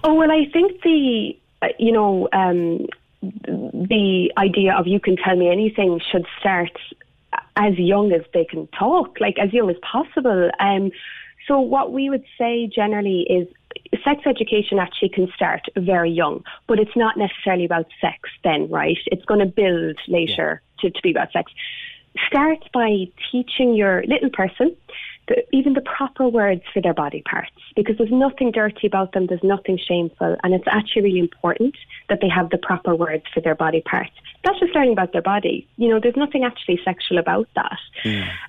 [0.04, 2.86] Oh well, I think the uh, you know um,
[3.22, 6.72] the idea of you can tell me anything should start
[7.56, 10.52] as young as they can talk, like as young as possible.
[10.60, 10.92] Um,
[11.48, 13.48] so what we would say generally is
[14.04, 18.98] sex education actually can start very young, but it's not necessarily about sex then, right?
[19.08, 21.52] It's going to build later to, to be about sex.
[22.28, 24.76] Start by teaching your little person
[25.28, 29.28] the, even the proper words for their body parts because there's nothing dirty about them,
[29.28, 31.76] there's nothing shameful, and it's actually really important
[32.10, 34.12] that they have the proper words for their body parts.
[34.44, 37.80] That's just learning about their body, you know, there's nothing actually sexual about that.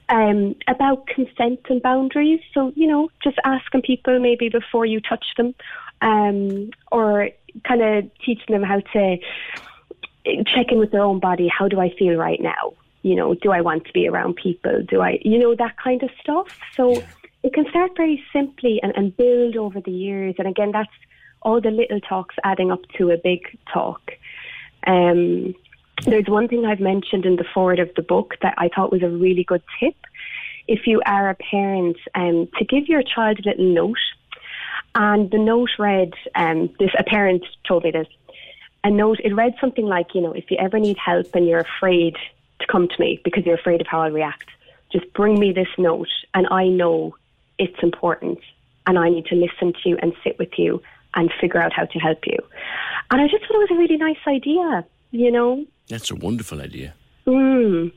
[0.08, 5.24] Um, about consent and boundaries, so, you know, just asking people maybe before you touch
[5.36, 5.54] them,
[6.02, 7.30] um, or
[7.64, 9.16] kind of teaching them how to
[10.46, 11.48] check in with their own body.
[11.48, 12.74] How do I feel right now?
[13.06, 14.82] You know, do I want to be around people?
[14.82, 16.48] Do I, you know, that kind of stuff.
[16.74, 17.00] So
[17.44, 20.34] it can start very simply and, and build over the years.
[20.38, 20.96] And again, that's
[21.42, 23.42] all the little talks adding up to a big
[23.72, 24.02] talk.
[24.88, 25.54] Um,
[26.04, 29.04] there's one thing I've mentioned in the foreword of the book that I thought was
[29.04, 29.94] a really good tip.
[30.66, 34.04] If you are a parent, um, to give your child a little note.
[34.96, 38.08] And the note read, um, this, a parent told me this,
[38.82, 41.60] a note, it read something like, you know, if you ever need help and you're
[41.60, 42.16] afraid
[42.60, 44.48] to come to me because you're afraid of how I'll react,
[44.92, 47.14] just bring me this note and I know
[47.58, 48.38] it's important
[48.86, 50.80] and I need to listen to you and sit with you
[51.14, 52.38] and figure out how to help you.
[53.10, 55.64] And I just thought it was a really nice idea, you know?
[55.88, 56.94] That's a wonderful idea.
[57.26, 57.92] Mm.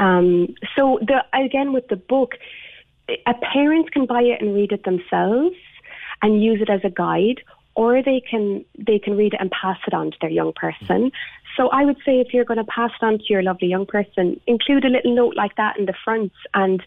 [0.00, 2.34] Um, so the again with the book,
[3.08, 5.56] a parent can buy it and read it themselves
[6.22, 7.42] and use it as a guide,
[7.74, 11.12] or they can they can read it and pass it on to their young person.
[11.56, 13.86] So I would say if you're going to pass it on to your lovely young
[13.86, 16.82] person, include a little note like that in the front and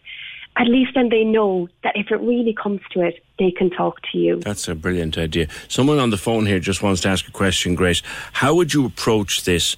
[0.56, 4.00] at least then they know that if it really comes to it, they can talk
[4.10, 4.40] to you.
[4.40, 5.46] That's a brilliant idea.
[5.68, 8.02] Someone on the phone here just wants to ask a question, Grace.
[8.32, 9.76] How would you approach this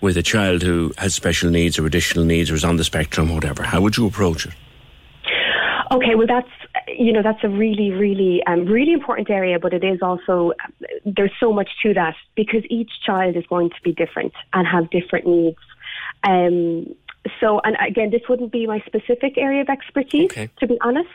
[0.00, 3.34] with a child who has special needs or additional needs or is on the spectrum,
[3.34, 3.64] whatever?
[3.64, 4.54] How would you approach it?
[5.90, 6.48] Okay, well, that's
[6.98, 10.52] you know that's a really, really, um, really important area, but it is also
[11.04, 14.90] there's so much to that because each child is going to be different and have
[14.90, 15.58] different needs.
[16.24, 16.94] Um,
[17.38, 20.48] so, and again, this wouldn't be my specific area of expertise, Okay.
[20.58, 21.08] to be honest.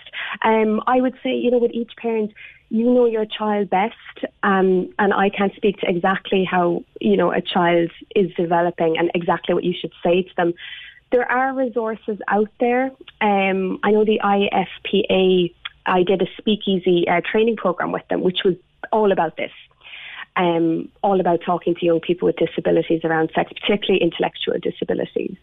[0.44, 2.32] Um, I would say, you know, with each parent,
[2.70, 3.96] you know your child best,
[4.44, 9.12] um, and I can't speak to exactly how you know a child is developing and
[9.14, 10.54] exactly what you should say to them.
[11.12, 12.92] There are resources out there.
[13.22, 15.54] Um, I know the IFPA.
[15.86, 18.56] I did a speakeasy uh, training program with them, which was
[18.92, 19.52] all about this.
[20.38, 25.38] Um, all about talking to young people with disabilities around sex, particularly intellectual disabilities.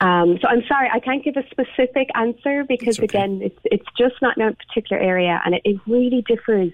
[0.00, 4.14] Um, so I'm sorry, I can't give a specific answer because again, it's it's just
[4.22, 6.72] not in a particular area, and it, it really differs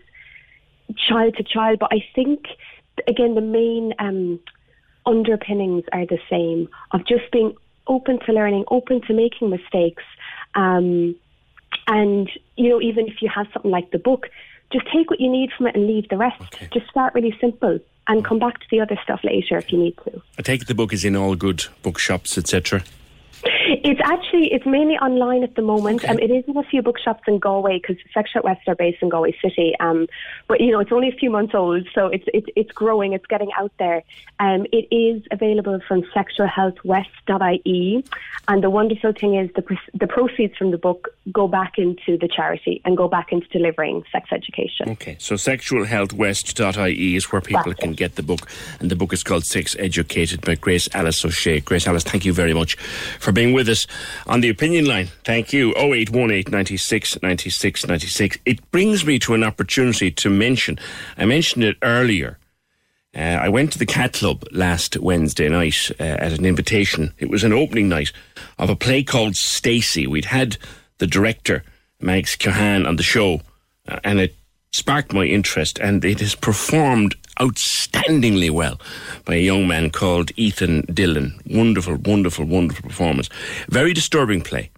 [0.97, 1.81] child to child.
[1.81, 2.47] But I think
[3.07, 4.41] again, the main um,
[5.05, 7.55] underpinnings are the same of just being
[7.87, 10.05] open to learning, open to making mistakes,
[10.55, 11.15] um,
[11.87, 14.29] and you know, even if you have something like the book,
[14.73, 16.43] just take what you need from it and leave the rest.
[16.73, 19.97] Just start really simple and come back to the other stuff later if you need
[20.05, 20.21] to.
[20.39, 22.83] I take it the book is in all good bookshops, etc.
[23.69, 26.09] It's actually it's mainly online at the moment.
[26.09, 29.11] Um, it is in a few bookshops in Galway because Sexual West are based in
[29.11, 29.74] Galway City.
[29.78, 30.07] Um,
[30.47, 33.12] but you know it's only a few months old, so it's it's it's growing.
[33.12, 34.03] It's getting out there.
[34.40, 38.05] Um, it is available from sexualhealthwest.ie,
[38.49, 42.28] and the wonderful thing is the the proceeds from the book go back into the
[42.28, 44.89] charity and go back into delivering sex education.
[44.90, 48.49] Okay, so sexualhealthwest.ie is where people can get the book,
[48.81, 51.61] and the book is called Sex Educated by Grace Alice O'Shea.
[51.61, 52.77] Grace Alice, thank you very much
[53.20, 53.87] for being with us
[54.27, 55.09] on the opinion line.
[55.25, 55.71] Thank you.
[55.71, 58.39] 0818 96 96 96.
[58.45, 60.79] It brings me to an opportunity to mention,
[61.17, 62.39] I mentioned it earlier.
[63.17, 67.15] Uh, I went to the Cat Club last Wednesday night uh, at an invitation.
[67.19, 68.13] It was an opening night
[68.59, 70.07] of a play called Stacy.
[70.07, 70.59] We'd had
[70.99, 71.65] the director,
[72.01, 73.41] Max Cohan, on the show,
[73.89, 74.37] uh, and it
[74.73, 78.81] sparked my interest, and it has performed outstandingly well
[79.24, 81.40] by a young man called Ethan Dillon.
[81.47, 83.28] Wonderful, wonderful, wonderful performance.
[83.69, 84.70] Very disturbing play.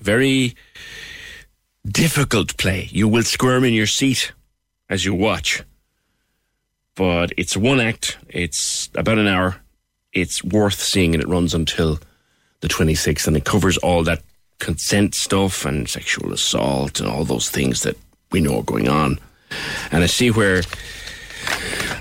[0.00, 0.54] Very
[1.86, 2.88] difficult play.
[2.90, 4.32] You will squirm in your seat
[4.88, 5.62] as you watch.
[6.94, 9.56] But it's one act, it's about an hour.
[10.12, 11.98] It's worth seeing, and it runs until
[12.60, 14.22] the 26th, and it covers all that
[14.58, 17.96] consent stuff and sexual assault and all those things that
[18.30, 19.18] we know are going on.
[19.90, 20.62] And I see where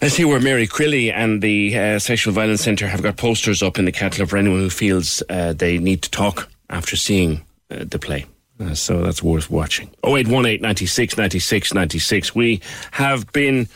[0.03, 3.77] I see where Mary Crilly and the uh, Sexual Violence Centre have got posters up
[3.77, 7.85] in the catalogue for anyone who feels uh, they need to talk after seeing uh,
[7.85, 8.25] the play.
[8.59, 9.89] Uh, so that's worth watching.
[10.03, 12.35] 0818 96 96 96.
[12.35, 12.61] We
[12.91, 13.67] have been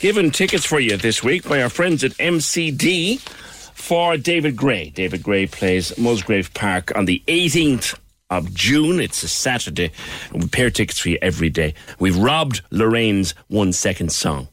[0.00, 4.88] given tickets for you this week by our friends at MCD for David Gray.
[4.88, 7.98] David Gray plays Musgrave Park on the 18th
[8.30, 9.00] of June.
[9.00, 9.92] It's a Saturday.
[10.32, 11.74] We pair tickets for you every day.
[11.98, 14.48] We've robbed Lorraine's one second song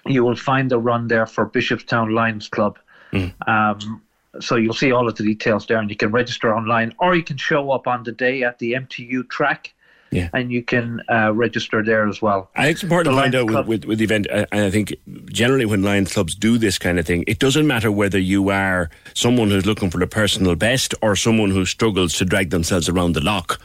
[0.06, 2.78] you will find the run there for Bishopstown Lions Club.
[3.48, 4.02] Um,
[4.40, 7.24] so you'll see all of the details there, and you can register online, or you
[7.24, 9.74] can show up on the day at the MTU track,
[10.12, 10.30] Yeah.
[10.34, 12.50] and you can uh, register there as well.
[12.56, 14.46] I think it's important The to find out with, Club- with, with the event, uh,
[14.52, 14.96] and I think
[15.32, 18.90] generally when Lions clubs do this kind of thing, it doesn't matter whether you are
[19.14, 23.14] someone who's looking for the personal best or someone who struggles to drag themselves around
[23.14, 23.62] the lock.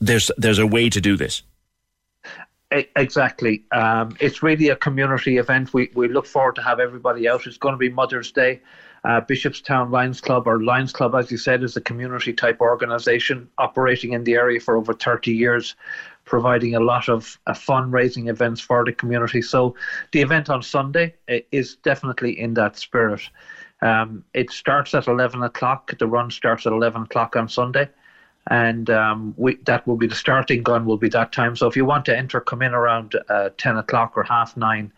[0.00, 1.42] There's there's a way to do this.
[2.70, 3.64] Exactly.
[3.72, 5.72] Um, it's really a community event.
[5.72, 7.46] We, we look forward to have everybody out.
[7.46, 8.60] It's going to be Mother's Day.
[9.04, 13.48] Uh, Bishopstown Lions Club, or Lions Club, as you said, is a community type organisation
[13.58, 15.76] operating in the area for over 30 years,
[16.24, 19.40] providing a lot of uh, fundraising events for the community.
[19.40, 19.74] So
[20.12, 21.14] the event on Sunday
[21.52, 23.22] is definitely in that spirit.
[23.80, 25.96] Um, it starts at 11 o'clock.
[25.96, 27.88] The run starts at 11 o'clock on Sunday
[28.50, 31.54] and um, we, that will be the starting gun will be that time.
[31.54, 34.90] So if you want to enter, come in around uh, ten o'clock or half nine,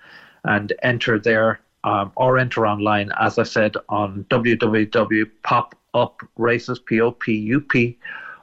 [0.45, 7.33] and enter there um, or enter online, as I said, on www.popupraces p o p
[7.37, 7.97] u p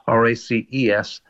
[0.06, 1.20] r a c s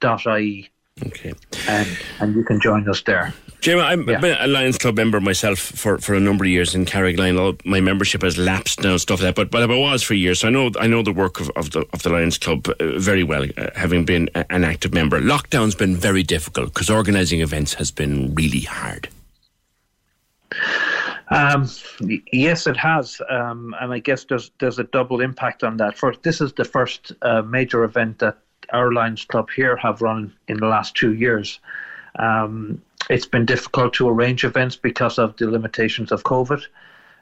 [0.00, 0.66] dot i.
[1.06, 1.32] Okay,
[1.68, 1.88] and
[2.20, 3.32] and you can join us there.
[3.60, 6.84] Jim, I've been a Lions Club member myself for, for a number of years in
[6.84, 7.38] Carrigaline.
[7.38, 9.36] All- My membership has lapsed now, and stuff like that.
[9.36, 11.70] But but I was for years, so I know I know the work of, of
[11.70, 15.20] the of the Lions Club uh, very well, uh, having been an active member.
[15.20, 19.08] Lockdown's been very difficult because organising events has been really hard.
[21.32, 21.68] Um,
[22.32, 25.96] yes, it has, um, and I guess there's there's a double impact on that.
[25.96, 28.38] First, this is the first uh, major event that
[28.72, 31.60] our Lions Club here have run in the last two years.
[32.18, 36.64] Um, it's been difficult to arrange events because of the limitations of COVID.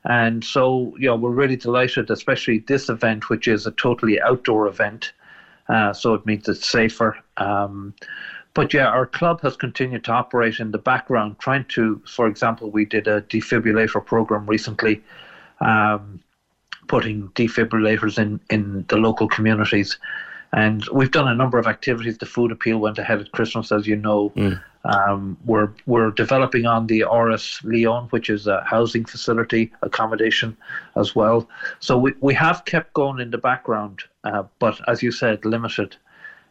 [0.04, 4.66] And so, you know, we're really delighted, especially this event, which is a totally outdoor
[4.66, 5.12] event.
[5.68, 7.18] Uh, so it means it's safer.
[7.36, 7.94] Um,
[8.54, 12.70] but yeah, our club has continued to operate in the background, trying to, for example,
[12.70, 15.00] we did a defibrillator program recently,
[15.60, 16.20] um,
[16.88, 19.98] putting defibrillators in, in the local communities.
[20.52, 22.18] And we've done a number of activities.
[22.18, 24.32] The food appeal went ahead at Christmas, as you know.
[24.84, 30.56] Um, we're we're developing on the RS Leon, which is a housing facility accommodation
[30.96, 31.48] as well.
[31.78, 35.96] So we, we have kept going in the background, uh, but as you said, limited.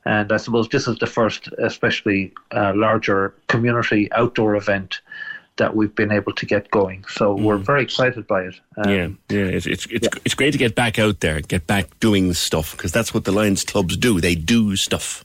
[0.06, 5.02] And I suppose this is the first, especially uh, larger community outdoor event
[5.60, 7.06] that we've been able to get going.
[7.10, 8.56] So we're very excited by it.
[8.78, 12.00] Um, yeah, yeah, it's it's it's, it's great to get back out there, get back
[12.00, 14.20] doing stuff because that's what the Lions clubs do.
[14.20, 15.24] They do stuff.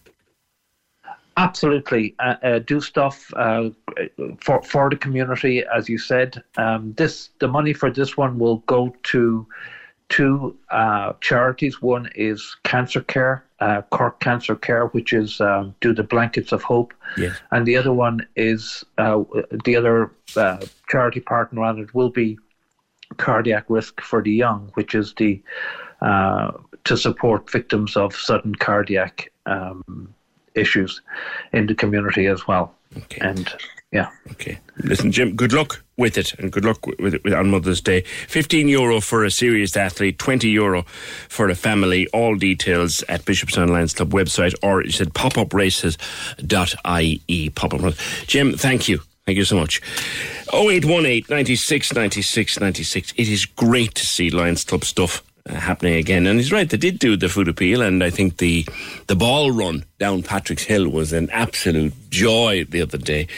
[1.36, 3.70] Absolutely, uh, uh, do stuff uh,
[4.40, 6.42] for for the community, as you said.
[6.56, 9.46] Um, this the money for this one will go to
[10.08, 11.80] two uh, charities.
[11.82, 16.62] One is Cancer Care, uh, Cork Cancer Care, which is um, do the blankets of
[16.62, 17.36] hope, Yes.
[17.50, 19.22] and the other one is uh,
[19.64, 20.58] the other uh,
[20.88, 22.38] charity partner on it will be
[23.16, 25.42] Cardiac Risk for the Young, which is the
[26.00, 26.52] uh,
[26.84, 30.12] to support victims of sudden cardiac um,
[30.54, 31.00] issues
[31.52, 32.74] in the community as well.
[33.20, 33.52] And
[33.94, 34.10] yeah.
[34.32, 34.58] Okay.
[34.78, 38.00] Listen, Jim, good luck with it and good luck with it on Mother's Day.
[38.26, 40.82] 15 euro for a serious athlete, 20 euro
[41.28, 42.08] for a family.
[42.08, 47.50] All details at Bishopstown Lions Club website or you said popupraces.ie.
[47.50, 47.82] Pop-up.
[47.82, 48.26] Races.
[48.26, 48.98] Jim, thank you.
[49.26, 49.80] Thank you so much.
[50.52, 53.12] 0818 96 96 96.
[53.16, 56.26] It is great to see Lions Club stuff happening again.
[56.26, 58.66] And he's right, they did do the food appeal, and I think the
[59.06, 63.28] the ball run down Patrick's Hill was an absolute joy the other day.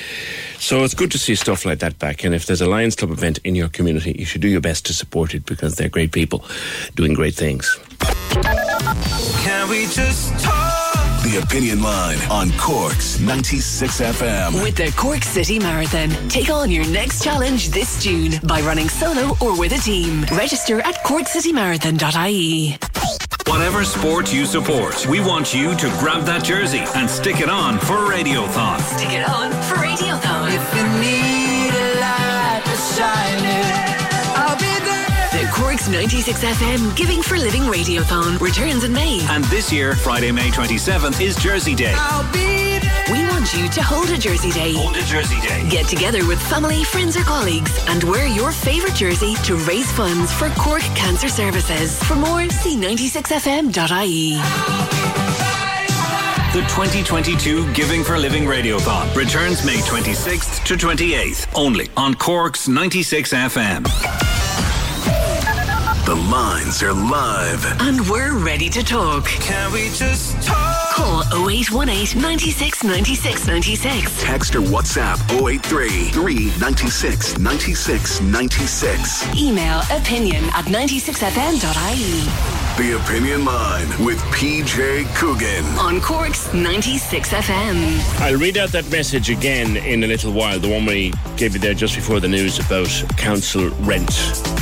[0.59, 2.25] So it's good to see stuff like that back.
[2.25, 4.87] And if there's a Lions Club event in your community, you should do your best
[4.87, 6.45] to support it because they're great people
[6.95, 7.79] doing great things.
[9.43, 10.66] Can we just talk?
[11.27, 14.63] The Opinion Line on Cork's 96 FM.
[14.63, 19.37] With the Cork City Marathon, take on your next challenge this June by running solo
[19.41, 20.25] or with a team.
[20.31, 22.79] Register at corkcitymarathon.ie.
[23.49, 27.81] Whatever sport you support, we want you to grab that jersey and stick it on
[27.81, 28.79] for Radiothon.
[28.81, 30.86] Stick it on for Radiothon.
[35.57, 39.21] Cork's 96 FM Giving for Living Radiothon returns in May.
[39.31, 41.95] And this year, Friday, May 27th, is Jersey Day.
[41.97, 43.05] I'll be there.
[43.11, 44.75] We want you to hold a Jersey Day.
[44.75, 45.67] Hold a Jersey Day.
[45.71, 50.31] Get together with family, friends, or colleagues and wear your favourite jersey to raise funds
[50.31, 52.03] for Cork Cancer Services.
[52.03, 54.35] For more, see 96fm.ie.
[56.53, 63.33] The 2022 Giving for Living Radiothon returns May 26th to 28th, only on Cork's 96
[63.33, 64.36] FM.
[66.07, 67.65] The The lines are live.
[67.81, 69.25] And we're ready to talk.
[69.25, 70.95] Can we just talk?
[70.95, 74.23] Call 0818 96 96 96.
[74.23, 79.37] Text or WhatsApp 083 396 96 96.
[79.37, 82.66] Email opinion at 96fm.ie.
[82.77, 85.65] The Opinion Line with PJ Coogan.
[85.79, 88.21] On Cork's 96 FM.
[88.21, 91.59] I'll read out that message again in a little while, the one we gave you
[91.59, 94.11] there just before the news about council rent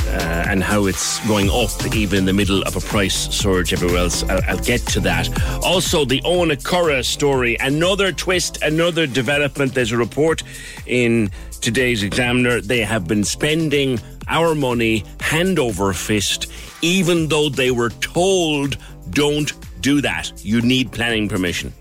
[0.07, 3.99] uh, and how it's going up even in the middle of a price surge everywhere
[3.99, 4.23] else.
[4.23, 5.28] I'll, I'll get to that.
[5.65, 9.74] Also, the Owenacurra story, another twist, another development.
[9.74, 10.45] There's a report
[10.86, 12.61] in today's Examiner.
[12.61, 16.47] They have been spending our money hand over fist,
[16.85, 18.77] even though they were told
[19.11, 20.32] don't do that.
[20.44, 21.73] You need planning permission.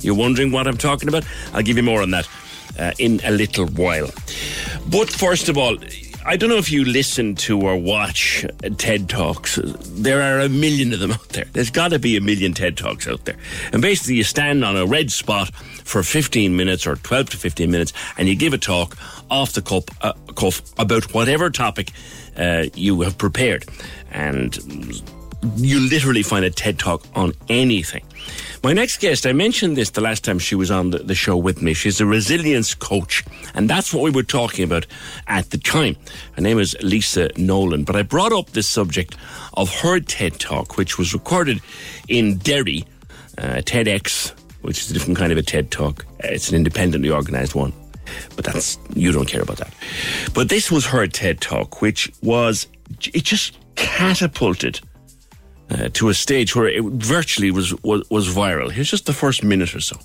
[0.00, 1.24] You're wondering what I'm talking about?
[1.52, 2.28] I'll give you more on that
[2.78, 4.10] uh, in a little while.
[4.88, 5.76] But first of all,
[6.24, 8.44] I don't know if you listen to or watch
[8.76, 9.58] TED Talks.
[9.62, 11.46] There are a million of them out there.
[11.52, 13.36] There's got to be a million TED Talks out there.
[13.72, 15.50] And basically, you stand on a red spot
[15.84, 18.96] for 15 minutes or 12 to 15 minutes and you give a talk
[19.30, 21.90] off the cup, uh, cuff about whatever topic
[22.36, 23.64] uh, you have prepared.
[24.10, 24.56] And
[25.56, 28.04] you literally find a TED Talk on anything.
[28.62, 31.36] My next guest, I mentioned this the last time she was on the, the, show
[31.36, 31.72] with me.
[31.72, 33.24] She's a resilience coach,
[33.54, 34.86] and that's what we were talking about
[35.26, 35.96] at the time.
[36.32, 39.16] Her name is Lisa Nolan, but I brought up this subject
[39.54, 41.60] of her TED Talk, which was recorded
[42.06, 42.84] in Derry,
[43.38, 46.06] uh, TEDx, which is a different kind of a TED Talk.
[46.20, 47.72] It's an independently organised one,
[48.36, 49.72] but that's you don't care about that.
[50.34, 52.66] But this was her TED Talk, which was
[53.12, 54.80] it just catapulted
[55.70, 58.70] uh, to a stage where it virtually was, was, was viral.
[58.70, 59.96] Here's just the first minute or so.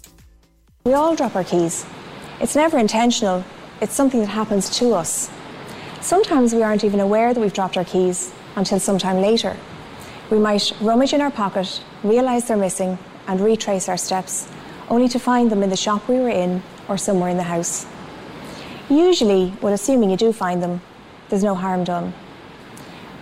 [0.86, 1.86] We all drop our keys.
[2.40, 3.44] It's never intentional,
[3.82, 5.32] it's something that happens to us.
[6.02, 9.58] Sometimes we aren't even aware that we've dropped our keys until sometime later.
[10.30, 14.48] We might rummage in our pocket, realise they're missing, and retrace our steps,
[14.90, 17.86] only to find them in the shop we were in or somewhere in the house.
[18.90, 20.82] Usually, well, assuming you do find them,
[21.30, 22.14] there's no harm done.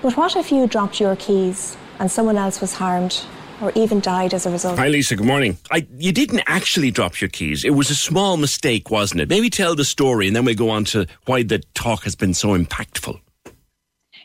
[0.02, 3.24] But what if you dropped your keys and someone else was harmed
[3.62, 4.78] or even died as a result.
[4.78, 5.16] Hi, Lisa.
[5.16, 5.58] Good morning.
[5.72, 7.64] I, you didn't actually drop your keys.
[7.64, 9.30] It was a small mistake, wasn't it?
[9.30, 12.34] Maybe tell the story and then we'll go on to why the talk has been
[12.34, 13.20] so impactful.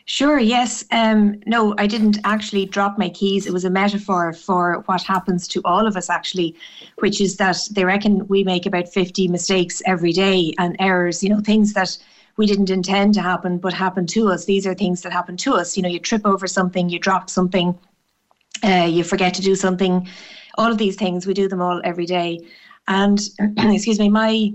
[0.09, 0.83] Sure, yes.
[0.89, 3.45] Um, no, I didn't actually drop my keys.
[3.45, 6.55] It was a metaphor for what happens to all of us, actually,
[6.97, 11.29] which is that they reckon we make about 50 mistakes every day and errors, you
[11.29, 11.95] know, things that
[12.37, 14.45] we didn't intend to happen but happen to us.
[14.45, 15.77] These are things that happen to us.
[15.77, 17.77] You know, you trip over something, you drop something,
[18.63, 20.07] uh, you forget to do something.
[20.57, 22.39] All of these things, we do them all every day.
[22.87, 23.19] And
[23.59, 24.53] excuse me, my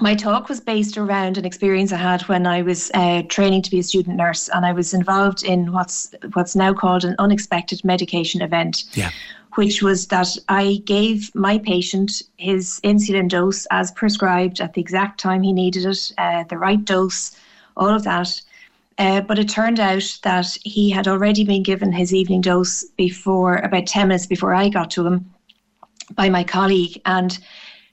[0.00, 3.70] my talk was based around an experience I had when I was uh, training to
[3.70, 7.84] be a student nurse, and I was involved in what's what's now called an unexpected
[7.84, 8.84] medication event.
[8.92, 9.10] Yeah
[9.54, 15.18] which was that I gave my patient his insulin dose as prescribed at the exact
[15.18, 17.36] time he needed it, uh, the right dose,
[17.76, 18.40] all of that.
[18.98, 23.56] Uh, but it turned out that he had already been given his evening dose before
[23.56, 25.30] about 10 minutes before I got to him
[26.14, 27.00] by my colleague.
[27.06, 27.38] And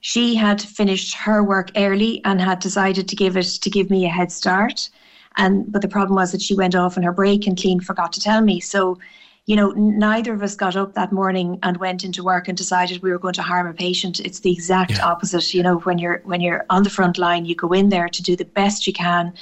[0.08, 4.06] she had finished her work early and had decided to give it to give me
[4.06, 4.88] a head start.
[5.36, 8.14] And but the problem was that she went off on her break and clean forgot
[8.14, 8.58] to tell me.
[8.58, 8.98] So
[9.44, 13.02] you know, neither of us got up that morning and went into work and decided
[13.02, 14.18] we were going to harm a patient.
[14.20, 15.04] It's the exact yeah.
[15.04, 15.52] opposite.
[15.52, 18.22] You know, when you're when you're on the front line, you go in there to
[18.22, 19.34] do the best you can.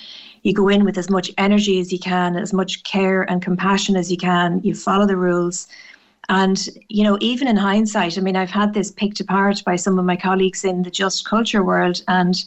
[0.43, 3.97] You go in with as much energy as you can, as much care and compassion
[3.97, 4.61] as you can.
[4.65, 5.69] You follow the rules.
[6.28, 9.98] And, you know, even in hindsight, I mean, I've had this picked apart by some
[9.98, 12.03] of my colleagues in the just culture world.
[12.09, 12.44] And,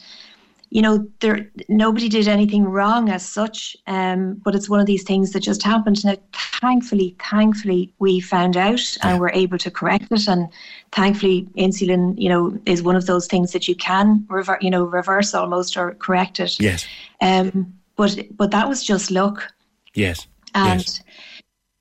[0.69, 5.03] you know, there nobody did anything wrong as such, um, but it's one of these
[5.03, 6.03] things that just happened.
[6.03, 10.27] Now, thankfully, thankfully, we found out and were able to correct it.
[10.27, 10.49] And
[10.91, 14.83] thankfully, insulin, you know, is one of those things that you can reverse, you know,
[14.83, 16.59] reverse almost or correct it.
[16.59, 16.85] Yes.
[17.21, 19.51] Um, but but that was just luck.
[19.93, 20.27] Yes.
[20.53, 20.81] And.
[20.81, 21.01] yes.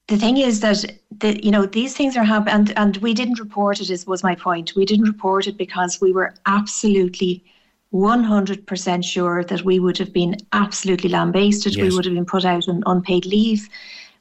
[0.08, 0.86] The thing is that
[1.20, 3.90] the, you know these things are happening, and, and we didn't report it.
[3.90, 4.74] Is was my point.
[4.76, 7.44] We didn't report it because we were absolutely
[7.92, 11.74] 100% sure that we would have been absolutely lambasted.
[11.74, 11.82] Yes.
[11.82, 13.68] We would have been put out on unpaid leave.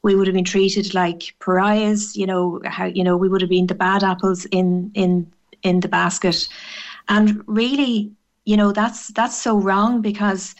[0.03, 2.15] We would have been treated like pariahs.
[2.15, 5.31] You know how you know we would have been the bad apples in in
[5.63, 6.47] in the basket.
[7.09, 8.11] And really,
[8.45, 10.55] you know that's that's so wrong because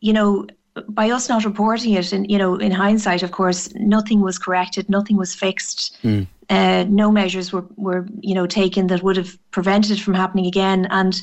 [0.00, 0.46] you know
[0.88, 4.88] by us not reporting it, and you know in hindsight, of course, nothing was corrected,
[4.88, 5.98] nothing was fixed.
[6.02, 6.26] Mm.
[6.50, 10.46] Uh, no measures were, were you know taken that would have prevented it from happening
[10.46, 11.20] again and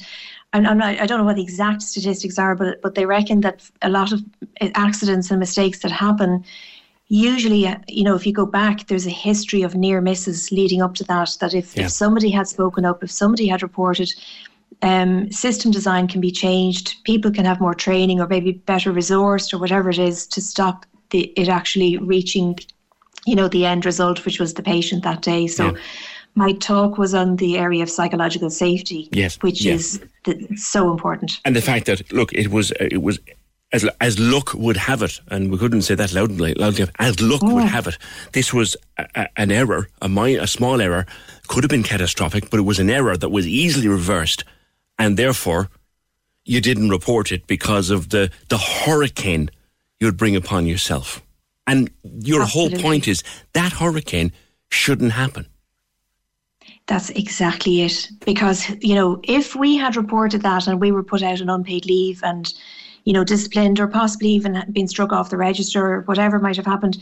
[0.53, 3.41] I'm, I'm not, I don't know what the exact statistics are, but but they reckon
[3.41, 4.23] that a lot of
[4.76, 6.45] accidents and mistakes that happen
[7.07, 10.82] usually, uh, you know, if you go back, there's a history of near misses leading
[10.82, 11.38] up to that.
[11.40, 11.86] That if, Yeah.
[11.86, 14.14] if somebody had spoken up, if somebody had reported,
[14.82, 16.96] um, system design can be changed.
[17.06, 20.86] People can have more training or maybe better resourced or whatever it is to stop
[21.12, 22.58] the, it actually reaching,
[23.26, 25.48] you know, the end result, which was the patient that day.
[25.48, 25.72] So.
[25.72, 25.78] Yeah.
[26.38, 29.76] My talk was on the area of psychological safety, Yes, which yeah.
[29.76, 31.40] is th- so important.
[31.46, 33.20] and the fact that look, it was it was
[33.72, 36.54] as as luck would have it, and we couldn't say that loudly.
[36.56, 37.68] loudly as luck would Oh.
[37.68, 37.98] have it,
[38.34, 41.06] this was a, a, an error, a a small error,
[41.48, 44.44] could have been catastrophic, but it was an error that was easily reversed,
[44.97, 45.69] and therefore
[46.45, 49.49] you didn't report it because of the the hurricane
[49.99, 51.22] you'd bring upon yourself.
[51.67, 53.23] And your whole point is
[53.53, 54.31] that hurricane
[54.69, 55.47] shouldn't happen.
[56.88, 58.09] That's exactly it.
[58.23, 61.85] Because, you know, if we had reported that and we were put out on unpaid
[61.85, 62.53] leave and,
[63.05, 66.65] you know, disciplined or possibly even been struck off the register or whatever might have
[66.67, 67.01] happened,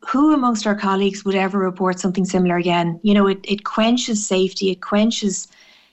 [0.00, 2.98] who amongst our colleagues would ever report something similar again?
[3.02, 5.46] You know, it, it quenches safety, it quenches,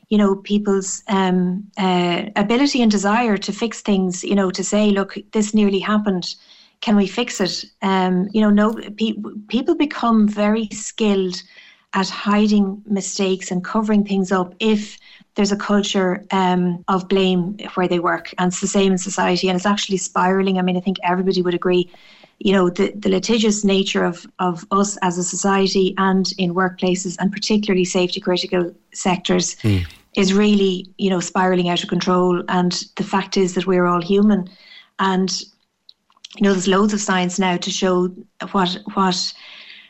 [0.10, 4.92] you know, people's um, uh, ability and desire to fix things, you know, to say,
[4.92, 6.36] look, this nearly happened.
[6.80, 7.66] Can we fix it?
[7.82, 9.16] Um, you know, no, pe-
[9.48, 11.42] people become very skilled
[11.94, 14.98] at hiding mistakes and covering things up if
[15.36, 18.34] there's a culture um, of blame where they work.
[18.38, 20.58] And it's the same in society, and it's actually spiraling.
[20.58, 21.90] I mean, I think everybody would agree.
[22.40, 27.18] You know, the, the litigious nature of, of us as a society and in workplaces,
[27.20, 29.56] and particularly safety critical sectors,
[30.18, 32.44] is really, you know, spiraling out of control.
[32.50, 34.50] And the fact is that we're all human.
[34.98, 35.32] And,
[36.36, 38.08] you know, there's loads of science now to show
[38.52, 39.34] what what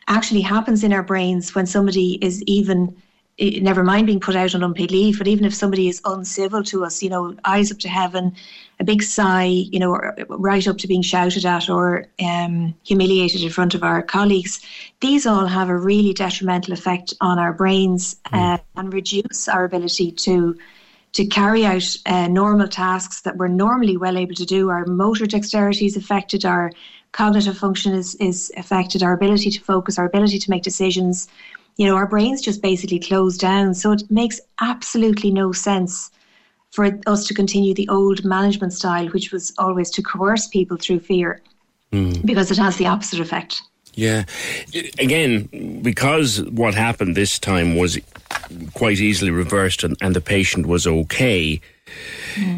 [0.07, 2.95] actually happens in our brains when somebody is even
[3.39, 6.83] never mind being put out on unpaid leave but even if somebody is uncivil to
[6.83, 8.35] us you know eyes up to heaven
[8.79, 9.93] a big sigh you know
[10.29, 14.59] right up to being shouted at or um, humiliated in front of our colleagues
[15.01, 20.11] these all have a really detrimental effect on our brains uh, and reduce our ability
[20.11, 20.57] to
[21.13, 24.69] to carry out uh, normal tasks that we're normally well able to do.
[24.69, 26.71] Our motor dexterity is affected, our
[27.11, 31.27] cognitive function is, is affected, our ability to focus, our ability to make decisions.
[31.77, 33.73] You know, our brains just basically close down.
[33.73, 36.11] So it makes absolutely no sense
[36.71, 40.99] for us to continue the old management style, which was always to coerce people through
[40.99, 41.41] fear,
[41.91, 42.11] hmm.
[42.25, 43.61] because it has the opposite effect.
[43.93, 44.25] Yeah.
[44.99, 47.97] Again, because what happened this time was
[48.75, 51.59] quite easily reversed and, and the patient was okay.
[52.35, 52.57] Hmm.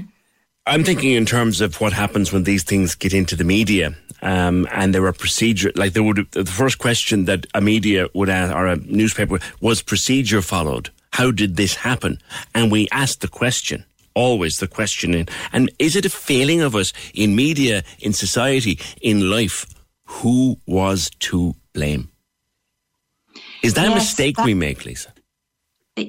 [0.70, 3.96] I'm thinking in terms of what happens when these things get into the media.
[4.22, 8.30] Um, and there are procedure, like there would, the first question that a media would
[8.30, 10.90] ask, or a newspaper, was procedure followed?
[11.14, 12.20] How did this happen?
[12.54, 15.14] And we asked the question, always the question.
[15.14, 19.66] In, and is it a failing of us in media, in society, in life?
[20.06, 22.10] Who was to blame?
[23.64, 25.14] Is that a mistake that- we make, Lisa?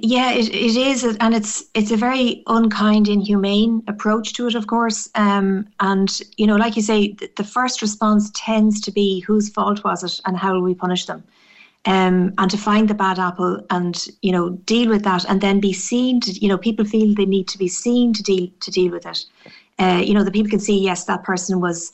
[0.02, 4.66] Yeah, it, it is, and it's it's a very unkind, inhumane approach to it, of
[4.66, 5.08] course.
[5.14, 9.50] Um, and you know, like you say, th- the first response tends to be whose
[9.50, 11.24] fault was it, and how will we punish them?
[11.86, 15.60] Um, and to find the bad apple, and you know, deal with that, and then
[15.60, 18.70] be seen to, you know, people feel they need to be seen to deal to
[18.70, 19.24] deal with it.
[19.78, 21.92] Uh, you know, the people can see, yes, that person was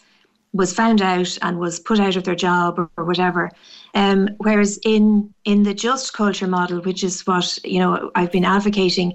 [0.53, 3.51] was found out and was put out of their job or, or whatever.
[3.97, 8.45] Um, whereas in in the just culture model, which is what you know I've been
[8.45, 9.15] advocating,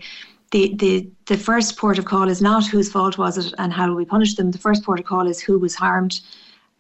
[0.50, 3.86] the the the first port of call is not whose fault was it and how
[3.86, 4.50] do we punish them.
[4.50, 6.20] The first port of call is who was harmed,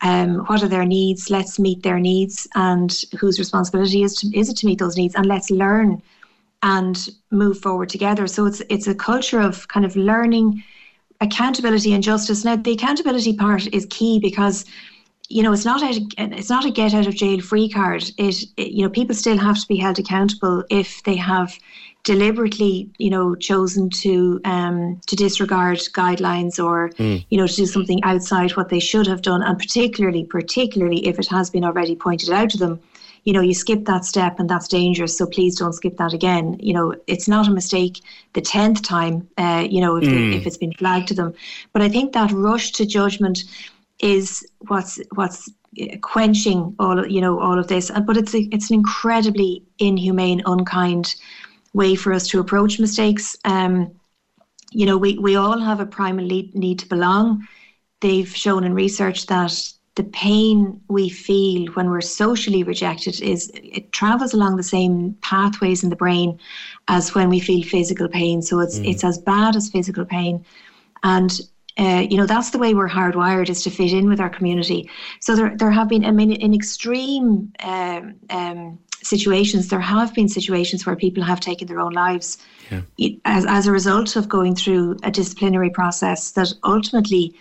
[0.02, 1.30] um, what are their needs.
[1.30, 5.14] Let's meet their needs and whose responsibility is to, is it to meet those needs
[5.14, 6.02] and let's learn
[6.64, 8.26] and move forward together.
[8.26, 10.64] So it's it's a culture of kind of learning
[11.20, 12.44] accountability and justice.
[12.44, 14.66] Now, the accountability part is key because
[15.32, 18.04] you know it's not a, it's not a get out of jail free card.
[18.18, 21.58] It, it you know people still have to be held accountable if they have
[22.04, 27.24] deliberately you know chosen to um, to disregard guidelines or Mm.
[27.30, 31.20] you know to do something outside what they should have done, and particularly particularly if
[31.20, 32.80] it has been already pointed out to them.
[33.24, 35.16] You know, you skip that step and that's dangerous.
[35.16, 36.58] So please don't skip that again.
[36.60, 38.02] You know, it's not a mistake
[38.34, 39.28] the tenth time.
[39.38, 40.38] Uh, you know, if, they- Mm.
[40.38, 41.32] if it's been flagged to them,
[41.72, 43.44] but I think that rush to judgment
[44.02, 45.50] is what's what's
[45.82, 47.92] uh, quenching all of, you know all of this.
[48.06, 51.16] But it's a, it's an incredibly inhumane, unkind
[51.74, 53.36] way for us to approach mistakes.
[53.46, 53.92] Um,
[54.72, 57.48] you know, we we all have a primal need, need to belong.
[58.02, 59.54] They've shown in research that
[59.96, 65.84] the pain we feel when we're socially rejected is it travels along the same pathways
[65.84, 66.40] in the brain
[66.88, 68.42] as when we feel physical pain.
[68.42, 68.88] So it's Mm.
[68.90, 70.44] it's as bad as physical pain.
[71.04, 71.40] And
[71.80, 74.90] uh, you know that's the way we're hardwired is to fit in with our community.
[75.20, 80.30] So there there have been I mean in extreme um, um, situations there have been
[80.30, 82.38] situations where people have taken their own lives
[83.26, 87.34] as as a result of going through a disciplinary process that ultimately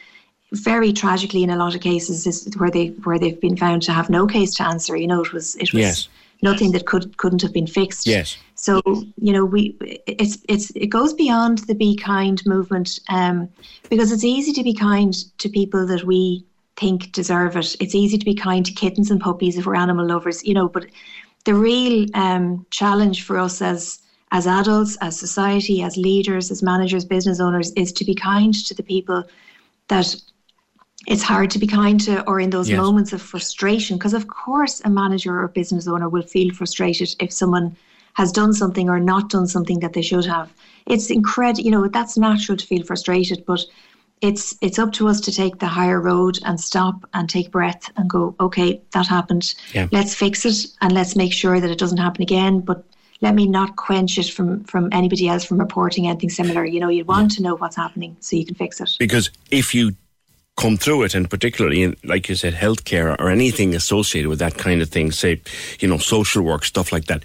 [0.52, 3.92] very tragically in a lot of cases is where they where they've been found to
[3.92, 6.08] have no case to answer you know it was it was Yes.
[6.42, 8.36] Nothing that could couldn't have been fixed Yes.
[8.54, 8.80] so
[9.16, 9.76] you know we
[10.06, 13.48] it's it's it goes beyond the be kind movement um,
[13.88, 16.44] because it's easy to be kind to people that we
[16.80, 17.76] think deserve it.
[17.78, 20.68] It's easy to be kind to kittens and puppies if we're animal lovers, you know.
[20.68, 20.86] But
[21.44, 24.00] the real um, challenge for us as
[24.32, 28.74] as adults, as society, as leaders, as managers, business owners, is to be kind to
[28.74, 29.24] the people
[29.88, 30.14] that
[31.06, 32.76] it's hard to be kind to or in those Yes.
[32.76, 37.32] moments of frustration because of course a manager or business owner will feel frustrated if
[37.32, 37.76] someone
[38.14, 40.52] has done something or not done something that they should have.
[40.86, 43.60] It's incredible you know that's natural to feel frustrated but
[44.20, 47.90] it's it's up to us to take the higher road and stop and take breath
[47.96, 49.54] and go okay that happened.
[49.72, 49.88] Yeah.
[49.92, 52.84] let's fix it and let's make sure that it doesn't happen again but
[53.22, 56.64] let me not quench it from from anybody else from reporting anything similar.
[56.64, 58.96] You know you want to know what's happening so you can fix it.
[58.98, 59.92] Because if you
[60.56, 64.56] come through it, and particularly in, like you said, healthcare or anything associated with that
[64.56, 65.40] kind of thing, say,
[65.80, 67.22] you know, social work, stuff like that,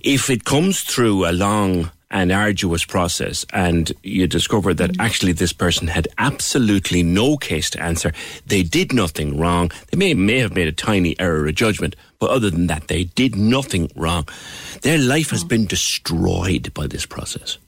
[0.00, 4.96] if it comes through a long and arduous process and you discover that mm.
[5.00, 8.12] actually this person had absolutely no case to answer,
[8.46, 12.30] they did nothing wrong, they may, may have made a tiny error of judgment, but
[12.30, 14.28] other than that, they did nothing wrong.
[14.82, 15.48] Their life has oh.
[15.48, 17.58] been destroyed by this process.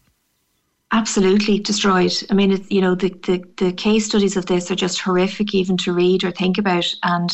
[0.94, 2.12] Absolutely destroyed.
[2.30, 5.52] I mean, it, you know, the, the, the case studies of this are just horrific,
[5.52, 6.86] even to read or think about.
[7.02, 7.30] And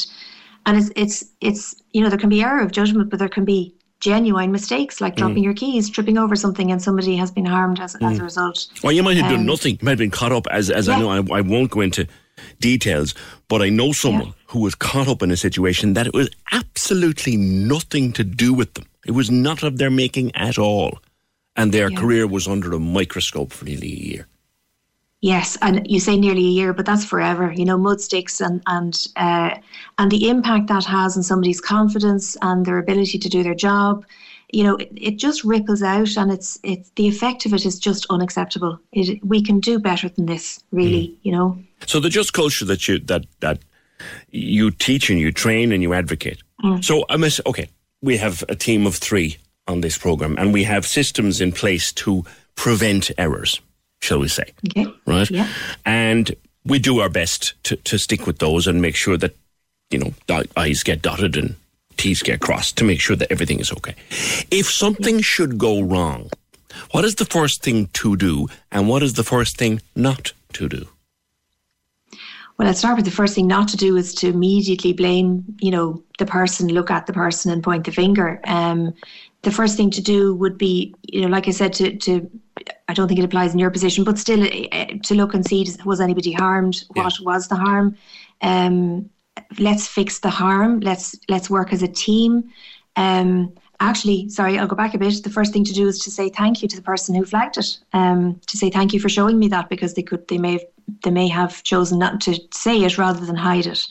[0.67, 1.63] and it's it's it's
[1.93, 5.15] you know there can be error of judgment, but there can be genuine mistakes like
[5.17, 5.49] dropping Mm.
[5.49, 8.25] your keys, tripping over something, and somebody has been harmed as, as a Mm.
[8.31, 8.67] result.
[8.83, 9.75] Well, you might have done Um, nothing.
[9.75, 12.07] You might have been caught up, as, as I know, I, I won't go into
[12.61, 13.15] details,
[13.49, 17.37] but I know someone who was caught up in a situation that it was absolutely
[17.37, 18.87] nothing to do with them.
[19.05, 20.99] It was not of their making at all.
[21.61, 22.01] And their Yeah.
[22.01, 24.27] career was under a microscope for nearly a year.
[25.23, 27.53] Yes, and you say nearly a year, but that's forever.
[27.53, 29.51] You know, mud sticks and and uh,
[29.99, 34.07] and the impact that has on somebody's confidence and their ability to do their job.
[34.53, 37.79] You know, it, it just ripples out, and it's it's the effect of it is
[37.79, 38.81] just unacceptable.
[38.93, 41.19] It, we can do better than this, really.
[41.23, 41.59] You know.
[41.87, 43.59] So the just culture that you that that
[44.31, 46.43] you teach and you train and you advocate.
[46.65, 46.83] Mm.
[46.83, 47.69] So I miss okay,
[48.01, 51.93] we have a team of three on this program, and we have systems in place
[51.93, 52.25] to
[52.57, 53.61] prevent errors,
[54.01, 54.53] shall we say?
[54.69, 54.93] Okay.
[55.07, 55.31] right?
[55.31, 55.49] Yeah.
[55.85, 56.35] And
[56.65, 59.37] we do our best to, to stick with those and make sure that,
[59.91, 61.57] you know, I's get dotted and
[61.97, 63.95] T's get crossed to make sure that everything is okay.
[64.51, 66.31] If something should go wrong,
[66.93, 70.69] what is the first thing to do and what is the first thing not to
[70.69, 70.89] do?
[72.61, 75.71] Well, I'd start with the first thing not to do is to immediately blame, you
[75.71, 78.39] know, the person, look at the person and point the finger.
[78.45, 78.93] Um,
[79.41, 82.31] the first thing to do would be, you know, like I said, to, to
[82.87, 85.67] I don't think it applies in your position, but still uh, to look and see
[85.87, 86.85] was anybody harmed?
[86.93, 87.97] What was the harm?
[88.43, 89.09] Um,
[89.59, 90.81] let's fix the harm.
[90.81, 92.53] Let's let's work as a team.
[92.97, 95.25] Um, actually, sorry, I'll go back a bit.
[95.25, 97.57] The first thing to do is to say thank you to the person who flagged
[97.57, 97.79] it.
[97.95, 100.65] Um, to say thank you for showing me that because they could they may have
[101.03, 103.87] they may have chosen not to say it rather than hide it.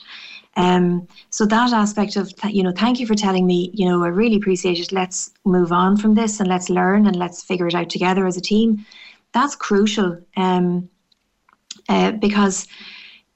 [0.55, 3.71] Um, so that aspect of th- you know, thank you for telling me.
[3.73, 4.91] You know, I really appreciate it.
[4.91, 8.35] Let's move on from this and let's learn and let's figure it out together as
[8.35, 8.85] a team.
[9.31, 10.89] That's crucial um,
[11.87, 12.67] uh, because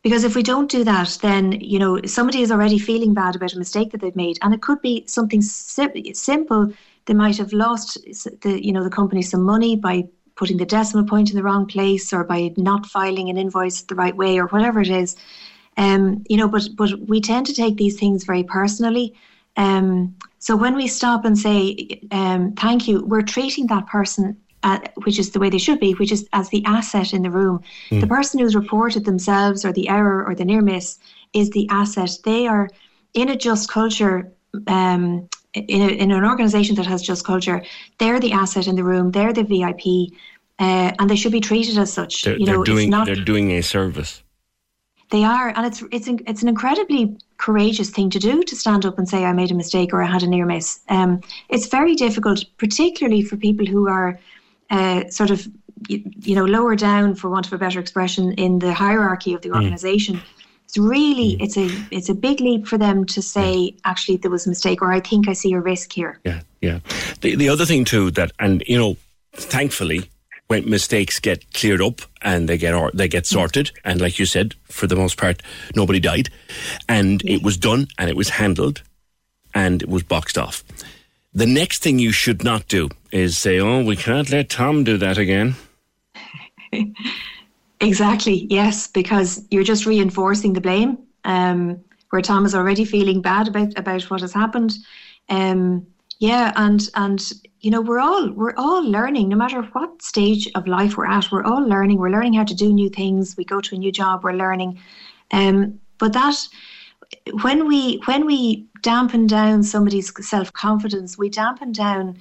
[0.02, 3.54] because if we don't do that, then you know somebody is already feeling bad about
[3.54, 6.74] a mistake that they've made, and it could be something sim- simple.
[7.06, 7.98] They might have lost
[8.42, 10.04] the you know the company some money by
[10.36, 13.96] putting the decimal point in the wrong place, or by not filing an invoice the
[13.96, 15.16] right way, or whatever it is.
[15.78, 19.16] Um, you know, but but we tend to take these things very personally.
[19.58, 24.80] Um, so when we stop and say um, thank you, we're treating that person, uh,
[25.04, 27.62] which is the way they should be, which is as the asset in the room.
[27.90, 28.02] Mm.
[28.02, 31.00] The person who's reported themselves or the error or the near miss
[31.34, 32.12] is the asset.
[32.24, 32.70] They are
[33.14, 34.32] in a just culture.
[34.68, 37.64] Um, in, a, in an organization that has just culture,
[38.00, 39.12] they're the asset in the room.
[39.12, 40.14] They're the VIP,
[40.60, 42.24] uh, and they should be treated as such.
[42.24, 44.24] They're, you know, they're doing it's not they're doing a service.
[45.12, 48.86] they are, and it's it's an, it's an incredibly courageous thing to do to stand
[48.86, 50.80] up and say I made a mistake or I had a near miss.
[50.90, 54.20] Um, it's very difficult, particularly for people who are
[54.70, 55.48] uh, sort of
[55.88, 59.42] you, you know lower down, for want of a better expression, in the hierarchy of
[59.42, 60.24] the Mm.
[60.74, 61.42] It's really mm.
[61.42, 64.82] it's a it's a big leap for them to say actually there was a mistake
[64.82, 66.20] or I think I see a risk here.
[66.26, 66.80] Yeah, yeah.
[67.22, 68.98] The the other thing too that and you know,
[69.34, 70.10] thankfully,
[70.48, 73.28] when mistakes get cleared up and they get or, they get mm.
[73.28, 75.44] sorted, and like you said, for the most part,
[75.76, 76.30] nobody died,
[76.90, 78.82] and it was done and it was handled,
[79.54, 80.64] and it was boxed off.
[81.36, 84.98] The next thing you should not do is say, "Oh, we can't let Tom do
[84.98, 85.54] that again."
[87.84, 90.98] Exactly, yes, because you're just reinforcing the blame.
[91.26, 91.82] Um,
[92.12, 94.78] where Tom is already feeling bad about about what has happened.
[95.30, 95.86] Um,
[96.20, 97.22] yeah, and and
[97.60, 101.32] you know we're all we're all learning, no matter what stage of life we're at.
[101.32, 101.98] We're all learning.
[101.98, 103.36] We're learning how to do new things.
[103.38, 104.24] We go to a new job.
[104.24, 104.80] We're learning.
[105.32, 106.48] Um, but that
[107.44, 112.18] when we when we dampen down somebody's self confidence, we dampen down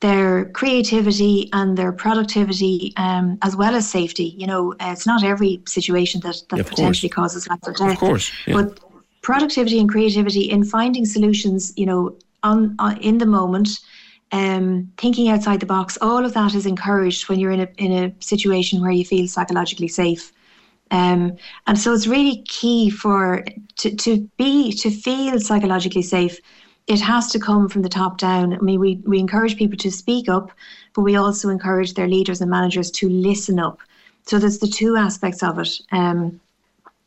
[0.00, 4.34] their creativity and their productivity, um, as well as safety.
[4.36, 6.76] You know, uh, it's not every situation that, that Of course.
[6.76, 7.92] potentially causes life or death.
[7.92, 8.54] Of course, yeah.
[8.54, 8.80] But
[9.22, 13.68] productivity and creativity in finding solutions, you know, on, on in the moment,
[14.32, 17.92] um, thinking outside the box, all of that is encouraged when you're in a in
[17.92, 20.32] a situation where you feel psychologically safe.
[20.90, 21.36] Um,
[21.66, 23.44] and so it's really key for
[23.76, 26.38] to, to be to feel psychologically safe.
[26.86, 28.52] It has to come from the top down.
[28.52, 30.52] I mean, we, we encourage people to speak up,
[30.94, 33.80] but we also encourage their leaders and managers to listen up.
[34.24, 35.80] So there's the two aspects of it.
[35.92, 36.40] Um,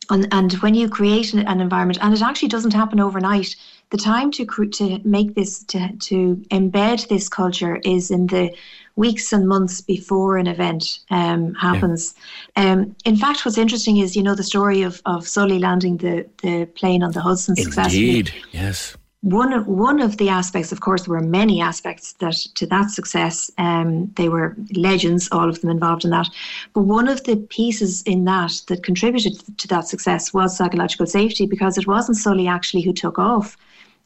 [0.09, 3.55] and, and when you create an, an environment, and it actually doesn't happen overnight,
[3.91, 8.55] the time to cre- to make this to to embed this culture is in the
[8.95, 12.13] weeks and months before an event um, happens.
[12.55, 16.27] Um, in fact, what's interesting is you know the story of of Sully landing the
[16.41, 18.95] the plane on the Hudson successfully Indeed, yes.
[19.21, 22.89] One of one of the aspects, of course, there were many aspects that to that
[22.89, 23.51] success.
[23.57, 26.29] Um, they were legends, all of them involved in that.
[26.73, 31.45] But one of the pieces in that that contributed to that success was psychological safety,
[31.45, 33.57] because it wasn't Sully actually who took off;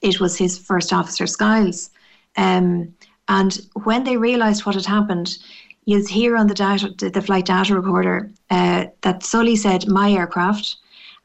[0.01, 1.91] it was his first officer, Skiles.
[2.35, 2.93] Um,
[3.27, 5.37] and when they realised what had happened,
[5.85, 10.77] you'd hear on the data, the flight data recorder, uh, that Sully said, "My aircraft."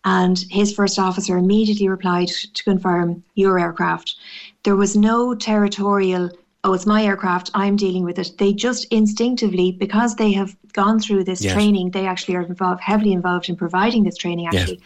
[0.04, 4.16] And his first officer immediately replied to confirm your aircraft.
[4.62, 6.30] There was no territorial,
[6.64, 8.32] oh, it's my aircraft, I'm dealing with it.
[8.38, 11.52] They just instinctively, because they have gone through this Yes.
[11.52, 14.62] training, they actually are involved, heavily involved in providing this training, Yes.
[14.62, 14.80] actually,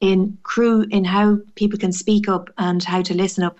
[0.00, 3.58] in crew, in how people can speak up and how to listen up.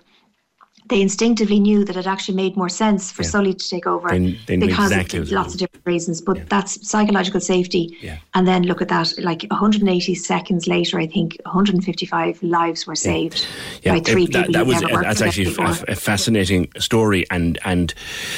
[0.89, 3.29] They instinctively knew that it actually made more sense for Yeah.
[3.29, 6.21] Sully to take over They- they because exactly of lots of different reasons.
[6.21, 7.97] But that's psychological safety.
[8.01, 8.17] Yeah.
[8.33, 13.45] And then look at that, like 180 seconds later, I think 155 lives were saved
[13.83, 15.53] by three it- people that who'd was that's actually
[15.87, 17.93] a, fascinating story, and and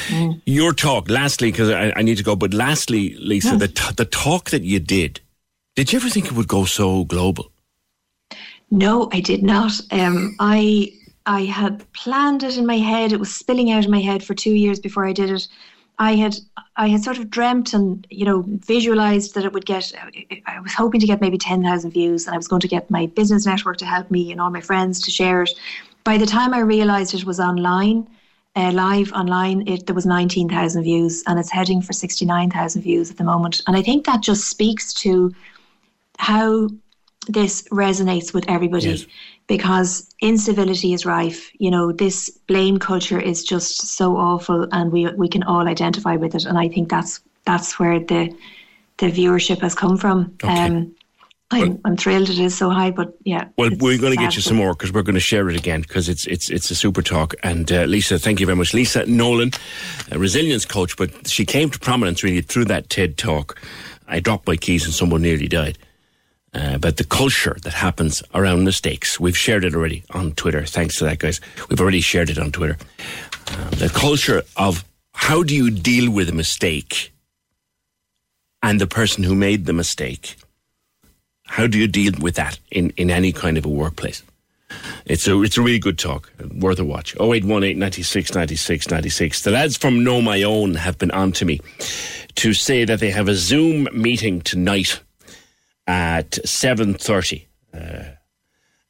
[0.08, 0.40] Mm.
[0.46, 1.08] your talk.
[1.08, 4.62] Lastly, because I, I need to go, but lastly, Lisa, the t- the talk that
[4.62, 5.20] you did.
[5.76, 7.52] Did you ever think it would go so global?
[8.70, 9.72] No, I did not.
[9.90, 10.92] Um, I
[11.26, 13.12] I had planned it in my head.
[13.12, 15.46] It was spilling out in my head for two years before I did it.
[15.98, 16.36] I had
[16.76, 19.92] I had sort of dreamt and you know visualized that it would get.
[20.46, 22.90] I was hoping to get maybe ten thousand views, and I was going to get
[22.90, 25.50] my business network to help me and all my friends to share it.
[26.04, 28.08] By the time I realized it was online,
[28.56, 32.50] uh, live online, it there was nineteen thousand views, and it's heading for sixty nine
[32.50, 33.60] thousand views at the moment.
[33.66, 35.34] And I think that just speaks to
[36.18, 36.70] how
[37.32, 39.06] this resonates with everybody
[39.46, 41.50] because incivility is rife.
[41.58, 46.16] You know, this blame culture is just so awful, and we we can all identify
[46.16, 46.44] with it.
[46.44, 48.34] And I think that's that's where the
[48.98, 50.36] the viewership has come from.
[50.42, 50.94] Um,
[51.52, 53.48] I'm, I'm thrilled it is so high, but yeah.
[53.58, 55.80] Well, we're going to get you some more because we're going to share it again
[55.82, 57.34] because it's it's it's a super talk.
[57.42, 59.50] And uh, Lisa, thank you very much, Lisa Nolan,
[60.12, 63.60] a resilience coach, but she came to prominence really through that TED talk.
[64.06, 65.76] I dropped my keys and someone nearly died.
[66.52, 70.64] Uh, but the culture that happens around mistakes, we've shared it already on Twitter.
[70.64, 71.40] Thanks to that, guys.
[71.68, 72.76] We've already shared it on Twitter.
[73.48, 77.12] Um, the culture of how do you deal with a mistake
[78.62, 80.36] and the person who made the mistake
[81.50, 84.22] how do you deal with that in, in any kind of a workplace?
[85.04, 87.16] It's a it's a really good talk, worth a watch.
[87.16, 89.42] 0818 96 96 96.
[89.42, 91.60] The lads from Know My Own have been on to me
[92.36, 95.00] to say that they have a Zoom meeting tonight
[95.90, 97.46] at 7.30.
[97.74, 98.14] Uh,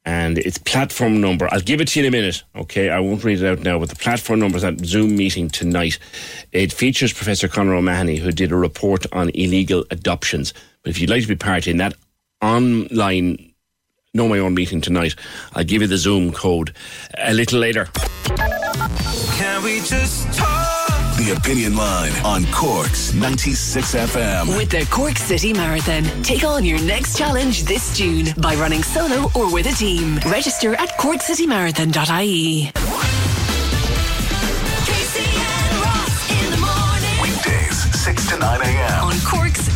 [0.05, 2.91] and its platform number, I'll give it to you in a minute, okay?
[2.91, 5.99] I won't read it out now, but the platform number is that Zoom meeting tonight.
[6.53, 10.53] It features Professor Conor O'Mahony, who did a report on illegal adoptions.
[10.83, 11.95] But if you'd like to be part in that
[12.43, 13.55] online
[14.13, 15.15] Know My Own meeting tonight,
[15.55, 16.75] I'll give you the Zoom code
[17.17, 17.89] a little later.
[19.39, 20.80] Can we just talk?
[21.21, 24.57] The Opinion Line on Cork's 96 FM.
[24.57, 29.31] With the Cork City Marathon, take on your next challenge this June by running solo
[29.35, 30.19] or with a team.
[30.25, 32.73] Register at corkcitymarathon.ie.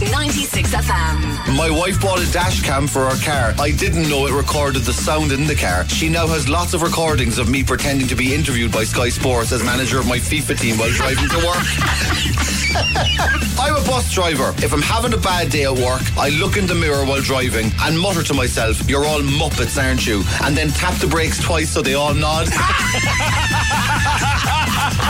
[0.01, 1.57] 96 FM.
[1.57, 3.55] My wife bought a dash cam for our car.
[3.61, 5.89] I didn't know it recorded the sound in the car.
[5.89, 9.53] She now has lots of recordings of me pretending to be interviewed by Sky Sports
[9.53, 11.65] as manager of my FIFA team while driving to work.
[13.61, 14.53] I'm a bus driver.
[14.59, 17.71] If I'm having a bad day at work, I look in the mirror while driving
[17.83, 20.25] and mutter to myself, You're all muppets, aren't you?
[20.43, 22.49] And then tap the brakes twice so they all nod.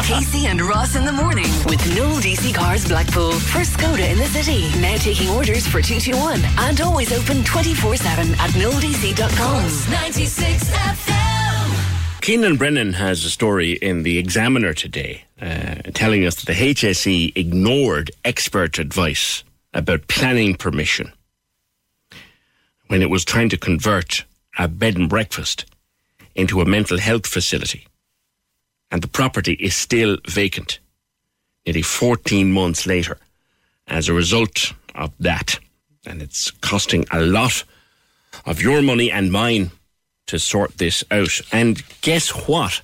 [0.04, 3.32] Casey and Ross in the morning with Noel DC Cars Blackpool.
[3.32, 4.68] First Skoda in the city.
[4.80, 9.90] Now taking orders for 221 and always open 24 7 at noeldc.com.
[9.90, 12.20] 96 FM.
[12.20, 17.36] Keenan Brennan has a story in the Examiner today uh, telling us that the HSE
[17.36, 19.42] ignored expert advice
[19.72, 21.12] about planning permission
[22.86, 24.24] when it was trying to convert
[24.56, 25.64] a bed and breakfast
[26.34, 27.86] into a mental health facility.
[28.94, 30.78] And the property is still vacant
[31.66, 33.18] nearly 14 months later
[33.88, 35.58] as a result of that.
[36.06, 37.64] And it's costing a lot
[38.46, 39.72] of your money and mine
[40.28, 41.40] to sort this out.
[41.50, 42.82] And guess what?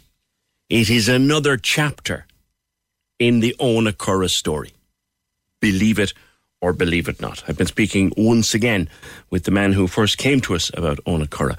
[0.69, 2.27] It is another chapter
[3.20, 4.73] in the Owenacurra story.
[5.61, 6.12] Believe it
[6.61, 7.45] or believe it not.
[7.47, 8.89] I've been speaking once again
[9.31, 11.57] with the man who first came to us about Owenacurra,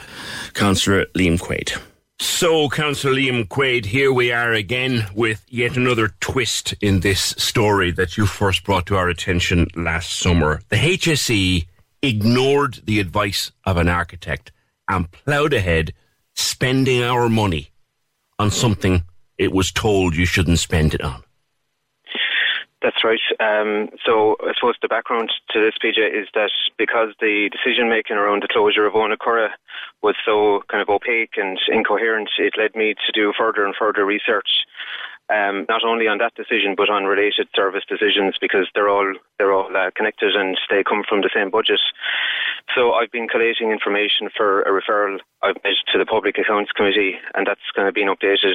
[0.54, 1.82] Councillor Liam Quaid.
[2.22, 7.90] So, Councillor Liam Quaid, here we are again with yet another twist in this story
[7.94, 10.62] that you first brought to our attention last summer.
[10.70, 11.66] The HSE
[12.04, 14.52] ignored the advice of an architect
[14.88, 15.94] and ploughed ahead
[16.36, 17.72] spending our money
[18.38, 19.04] on something
[19.40, 21.24] it was told you shouldn't spend it on.
[22.82, 23.22] That's right.
[23.40, 26.50] Um, so I suppose the background to this, PJ, is that
[26.80, 29.50] because the decision making around the closure of Owenacurra
[30.02, 34.04] was so kind of opaque and incoherent, it led me to do further and further
[34.04, 34.66] research.
[35.32, 39.54] Um, not only on that decision, but on related service decisions, because they're all they're
[39.54, 41.80] all uh, connected and they come from the same budget.
[42.76, 47.16] So I've been collating information for a referral I've made to the Public Accounts Committee,
[47.34, 48.54] and that's kind of being updated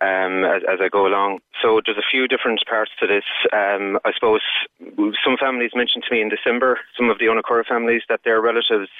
[0.00, 1.38] um, as, as I go along.
[1.62, 3.24] So there's a few different parts to this.
[3.52, 4.42] Um, I suppose
[5.24, 8.90] some families mentioned to me in December, some of the Owenacurra families, that their relatives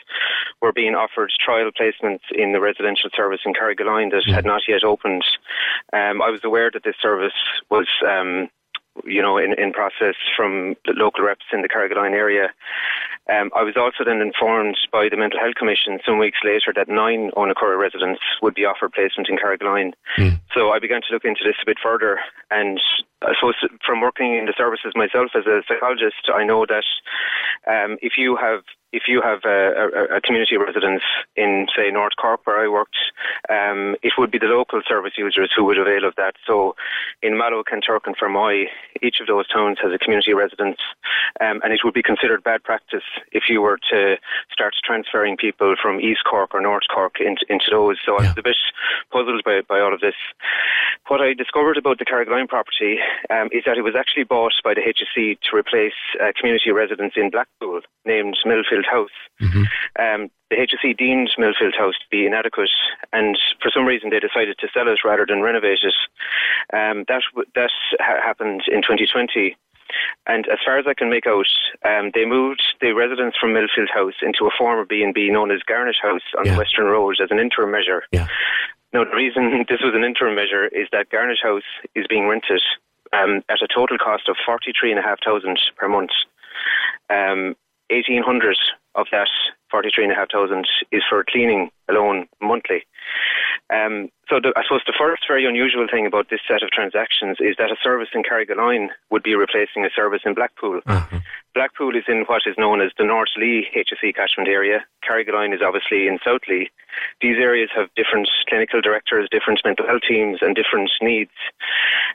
[0.62, 4.84] were being offered trial placements in the residential service in Carrigaline that had not yet
[4.84, 5.24] opened.
[5.92, 7.38] Um, I was aware that this service
[7.70, 8.48] was um,
[9.04, 12.48] you know, in, in process from the local reps in the Carrigaline area.
[13.28, 16.88] Um, I was also then informed by the Mental Health Commission some weeks later that
[16.88, 19.92] nine Owenacurra residents would be offered placement in Carrigaline.
[20.54, 22.18] So I began to look into this a bit further
[22.50, 22.80] and
[23.22, 26.84] I suppose from working in the services myself as a psychologist, I know that
[27.66, 28.62] um, if you have
[28.92, 31.02] if you have a, a, a community residence
[31.36, 32.96] in, say, North Cork, where I worked,
[33.50, 36.34] um, it would be the local service users who would avail of that.
[36.46, 36.76] So,
[37.20, 38.66] in Mallow, Kanturk, and Fermoy,
[39.02, 40.78] each of those towns has a community residence,
[41.40, 43.02] um, and it would be considered bad practice
[43.32, 44.16] if you were to
[44.50, 47.98] start transferring people from East Cork or North Cork into, into those.
[48.06, 48.56] So, I was a bit
[49.12, 50.16] puzzled by, by all of this.
[51.08, 52.98] What I discovered about the Carrigaline property
[53.30, 57.14] um, is that it was actually bought by the HSE to replace a community residence
[57.16, 59.10] in Blackpool named Millfield House.
[59.98, 62.70] Um, the HSE deemed Millfield House to be inadequate,
[63.12, 65.94] and for some reason they decided to sell it rather than renovate it.
[66.72, 69.56] Um, that w- that ha- happened in 2020.
[70.26, 71.46] And as far as I can make out,
[71.84, 76.00] um, they moved the residents from Millfield House into a former B&B known as Garnish
[76.02, 78.02] House on the Western Road as an interim measure.
[78.92, 81.62] Now, the reason this was an interim measure is that Garnish House
[81.94, 82.62] is being rented
[83.12, 86.10] um, at a total cost of 43500 per month.
[87.10, 87.56] Um,
[87.90, 88.56] 1800
[88.96, 89.28] of that
[89.70, 92.82] 43,500 is for cleaning alone monthly.
[93.72, 97.38] Um, so the, I suppose the first very unusual thing about this set of transactions
[97.40, 100.80] is that a service in Carrigaline would be replacing a service in Blackpool.
[101.54, 104.84] Blackpool is in what is known as the North Lee HSE catchment area.
[105.08, 106.70] Carrigaline is obviously in South Lee.
[107.20, 111.32] These areas have different clinical directors, different mental health teams, and different needs.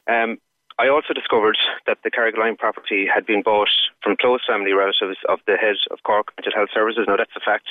[0.07, 0.37] Um,
[0.81, 3.69] I also discovered that the Carrigaline property had been bought
[4.01, 7.05] from close family relatives of the head of Cork Mental Health Services.
[7.07, 7.67] Now, that's a fact.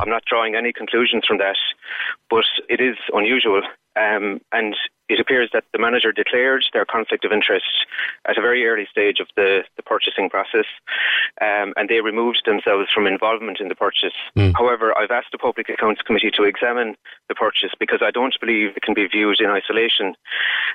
[0.00, 1.58] I'm not drawing any conclusions from that,
[2.30, 3.60] but it is unusual.
[3.94, 4.74] Um, and
[5.08, 7.66] it appears that the manager declared their conflict of interest
[8.26, 10.66] at a very early stage of the, the purchasing process,
[11.40, 14.14] um, and they removed themselves from involvement in the purchase.
[14.54, 16.96] However, I've asked the Public Accounts Committee to examine
[17.28, 20.14] the purchase because I don't believe it can be viewed in isolation.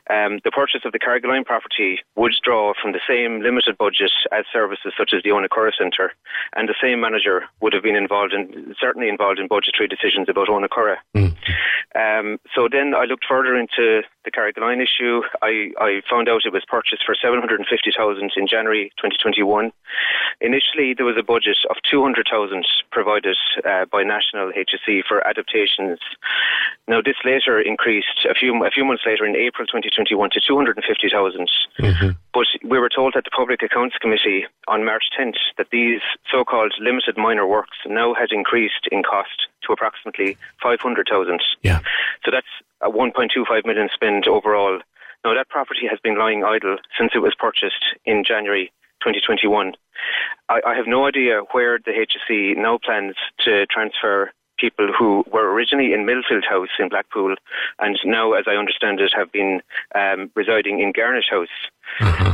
[0.09, 4.45] Um, the purchase of the Carrigaline property would draw from the same limited budget as
[4.51, 6.13] services such as the Owenacurra Centre,
[6.55, 10.47] and the same manager would have been involved in, certainly involved in budgetary decisions about
[10.47, 10.97] Owenacurra.
[11.95, 15.21] Um, so then I looked further into the Carrigaline issue.
[15.41, 19.71] I, I found out it was purchased for 750000 in January 2021.
[20.41, 25.99] Initially, there was a budget of 200,000 provided uh, by National HSE for adaptations.
[26.87, 31.49] Now, this later increased a few a few months later in April 2021 to 250,000.
[32.33, 36.73] But we were told at the Public Accounts Committee on March 10th that these so-called
[36.79, 41.41] limited minor works now had increased in cost to approximately 500,000.
[41.61, 41.79] Yeah.
[42.25, 42.47] So that's
[42.81, 44.79] a 1.25 million spend overall.
[45.23, 48.71] Now that property has been lying idle since it was purchased in January
[49.01, 49.73] 2021.
[50.49, 53.15] I, I have no idea where the HSE now plans
[53.45, 57.35] to transfer people who were originally in Millfield House in Blackpool
[57.79, 59.61] and now, as I understand it, have been
[59.95, 61.47] um, residing in Garnish House.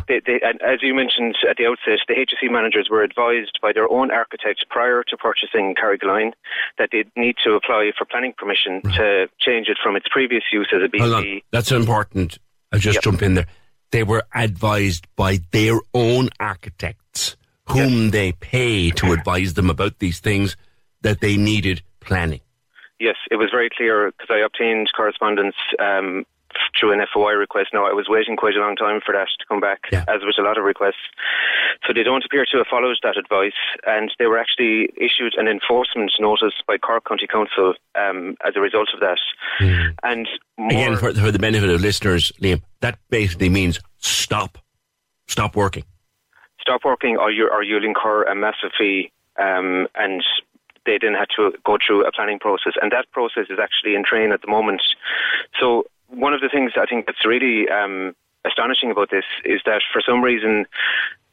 [0.08, 3.74] They, they, and as you mentioned at the outset, the HSE managers were advised by
[3.74, 6.34] their own architect prior to purchasing Carrigaline
[6.78, 10.70] that they need to apply for planning permission to change it from its previous use
[10.74, 11.44] as a BC.
[11.52, 12.38] That's important.
[12.72, 13.48] I'll just jump in there.
[13.92, 17.38] They were advised by their own architects,
[17.70, 20.58] whom they pay to advise them about these things,
[21.02, 22.42] that they needed planning.
[23.00, 26.26] Yes, it was very clear because I obtained correspondence um,
[26.80, 27.70] through an FOI request.
[27.72, 30.40] Now, I was waiting quite a long time for that to come back, as with
[30.40, 31.06] a lot of requests.
[31.86, 35.48] So they don't appear to have followed that advice, and they were actually issued an
[35.48, 39.20] enforcement notice by Cork County Council um, as a result of that.
[40.02, 40.28] And
[40.58, 44.58] more, Again, for, for the benefit of listeners, Liam, that basically means stop.
[45.28, 45.84] Stop working.
[46.62, 50.24] stop working or, you, or you'll incur a massive fee um, and
[50.88, 54.04] they then had to go through a planning process and that process is actually in
[54.04, 54.82] train at the moment.
[55.60, 58.16] So one of the things I think that's really um,
[58.46, 60.66] astonishing about this is that for some reason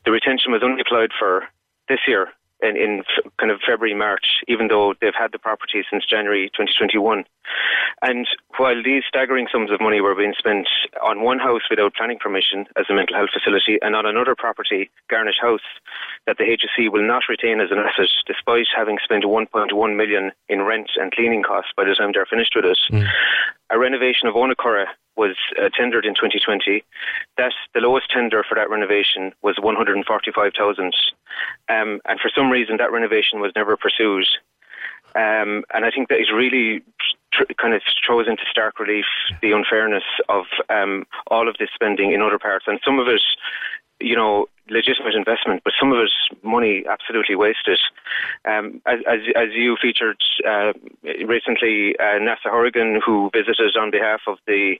[0.04, 1.48] the retention was only applied for
[1.88, 2.28] this year
[2.64, 3.02] in, in
[3.38, 7.24] kind of February, March, even though they've had the property since January 2021.
[8.02, 8.26] And
[8.56, 10.66] while these staggering sums of money were being spent
[11.02, 14.90] on one house without planning permission as a mental health facility and on another property,
[15.08, 15.66] Garnish House,
[16.26, 20.62] that the HSE will not retain as an asset despite having spent 1.1 million in
[20.62, 22.78] rent and cleaning costs by the time they're finished with it.
[22.90, 23.06] Mm.
[23.70, 24.86] A renovation of Owenacurra
[25.16, 26.84] was uh, tendered in 2020.
[27.36, 30.84] That the lowest tender for that renovation was 145,000,
[31.68, 34.26] um, and for some reason that renovation was never pursued.
[35.16, 36.82] Um, and I think that is really
[37.32, 39.04] tr- kind of throws into stark relief
[39.42, 43.22] the unfairness of um, all of this spending in other parts, and some of it,
[44.04, 47.78] you know, legitimate investment, but some of it money absolutely wasted.
[48.44, 50.16] Um, as, as, as you featured
[50.46, 50.72] uh,
[51.26, 54.76] recently, uh, Neasa Hourigan, who visited on behalf of the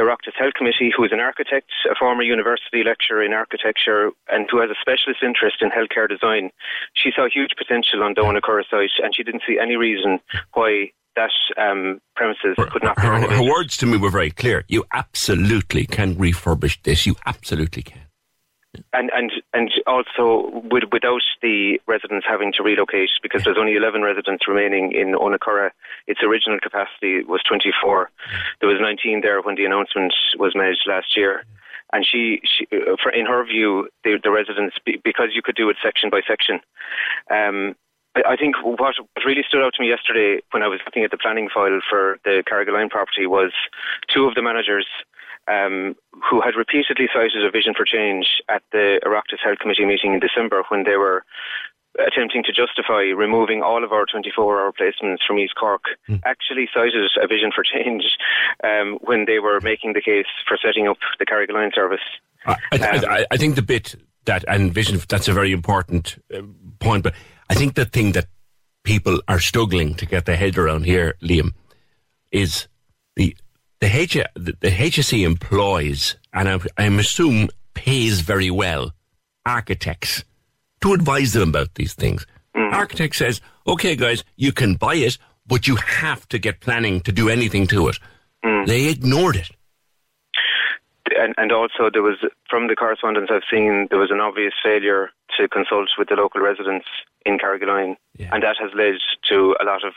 [0.00, 4.60] Oireachtas Health Committee, who is an architect, a former university lecturer in architecture, and who
[4.60, 6.50] has a specialist interest in healthcare design.
[6.94, 10.18] She saw huge potential on Donacurra site, and she didn't see any reason
[10.54, 14.64] why that um, premises could not be her words to me were very clear.
[14.68, 17.04] You absolutely can refurbish this.
[17.04, 18.11] You absolutely can.
[18.94, 24.02] And and and also with, without the residents having to relocate because there's only 11
[24.02, 25.70] residents remaining in Owenacurra.
[26.06, 28.10] Its original capacity was 24.
[28.60, 31.44] There was 19 there when the announcement was made last year.
[31.92, 35.68] And she, she uh, for, in her view, the, the residents, because you could do
[35.68, 36.60] it section by section,
[37.30, 37.76] um,
[38.14, 38.94] I think what
[39.24, 42.18] really stood out to me yesterday when I was looking at the planning file for
[42.24, 43.52] the Carrigaline property was
[44.12, 44.86] two of the managers
[45.48, 45.96] um,
[46.30, 50.20] who had repeatedly cited a vision for change at the Oireachtas Health Committee meeting in
[50.20, 51.24] December when they were
[51.98, 55.84] attempting to justify removing all of our 24-hour placements from East Cork,
[56.24, 58.04] actually cited a vision for change
[58.64, 62.00] um, when they were making the case for setting up the Carrigaline service.
[62.46, 63.94] I, I, I think the bit
[64.24, 66.42] that and vision that's a very important uh,
[66.78, 67.14] point, but
[67.50, 68.26] I think the thing that
[68.84, 71.52] people are struggling to get their head around here, Liam,
[72.30, 72.68] is
[73.16, 73.36] the
[73.82, 78.92] the, H, the, the HSE employs and I, I assume pays very well
[79.44, 80.22] architects
[80.82, 82.24] to advise them about these things.
[82.54, 82.74] Mm-hmm.
[82.74, 85.18] Architect says, "Okay, guys, you can buy it,
[85.48, 87.98] but you have to get planning to do anything to it."
[88.44, 88.66] Mm.
[88.68, 89.50] They ignored it.
[91.18, 92.18] and, and also there was
[92.48, 96.40] from the correspondence I've seen there was an obvious failure to consult with the local
[96.40, 96.86] residents
[97.26, 97.96] in Carrigaline,
[98.30, 98.94] and that has led
[99.30, 99.94] to a lot of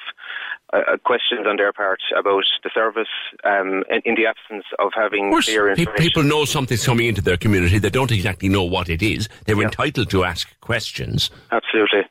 [0.74, 3.08] uh, uh, questions on their part about the service
[3.44, 5.94] um, in, in the absence of having Of clear information.
[6.04, 7.78] people know something's coming into their community.
[7.78, 9.30] They don't exactly know what it is.
[9.46, 12.02] They're entitled to ask questions Absolutely.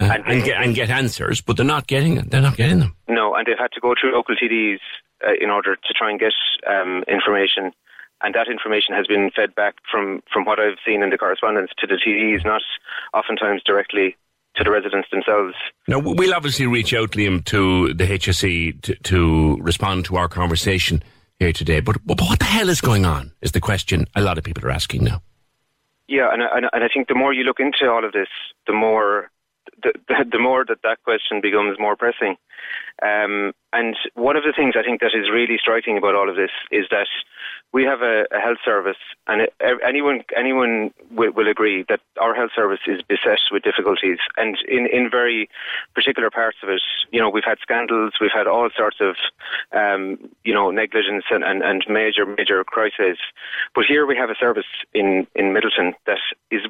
[0.00, 2.30] uh, and, get, and get answers, but they're not getting it.
[2.30, 2.96] They're not getting them.
[3.06, 4.78] No, and they've had to go through local TDs
[5.26, 6.32] uh, in order to try and get
[6.66, 7.72] um, information.
[8.22, 11.72] And that information has been fed back from, from what I've seen in the correspondence
[11.78, 12.62] to the TDs, not
[13.12, 14.16] oftentimes directly
[14.56, 15.54] to the residents themselves.
[15.88, 21.02] Now, we'll obviously reach out, Liam, to the HSE to, to respond to our conversation
[21.38, 21.80] here today.
[21.80, 24.64] But, but what the hell is going on is the question a lot of people
[24.64, 25.22] are asking now.
[26.06, 28.28] Yeah, and, I- and, and I think the more you look into all of this,
[28.66, 29.30] the more
[29.82, 32.36] the, the, the more that that question becomes more pressing.
[33.02, 36.36] Um, and one of the things I think that is really striking about all of
[36.36, 37.08] this is that
[37.74, 38.96] we have a, a health service,
[39.26, 39.52] and it,
[39.84, 44.86] anyone anyone will, will agree that our health service is beset with difficulties, and in,
[44.86, 45.50] in very
[45.92, 46.80] particular parts of it,
[47.10, 49.16] you know, we've had scandals, we've had all sorts of,
[49.76, 53.18] um, you know, negligence and, and, and major major crises.
[53.74, 56.18] But here we have a service in, in Midleton that
[56.52, 56.62] is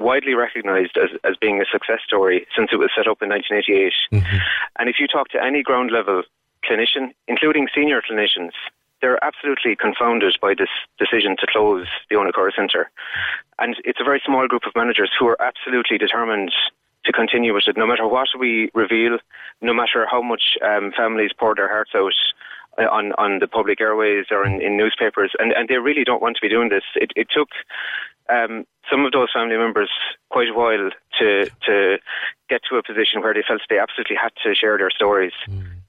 [0.00, 3.92] widely recognised as, as being a success story since it was set up in 1988.
[4.78, 6.22] And if you talk to any ground level
[6.64, 8.52] clinician, including senior clinicians,
[9.00, 10.68] they're absolutely confounded by this
[10.98, 12.90] decision to close the Owenacurra Centre.
[13.58, 16.52] And it's a very small group of managers who are absolutely determined
[17.04, 19.18] to continue with it, no matter what we reveal,
[19.62, 22.12] no matter how much um, families pour their hearts out
[22.78, 25.32] uh, on, on the public airways or in, in newspapers.
[25.38, 26.84] And, and they really don't want to be doing this.
[26.94, 27.48] It, it took
[28.28, 29.90] um, some of those family members
[30.30, 31.98] quite a while to to
[32.48, 35.32] get to a position where they felt they absolutely had to share their stories.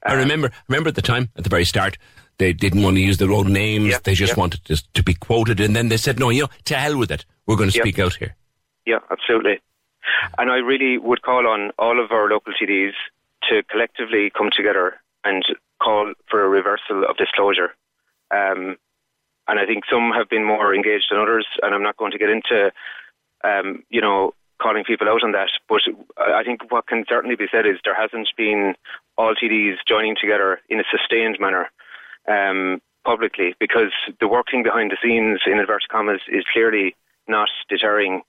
[0.04, 1.98] I remember remember at the time, at the very start,
[2.38, 3.98] they didn't want to use their own names.
[4.00, 4.40] they just yeah.
[4.40, 7.10] wanted to, to be quoted, and then they said, "No, you know, to hell with
[7.10, 7.24] it.
[7.46, 7.82] We're going to Yeah.
[7.82, 8.34] speak out here."
[8.86, 9.60] Yeah, absolutely.
[10.38, 12.94] And I really would call on all of our local TDs
[13.48, 15.44] to collectively come together and
[15.82, 17.74] call for a reversal of disclosure.
[18.30, 18.76] Um,
[19.48, 22.18] and I think some have been more engaged than others, and I'm not going to
[22.18, 22.72] get into,
[23.44, 25.50] um, you know, calling people out on that.
[25.68, 25.82] But
[26.16, 28.74] I I think what can certainly be said is there hasn't been
[29.18, 31.70] all TDs joining together in a sustained manner
[32.28, 36.94] um, publicly because the working behind the scenes, in inverted commas, is clearly
[37.28, 38.22] not deterring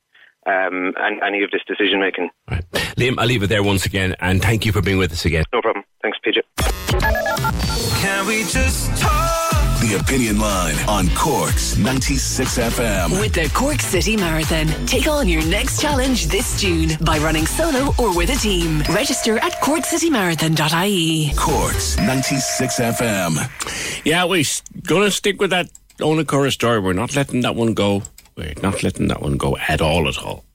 [0.45, 2.29] um, and any of this decision making.
[2.97, 5.45] Liam, I'll leave it there once again, and thank you for being with us again.
[5.53, 5.85] No problem.
[6.01, 6.41] Thanks, PJ.
[8.01, 9.52] Can we just talk?
[9.83, 13.19] The Opinion Line on Cork's 96 FM.
[13.19, 17.93] With the Cork City Marathon, take on your next challenge this June by running solo
[17.99, 18.79] or with a team.
[18.89, 21.33] Register at corkcitymarathon.ie.
[21.35, 24.05] Cork's 96 FM.
[24.05, 24.45] Yeah, we're
[24.83, 25.67] going to stick with that
[25.99, 26.79] Owenacurra story.
[26.79, 28.03] We're not letting that one go.
[28.37, 30.45] We're not letting that one go at all, at all.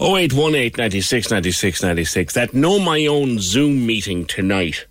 [0.00, 2.34] 0818 96 96 96.
[2.34, 4.86] That Know My Own Zoom meeting tonight.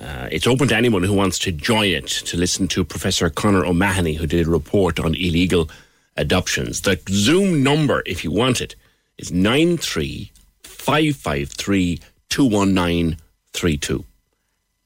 [0.00, 3.66] Uh, it's open to anyone who wants to join it to listen to Professor Conor
[3.66, 5.68] O'Mahony, who did a report on illegal
[6.16, 6.80] adoptions.
[6.80, 8.74] The Zoom number, if you want it,
[9.18, 12.00] is 93553
[12.30, 14.04] 21932.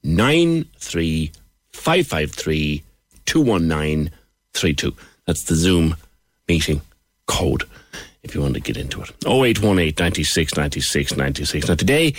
[0.03, 2.83] 93553
[3.25, 4.93] 21932.
[5.25, 5.95] That's the Zoom
[6.47, 6.81] meeting
[7.25, 7.63] code
[8.21, 9.11] if you want to get into it.
[9.25, 11.67] 0818 96 96 96.
[11.67, 12.13] Now, today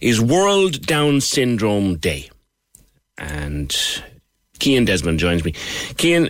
[0.00, 2.28] is World Down Syndrome Day.
[3.18, 3.72] And
[4.60, 5.54] Cian Desmond joins me.
[6.00, 6.28] Uh,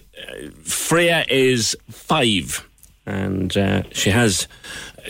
[0.64, 2.66] Freya is five
[3.06, 4.46] and uh, she has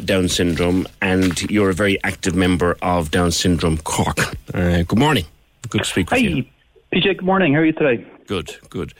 [0.04, 4.18] Down syndrome, and you're a very active member of Down Syndrome Cork.
[4.54, 5.26] Uh, good morning.
[5.68, 6.44] Good to speak with Hi, you.
[6.92, 7.02] PJ.
[7.18, 7.54] Good morning.
[7.54, 8.06] How are you today?
[8.26, 8.94] Good, good.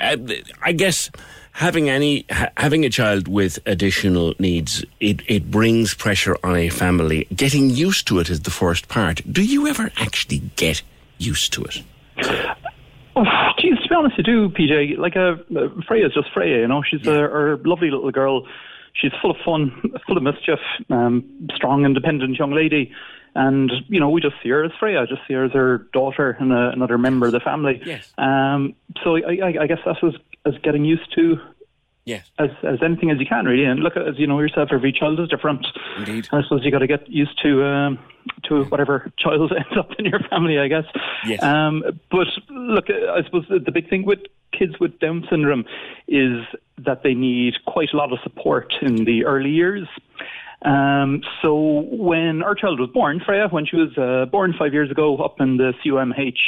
[0.00, 0.16] Uh,
[0.62, 1.10] I guess
[1.52, 6.68] having any ha- having a child with additional needs, it it brings pressure on a
[6.70, 7.26] family.
[7.34, 9.20] Getting used to it is the first part.
[9.30, 10.82] Do you ever actually get
[11.18, 11.82] used to it?
[13.16, 13.24] Oh,
[13.58, 14.98] geez, to be honest, I do, PJ.
[14.98, 16.82] Like, uh, uh, Freya's just Freya, you know.
[16.82, 18.46] She's a, her lovely little girl.
[18.94, 19.70] She's full of fun,
[20.06, 20.58] full of mischief,
[20.90, 22.92] um, strong, independent young lady.
[23.36, 25.78] And, you know, we just see her as Freya, I just see her as her
[25.92, 27.82] daughter and uh, another member of the family.
[27.84, 28.12] Yes.
[28.16, 30.14] Um, so I, I, I guess that's as,
[30.46, 31.36] as getting used to
[32.06, 32.26] Yes.
[32.38, 33.64] as, as anything as you can, really.
[33.64, 35.66] And look, as you know yourself, every child is different.
[35.98, 36.28] Indeed.
[36.32, 37.98] I suppose you got to get used to um,
[38.44, 40.84] to whatever child ends up in your family, I guess.
[41.26, 41.42] Yes.
[41.42, 44.20] Um, but look, I suppose the the big thing with
[44.52, 45.64] kids with Down syndrome
[46.06, 46.44] is
[46.78, 49.88] that they need quite a lot of support in the early years.
[50.62, 54.90] Um, so when our child was born, Freya, when she was uh, born five years
[54.90, 56.38] ago up in the CUMH,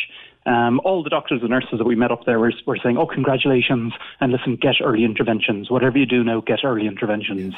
[0.47, 3.07] um, all the doctors and nurses that we met up there were, were saying, oh,
[3.07, 5.71] congratulations, and listen, get early interventions.
[5.71, 7.55] Whatever you do now, get early interventions.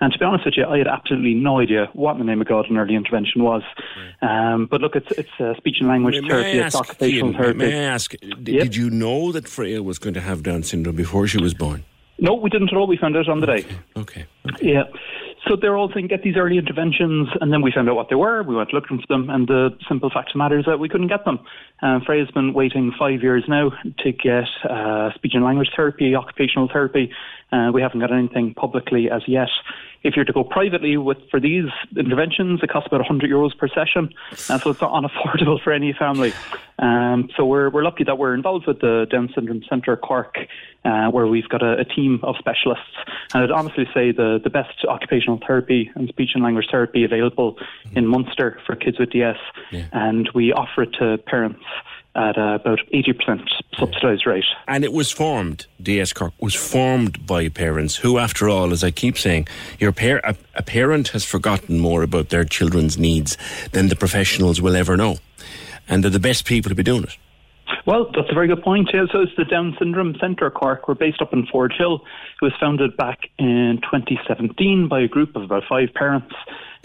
[0.00, 2.42] And to be honest with you, I had absolutely no idea what in the name
[2.42, 3.62] of God an early intervention was.
[4.20, 7.58] Um, but look, it's it's uh, speech and language May therapy, it's occupational Ian, therapy.
[7.58, 10.96] may I ask, d- did you know that Freya was going to have Down syndrome
[10.96, 11.84] before she was born?
[12.18, 12.86] No, we didn't at all.
[12.86, 13.66] We found out on the day.
[13.96, 14.26] Okay.
[14.60, 14.84] Yeah.
[15.48, 18.16] So they're all saying get these early interventions, and then we found out what they
[18.16, 18.42] were.
[18.42, 20.88] We went looking for them, and the simple fact of the matter is that we
[20.88, 21.38] couldn't get them.
[21.82, 26.68] Um, Freya's been waiting five years now to get uh, speech and language therapy, occupational
[26.72, 27.12] therapy.
[27.52, 29.48] Uh, we haven't got anything publicly as yet.
[30.02, 31.66] If you're to go privately with for these
[31.96, 34.12] interventions, it costs about 100 euros per session,
[34.48, 36.32] and so it's not unaffordable for any family.
[36.78, 40.36] Um, so we're we're lucky that we're involved with the Down Syndrome Centre Cork,
[40.84, 42.84] uh, where we've got a, a team of specialists,
[43.34, 47.56] and I'd honestly say the the best occupational therapy and speech and language therapy available
[47.92, 49.38] in Munster for kids with DS,
[49.92, 51.64] and we offer it to parents
[52.16, 53.46] at uh, about 80%
[53.78, 54.44] subsidised rate.
[54.66, 58.90] And it was formed, DS Cork was formed by parents who, after all, as I
[58.90, 59.48] keep saying,
[59.78, 63.36] your par- a, a parent has forgotten more about their children's needs
[63.72, 65.18] than the professionals will ever know.
[65.88, 67.16] And they're the best people to be doing it.
[67.84, 68.90] Well, that's a very good point.
[68.92, 70.88] Yeah, so it's the Down Syndrome Centre Cork.
[70.88, 72.02] We're based up in Ford Hill.
[72.40, 76.34] It was founded back in 2017 by a group of about five parents.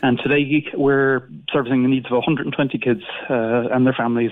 [0.04, 4.32] And today we're servicing the needs of 120 kids uh, and their families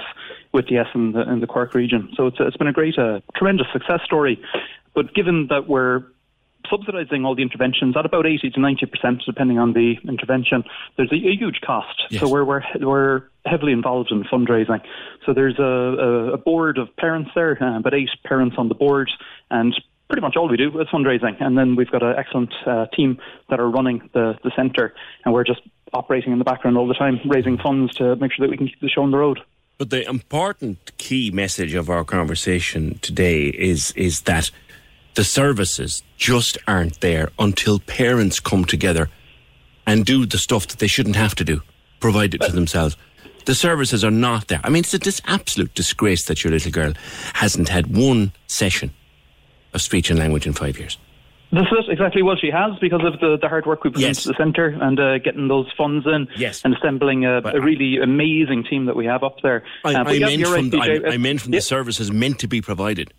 [0.52, 2.10] with DS in the, in the Cork region.
[2.16, 4.42] So it's, it's been a great, uh, tremendous success story.
[4.96, 6.04] But given that we're
[6.72, 10.64] subsidising all the interventions at about 80 to 90 percent, depending on the intervention.
[10.98, 14.82] There's a, a huge cost, so we're, we're we're heavily involved in fundraising.
[15.26, 18.76] So there's a, a, a board of parents there, uh, about eight parents on the
[18.76, 19.10] board,
[19.50, 19.74] and
[20.08, 21.42] pretty much all we do is fundraising.
[21.42, 23.20] And then we've got an excellent uh, team
[23.50, 24.94] that are running the the centre,
[25.26, 25.62] and we're just
[25.94, 28.68] operating in the background all the time, raising funds to make sure that we can
[28.68, 29.40] keep the show on the road.
[29.80, 34.52] But the important key message of our conversation today is is that
[35.16, 39.10] the services just aren't there until parents come together
[39.88, 41.62] and do the stuff that they shouldn't have to do,
[42.02, 42.98] provide it to themselves.
[43.46, 44.60] The services are not there.
[44.66, 46.92] I mean, it's a dis- absolute disgrace that your little girl
[47.36, 48.92] hasn't had one session
[49.74, 50.98] of speech and language in five years.
[51.52, 54.28] This is exactly what she has because of the, the hard work we put into
[54.28, 56.64] the centre and uh, getting those funds in yes.
[56.64, 59.64] and assembling a, a really amazing team that we have up there.
[59.84, 61.10] I, Uh, I yeah, meant from, right, PJ.
[61.10, 63.12] I, I meant from the services meant to be provided.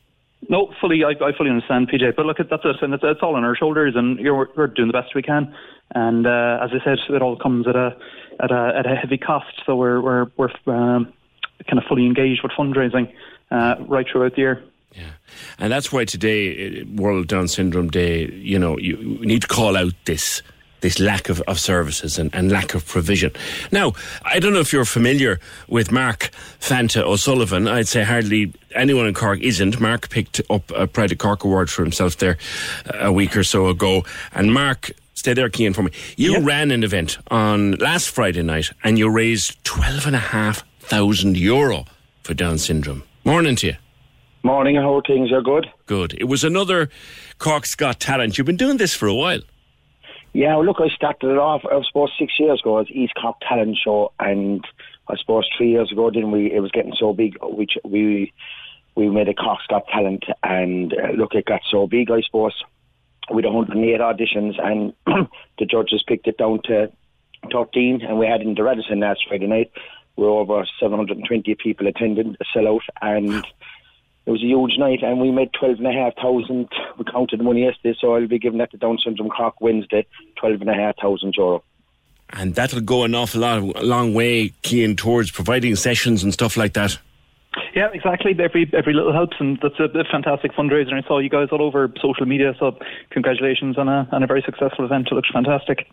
[0.48, 1.02] No, fully.
[1.05, 2.15] I, I fully understand, PJ.
[2.16, 4.48] But look, that's it, and it's, it's all on our shoulders, and you know, we're,
[4.57, 5.55] we're doing the best we can.
[5.94, 7.97] And uh, as I said, it all comes at a
[8.39, 9.61] at a at a heavy cost.
[9.66, 11.12] So we're we're we're um,
[11.69, 13.12] kind of fully engaged with fundraising
[13.51, 14.65] uh, right throughout the year.
[14.97, 15.12] Yeah,
[15.59, 19.77] and that's why today, uh, World Down Syndrome Day, you know, you, need to call
[19.77, 20.43] out this
[20.81, 23.31] this lack of, of services and, and lack of provision.
[23.71, 23.93] Now,
[24.23, 25.39] I don't know if you're familiar
[25.69, 27.69] with Mark Fanta O'Sullivan.
[27.69, 29.81] I'd say hardly anyone in Cork isn't.
[29.81, 32.39] Mark picked up a Pride of Cork award for himself there
[32.87, 34.05] uh, a week or so ago.
[34.33, 35.91] And Mark, stay there, Kean, for me.
[36.17, 40.65] You ran an event on last Friday night and you raised twelve and a half
[40.81, 41.85] thousand euro
[42.23, 43.03] for Down syndrome.
[43.25, 43.77] Morning to you.
[44.43, 45.31] Morning, how are things?
[45.33, 45.67] Are good?
[45.85, 46.15] Good.
[46.15, 46.89] It was another
[47.39, 48.39] Cork's Got Talent.
[48.39, 49.41] You've been doing this for a while.
[50.33, 53.37] Yeah, well, look, I started it off, I suppose, six years ago as East Cork
[53.47, 54.65] Talent Show, and
[55.09, 58.33] I suppose three years ago, then we it was getting so big, which we
[58.95, 62.55] we made a Cork's Got Talent, and uh, look, it got so big, I suppose,
[63.29, 64.95] with 108 auditions, and
[65.59, 66.91] the judges picked it down to
[67.53, 69.71] 13, and we had in the Radisson last Friday night.
[70.17, 73.45] We were over 720 people attended, a sellout, and
[74.31, 76.69] it was a huge night, and we made twelve and a half thousand.
[76.97, 80.07] We counted the money yesterday, so I'll be giving that to Down Syndrome Cork Wednesday,
[80.36, 81.65] twelve and a half thousand euro.
[82.32, 86.57] And that'll go an awful lot, a long way, Kean, towards providing sessions and stuff
[86.57, 86.97] like that.
[87.74, 88.36] Yeah, exactly.
[88.39, 90.93] Every every little helps, and that's a, a fantastic fundraiser.
[90.93, 92.78] I saw you guys all over social media, so
[93.11, 95.09] congratulations on a on a very successful event.
[95.11, 95.89] It looks fantastic.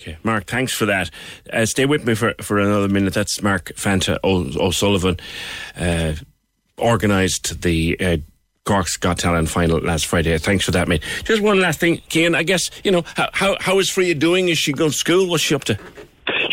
[0.00, 1.10] Okay, Mark, thanks for that.
[1.52, 3.12] Uh, stay with me for, for another minute.
[3.12, 5.18] That's Mark Fanta o- O'Sullivan,
[5.76, 6.14] uh,
[6.80, 8.16] organised the uh,
[8.64, 10.36] Cork's Got Talent final last Friday.
[10.38, 11.02] Thanks for that, mate.
[11.24, 12.34] Just one last thing, Kean.
[12.34, 14.48] I guess, you know, how, how, how is Freya doing?
[14.48, 15.28] Is she going to school?
[15.28, 15.78] What's she up to?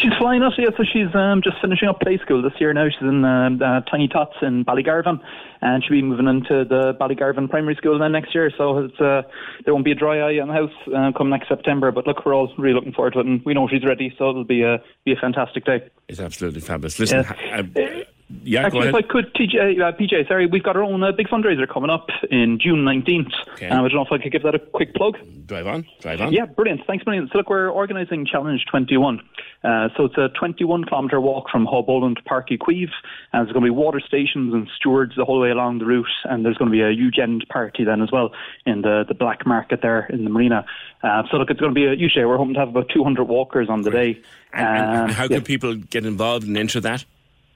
[0.02, 0.70] She's flying us, yeah.
[0.78, 2.88] So she's um, just finishing up play school this year now.
[2.90, 5.20] She's in um, uh, Tiny Tots in Ballygarvan,
[5.62, 8.52] and she'll be moving into the Ballygarvan Primary School then next year.
[8.58, 9.24] So it's, uh,
[9.66, 11.92] there won't be a dry eye on the house uh, come next September.
[11.92, 14.30] But look, we're all really looking forward to it, and we know she's ready, so
[14.30, 15.90] it'll be a be a fantastic day.
[16.08, 17.00] It's absolutely fabulous.
[17.00, 17.62] Listen, Yeah.
[17.76, 18.04] uh,
[18.44, 18.90] yeah, go Actually, ahead.
[18.90, 21.90] if I could, TJ, uh, PJ, sorry, we've got our own uh, big fundraiser coming
[21.90, 23.32] up in June 19th.
[23.54, 23.68] Okay.
[23.70, 25.18] Um, I don't know if I could give that a quick plug.
[25.46, 26.34] Drive on, drive on.
[26.34, 26.82] Yeah, brilliant.
[26.86, 27.30] Thanks, million.
[27.32, 29.22] So, look, we're organising Challenge 21.
[29.64, 32.90] Uh, so, it's a 21 kilometre walk from Haulbowline to Park Queeve.
[33.32, 36.06] And there's going to be water stations and stewards the whole way along the route.
[36.26, 38.32] And there's going to be a huge end party then as well
[38.66, 40.66] in the, the black market there in the marina.
[41.02, 42.26] Uh, so, look, it's going to be a huge day.
[42.26, 44.20] We're hoping to have about 200 walkers on the day.
[44.52, 45.30] And, and Um, how yeah.
[45.38, 47.06] can people get involved and enter that?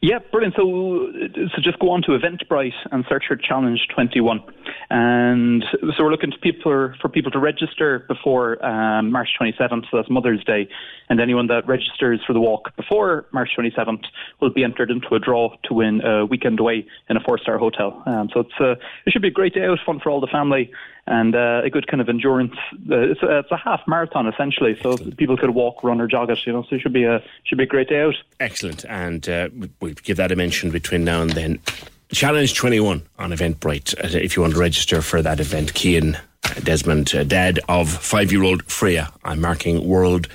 [0.01, 0.55] Yeah, brilliant.
[0.55, 4.41] So, so just go on to Eventbrite and search for Challenge 21.
[4.89, 5.63] And
[5.95, 10.09] so we're looking to people for, people to register before um, March 27th, so that's
[10.09, 10.67] Mother's Day.
[11.09, 14.05] And anyone that registers for the walk before March 27th
[14.39, 18.01] will be entered into a draw to win a weekend away in a four-star hotel.
[18.07, 18.71] Um, so it's uh,
[19.05, 20.71] it should be a great day out, fun for all the family.
[21.11, 22.55] And uh, a good kind of endurance.
[22.89, 26.29] Uh, it's, a, it's a half marathon essentially, so people could walk, run, or jog
[26.31, 26.39] it.
[26.45, 28.15] You know, so it should be a should be a great day out.
[28.39, 29.49] Excellent, and uh,
[29.81, 31.59] we'll give that a mention between now and then.
[32.13, 33.93] Challenge 21 on Eventbrite.
[34.03, 36.19] Uh, If you want to register for that event, Kian
[36.63, 40.27] Desmond, uh, dad of five year old Freya, I'm marking World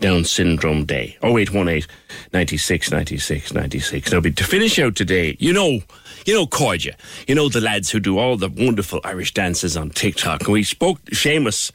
[0.00, 1.16] Down Syndrome Day.
[1.22, 1.86] 0818
[2.32, 4.12] 96 96 96.
[4.12, 5.80] Now, to finish out today, you know,
[6.28, 6.94] you know Cairde,
[7.26, 10.42] you know the lads who do all the wonderful Irish dances on TikTok.
[10.42, 11.72] And we spoke, Seamus,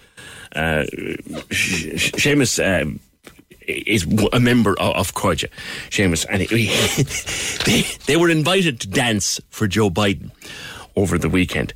[0.55, 0.85] uh,
[1.49, 2.99] Seamus, um,
[3.67, 5.49] is a member of, of Cairde,
[5.89, 6.67] Seamus, and he,
[7.65, 10.29] they, they were invited to dance for Joe Biden
[10.95, 11.73] over the weekend,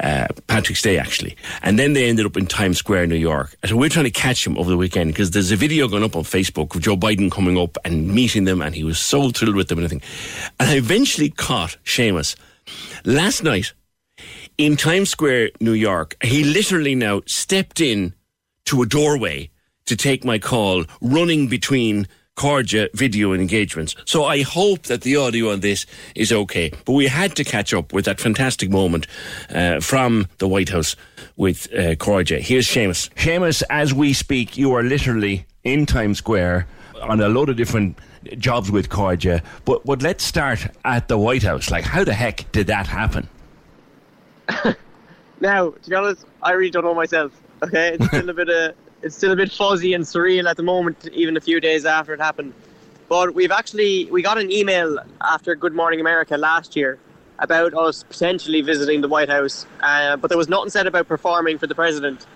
[0.00, 3.56] uh, Patrick's Day actually, and then they ended up in Times Square, New York.
[3.64, 6.16] So we're trying to catch him over the weekend because there's a video going up
[6.16, 9.56] on Facebook of Joe Biden coming up and meeting them, and he was so thrilled
[9.56, 10.08] with them and everything.
[10.58, 12.36] And I eventually caught Seamus
[13.04, 13.72] last night
[14.58, 16.16] in Times Square, New York.
[16.22, 18.14] He literally now stepped in
[18.66, 19.50] to a doorway
[19.86, 23.94] to take my call, running between Cairde video engagements.
[24.04, 26.70] So I hope that the audio on this is okay.
[26.84, 29.06] But we had to catch up with that fantastic moment
[29.50, 30.96] uh, from the White House
[31.36, 32.40] with uh, Cairde.
[32.40, 33.10] Here's Seamus.
[33.14, 36.66] Seamus, as we speak, you are literally in Times Square
[37.02, 37.98] on a load of different
[38.38, 39.42] jobs with Cairde.
[39.64, 41.70] But, but let's start at the White House.
[41.70, 43.28] Like, how the heck did that happen?
[45.40, 47.32] Now, to be honest, I really don't know myself.
[47.62, 48.72] Okay, it's still a bit uh,
[49.06, 52.12] it's still a bit fuzzy and surreal at the moment, even a few days after
[52.12, 52.52] it happened.
[53.08, 56.98] But we've actually we got an email after Good Morning America last year
[57.38, 61.56] about us potentially visiting the White House, uh, but there was nothing said about performing
[61.56, 62.26] for the president.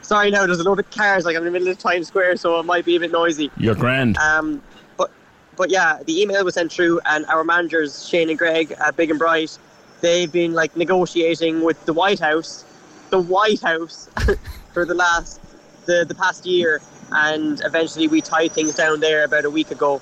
[0.00, 2.36] Sorry, now there's a load of cars like I'm in the middle of Times Square,
[2.38, 3.50] so it might be a bit noisy.
[3.58, 4.16] You're grand.
[4.16, 4.62] Um,
[4.96, 5.10] but
[5.56, 9.10] but yeah, the email was sent through, and our managers Shane and Greg at Big
[9.10, 9.58] and Bright,
[10.00, 12.64] they've been like negotiating with the White House,
[13.10, 14.08] the White House,
[14.72, 15.40] for the last
[15.86, 16.80] the the past year,
[17.12, 20.00] and eventually we tied things down there about a week ago,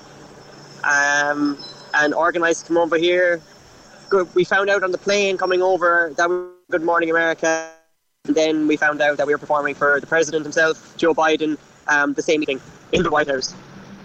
[0.85, 1.59] um,
[1.95, 3.41] and organised to come over here.
[4.09, 4.35] Good.
[4.35, 7.73] We found out on the plane coming over that we were Good Morning America.
[8.27, 11.57] And then we found out that we were performing for the president himself, Joe Biden,
[11.87, 12.61] um, the same evening
[12.93, 13.55] in the White House.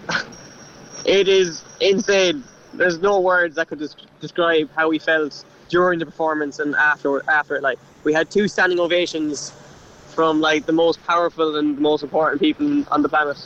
[1.04, 2.42] it is insane.
[2.72, 7.28] There's no words that could des- describe how we felt during the performance and after
[7.28, 7.62] after it.
[7.62, 9.52] Like we had two standing ovations
[10.14, 13.36] from like the most powerful and the most important people on the planet.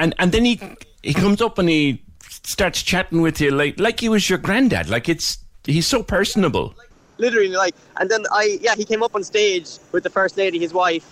[0.00, 0.60] And and then he
[1.02, 2.02] he comes up and he
[2.42, 4.88] starts chatting with you like like he was your granddad.
[4.88, 6.74] Like it's he's so personable.
[7.18, 10.58] literally like and then i yeah he came up on stage with the first lady
[10.58, 11.06] his wife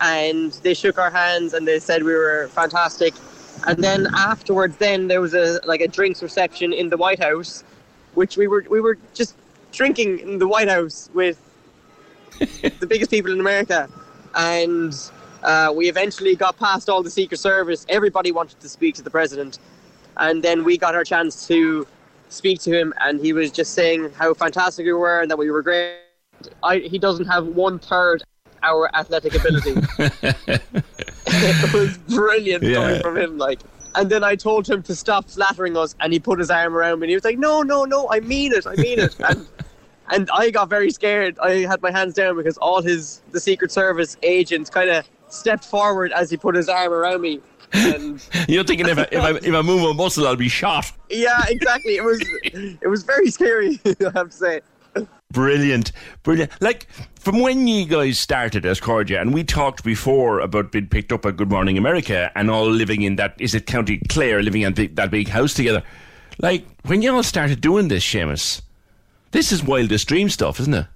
[0.00, 3.12] and they shook our hands and they said we were fantastic
[3.66, 7.64] and then afterwards then there was a like a drinks reception in the white house
[8.14, 9.34] which we were we were just
[9.72, 11.38] drinking in the white house with
[12.80, 13.88] the biggest people in america
[14.34, 15.10] and
[15.42, 19.10] uh, we eventually got past all the secret service everybody wanted to speak to the
[19.10, 19.58] president
[20.18, 21.86] and then we got our chance to
[22.32, 25.50] speak to him, and he was just saying how fantastic we were and that we
[25.50, 25.96] were great.
[26.62, 28.22] I, he doesn't have one third
[28.62, 29.74] our athletic ability.
[31.26, 32.74] it was brilliant Yeah.
[32.74, 33.60] coming from him, like.
[33.94, 37.00] And then I told him to stop flattering us, and he put his arm around
[37.00, 39.46] me, and he was like, "No, no, no, I mean it, I mean it." and
[40.10, 41.38] and I got very scared.
[41.38, 45.64] I had my hands down because all his the Secret Service agents kind of stepped
[45.64, 47.40] forward as he put his arm around me.
[47.72, 50.92] And You're thinking if I, if I if I move a muscle, I'll be shot.
[51.08, 51.96] yeah, exactly.
[51.96, 52.20] It was
[52.52, 53.80] it was very scary.
[53.86, 54.60] I have to say.
[55.32, 55.92] Brilliant,
[56.22, 56.52] brilliant.
[56.60, 56.86] Like
[57.18, 61.24] from when you guys started as Cairde, and we talked before about being picked up
[61.24, 64.74] at Good Morning America and all living in that is it County Clare, living in
[64.74, 65.82] big, that big house together.
[66.38, 68.60] Like when you all started doing this, Seamus,
[69.32, 70.86] this is wildest dream stuff, isn't it?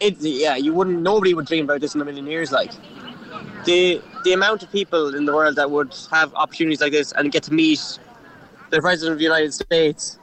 [0.00, 1.00] It, yeah, you wouldn't.
[1.00, 2.52] Nobody would dream about this in a million years.
[2.52, 2.72] Like
[3.64, 7.32] the the amount of people in the world that would have opportunities like this and
[7.32, 7.98] get to meet
[8.70, 10.18] the president of the United States,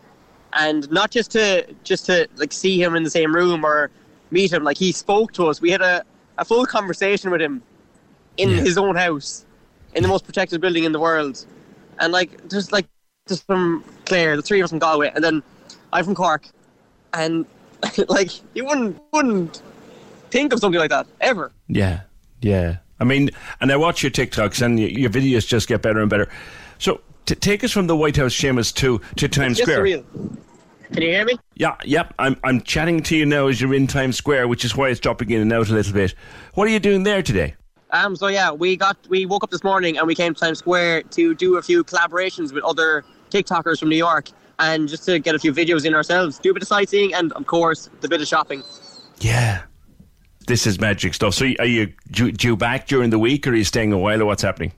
[0.54, 3.90] and not just to just to like see him in the same room or
[4.30, 4.64] meet him.
[4.64, 5.62] Like he spoke to us.
[5.62, 6.04] We had a,
[6.38, 7.64] a full conversation with him
[8.38, 9.46] in his own house,
[9.94, 11.46] in the most protected building in the world,
[12.00, 12.88] and like there's like
[13.28, 15.42] just from Clare, the three of us from Galway, and then
[15.94, 16.48] I'm from Cork,
[17.14, 17.46] and
[18.10, 19.62] like you wouldn't wouldn't
[20.30, 21.52] think of something like that ever.
[21.68, 22.02] Yeah,
[22.42, 22.78] yeah.
[23.00, 26.10] I mean, and I watch your TikToks and y- your videos just get better and
[26.10, 26.30] better.
[26.78, 29.86] So t- take us from the White House, Seamus, to to Times Just Square.
[29.86, 30.38] surreal.
[30.94, 31.38] Can you hear me?
[31.56, 32.14] Yeah, yep.
[32.20, 35.00] I'm I'm chatting to you now as you're in Times Square, which is why it's
[35.00, 36.14] dropping in and out a little bit.
[36.54, 37.56] What are you doing there today?
[37.92, 40.60] Um, so yeah, we got we woke up this morning and we came to Times
[40.60, 44.30] Square to do a few collaborations with other TikTokers from New York
[44.62, 47.34] and just to get a few videos in ourselves, do a bit of sightseeing and
[47.34, 48.64] of course the bit of shopping.
[49.20, 49.64] Yeah,
[50.48, 51.34] This is magic stuff.
[51.34, 54.22] So, are you due, due back during the week, or are you staying a while,
[54.22, 54.72] or what's happening?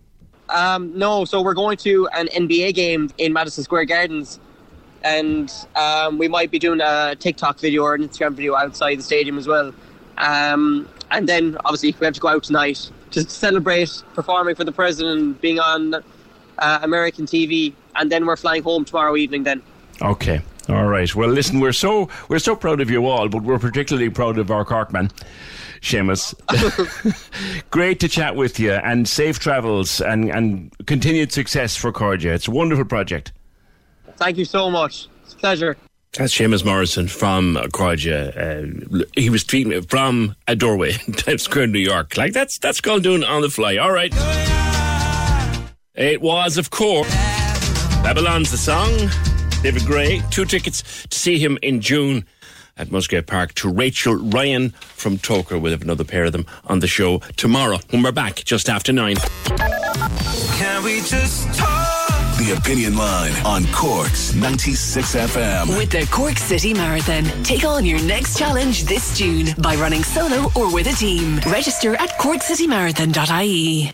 [0.49, 4.39] Um, no, so we're going to an NBA game in Madison Square Gardens,
[5.03, 9.03] and um, we might be doing a TikTok video or an Instagram video outside the
[9.03, 9.73] stadium as well.
[10.18, 14.72] Um, and then obviously we have to go out tonight to celebrate performing for the
[14.72, 15.95] president, being on
[16.57, 19.43] uh, American TV, and then we're flying home tomorrow evening.
[19.43, 19.61] Then.
[20.03, 20.41] Okay.
[20.69, 21.13] All right.
[21.13, 24.51] Well, listen, we're so we're so proud of you all, but we're particularly proud of
[24.51, 25.09] our Cork man,
[25.81, 26.34] Seamus.
[27.71, 32.25] Great to chat with you, and safe travels and and continued success for Cairde.
[32.25, 33.34] It's a wonderful project.
[34.17, 35.07] Thank you so much.
[35.23, 35.77] It's a pleasure.
[36.13, 38.93] That's Seamus Morrison from Croydon.
[38.93, 42.15] Uh, he was tweeting from a doorway in Times Square, New York.
[42.15, 43.77] Like that's that's called doing on the fly.
[43.77, 44.13] All right.
[45.95, 47.13] It was, of course,
[48.01, 49.32] Babylon's the song.
[49.64, 50.22] David Gray.
[50.30, 52.26] Two tickets to see him in June
[52.76, 55.60] at Musgrave Park to Rachel Ryan from Togher.
[55.60, 58.91] We'll have another pair of them on the show tomorrow when we're back just after
[58.91, 59.15] nine.
[60.57, 62.38] Can we just talk?
[62.38, 65.77] The Opinion Line on Cork's 96 FM.
[65.77, 70.52] With the Cork City Marathon, take on your next challenge this June by running solo
[70.56, 71.40] or with a team.
[71.48, 73.94] Register at corkcitymarathon.ie.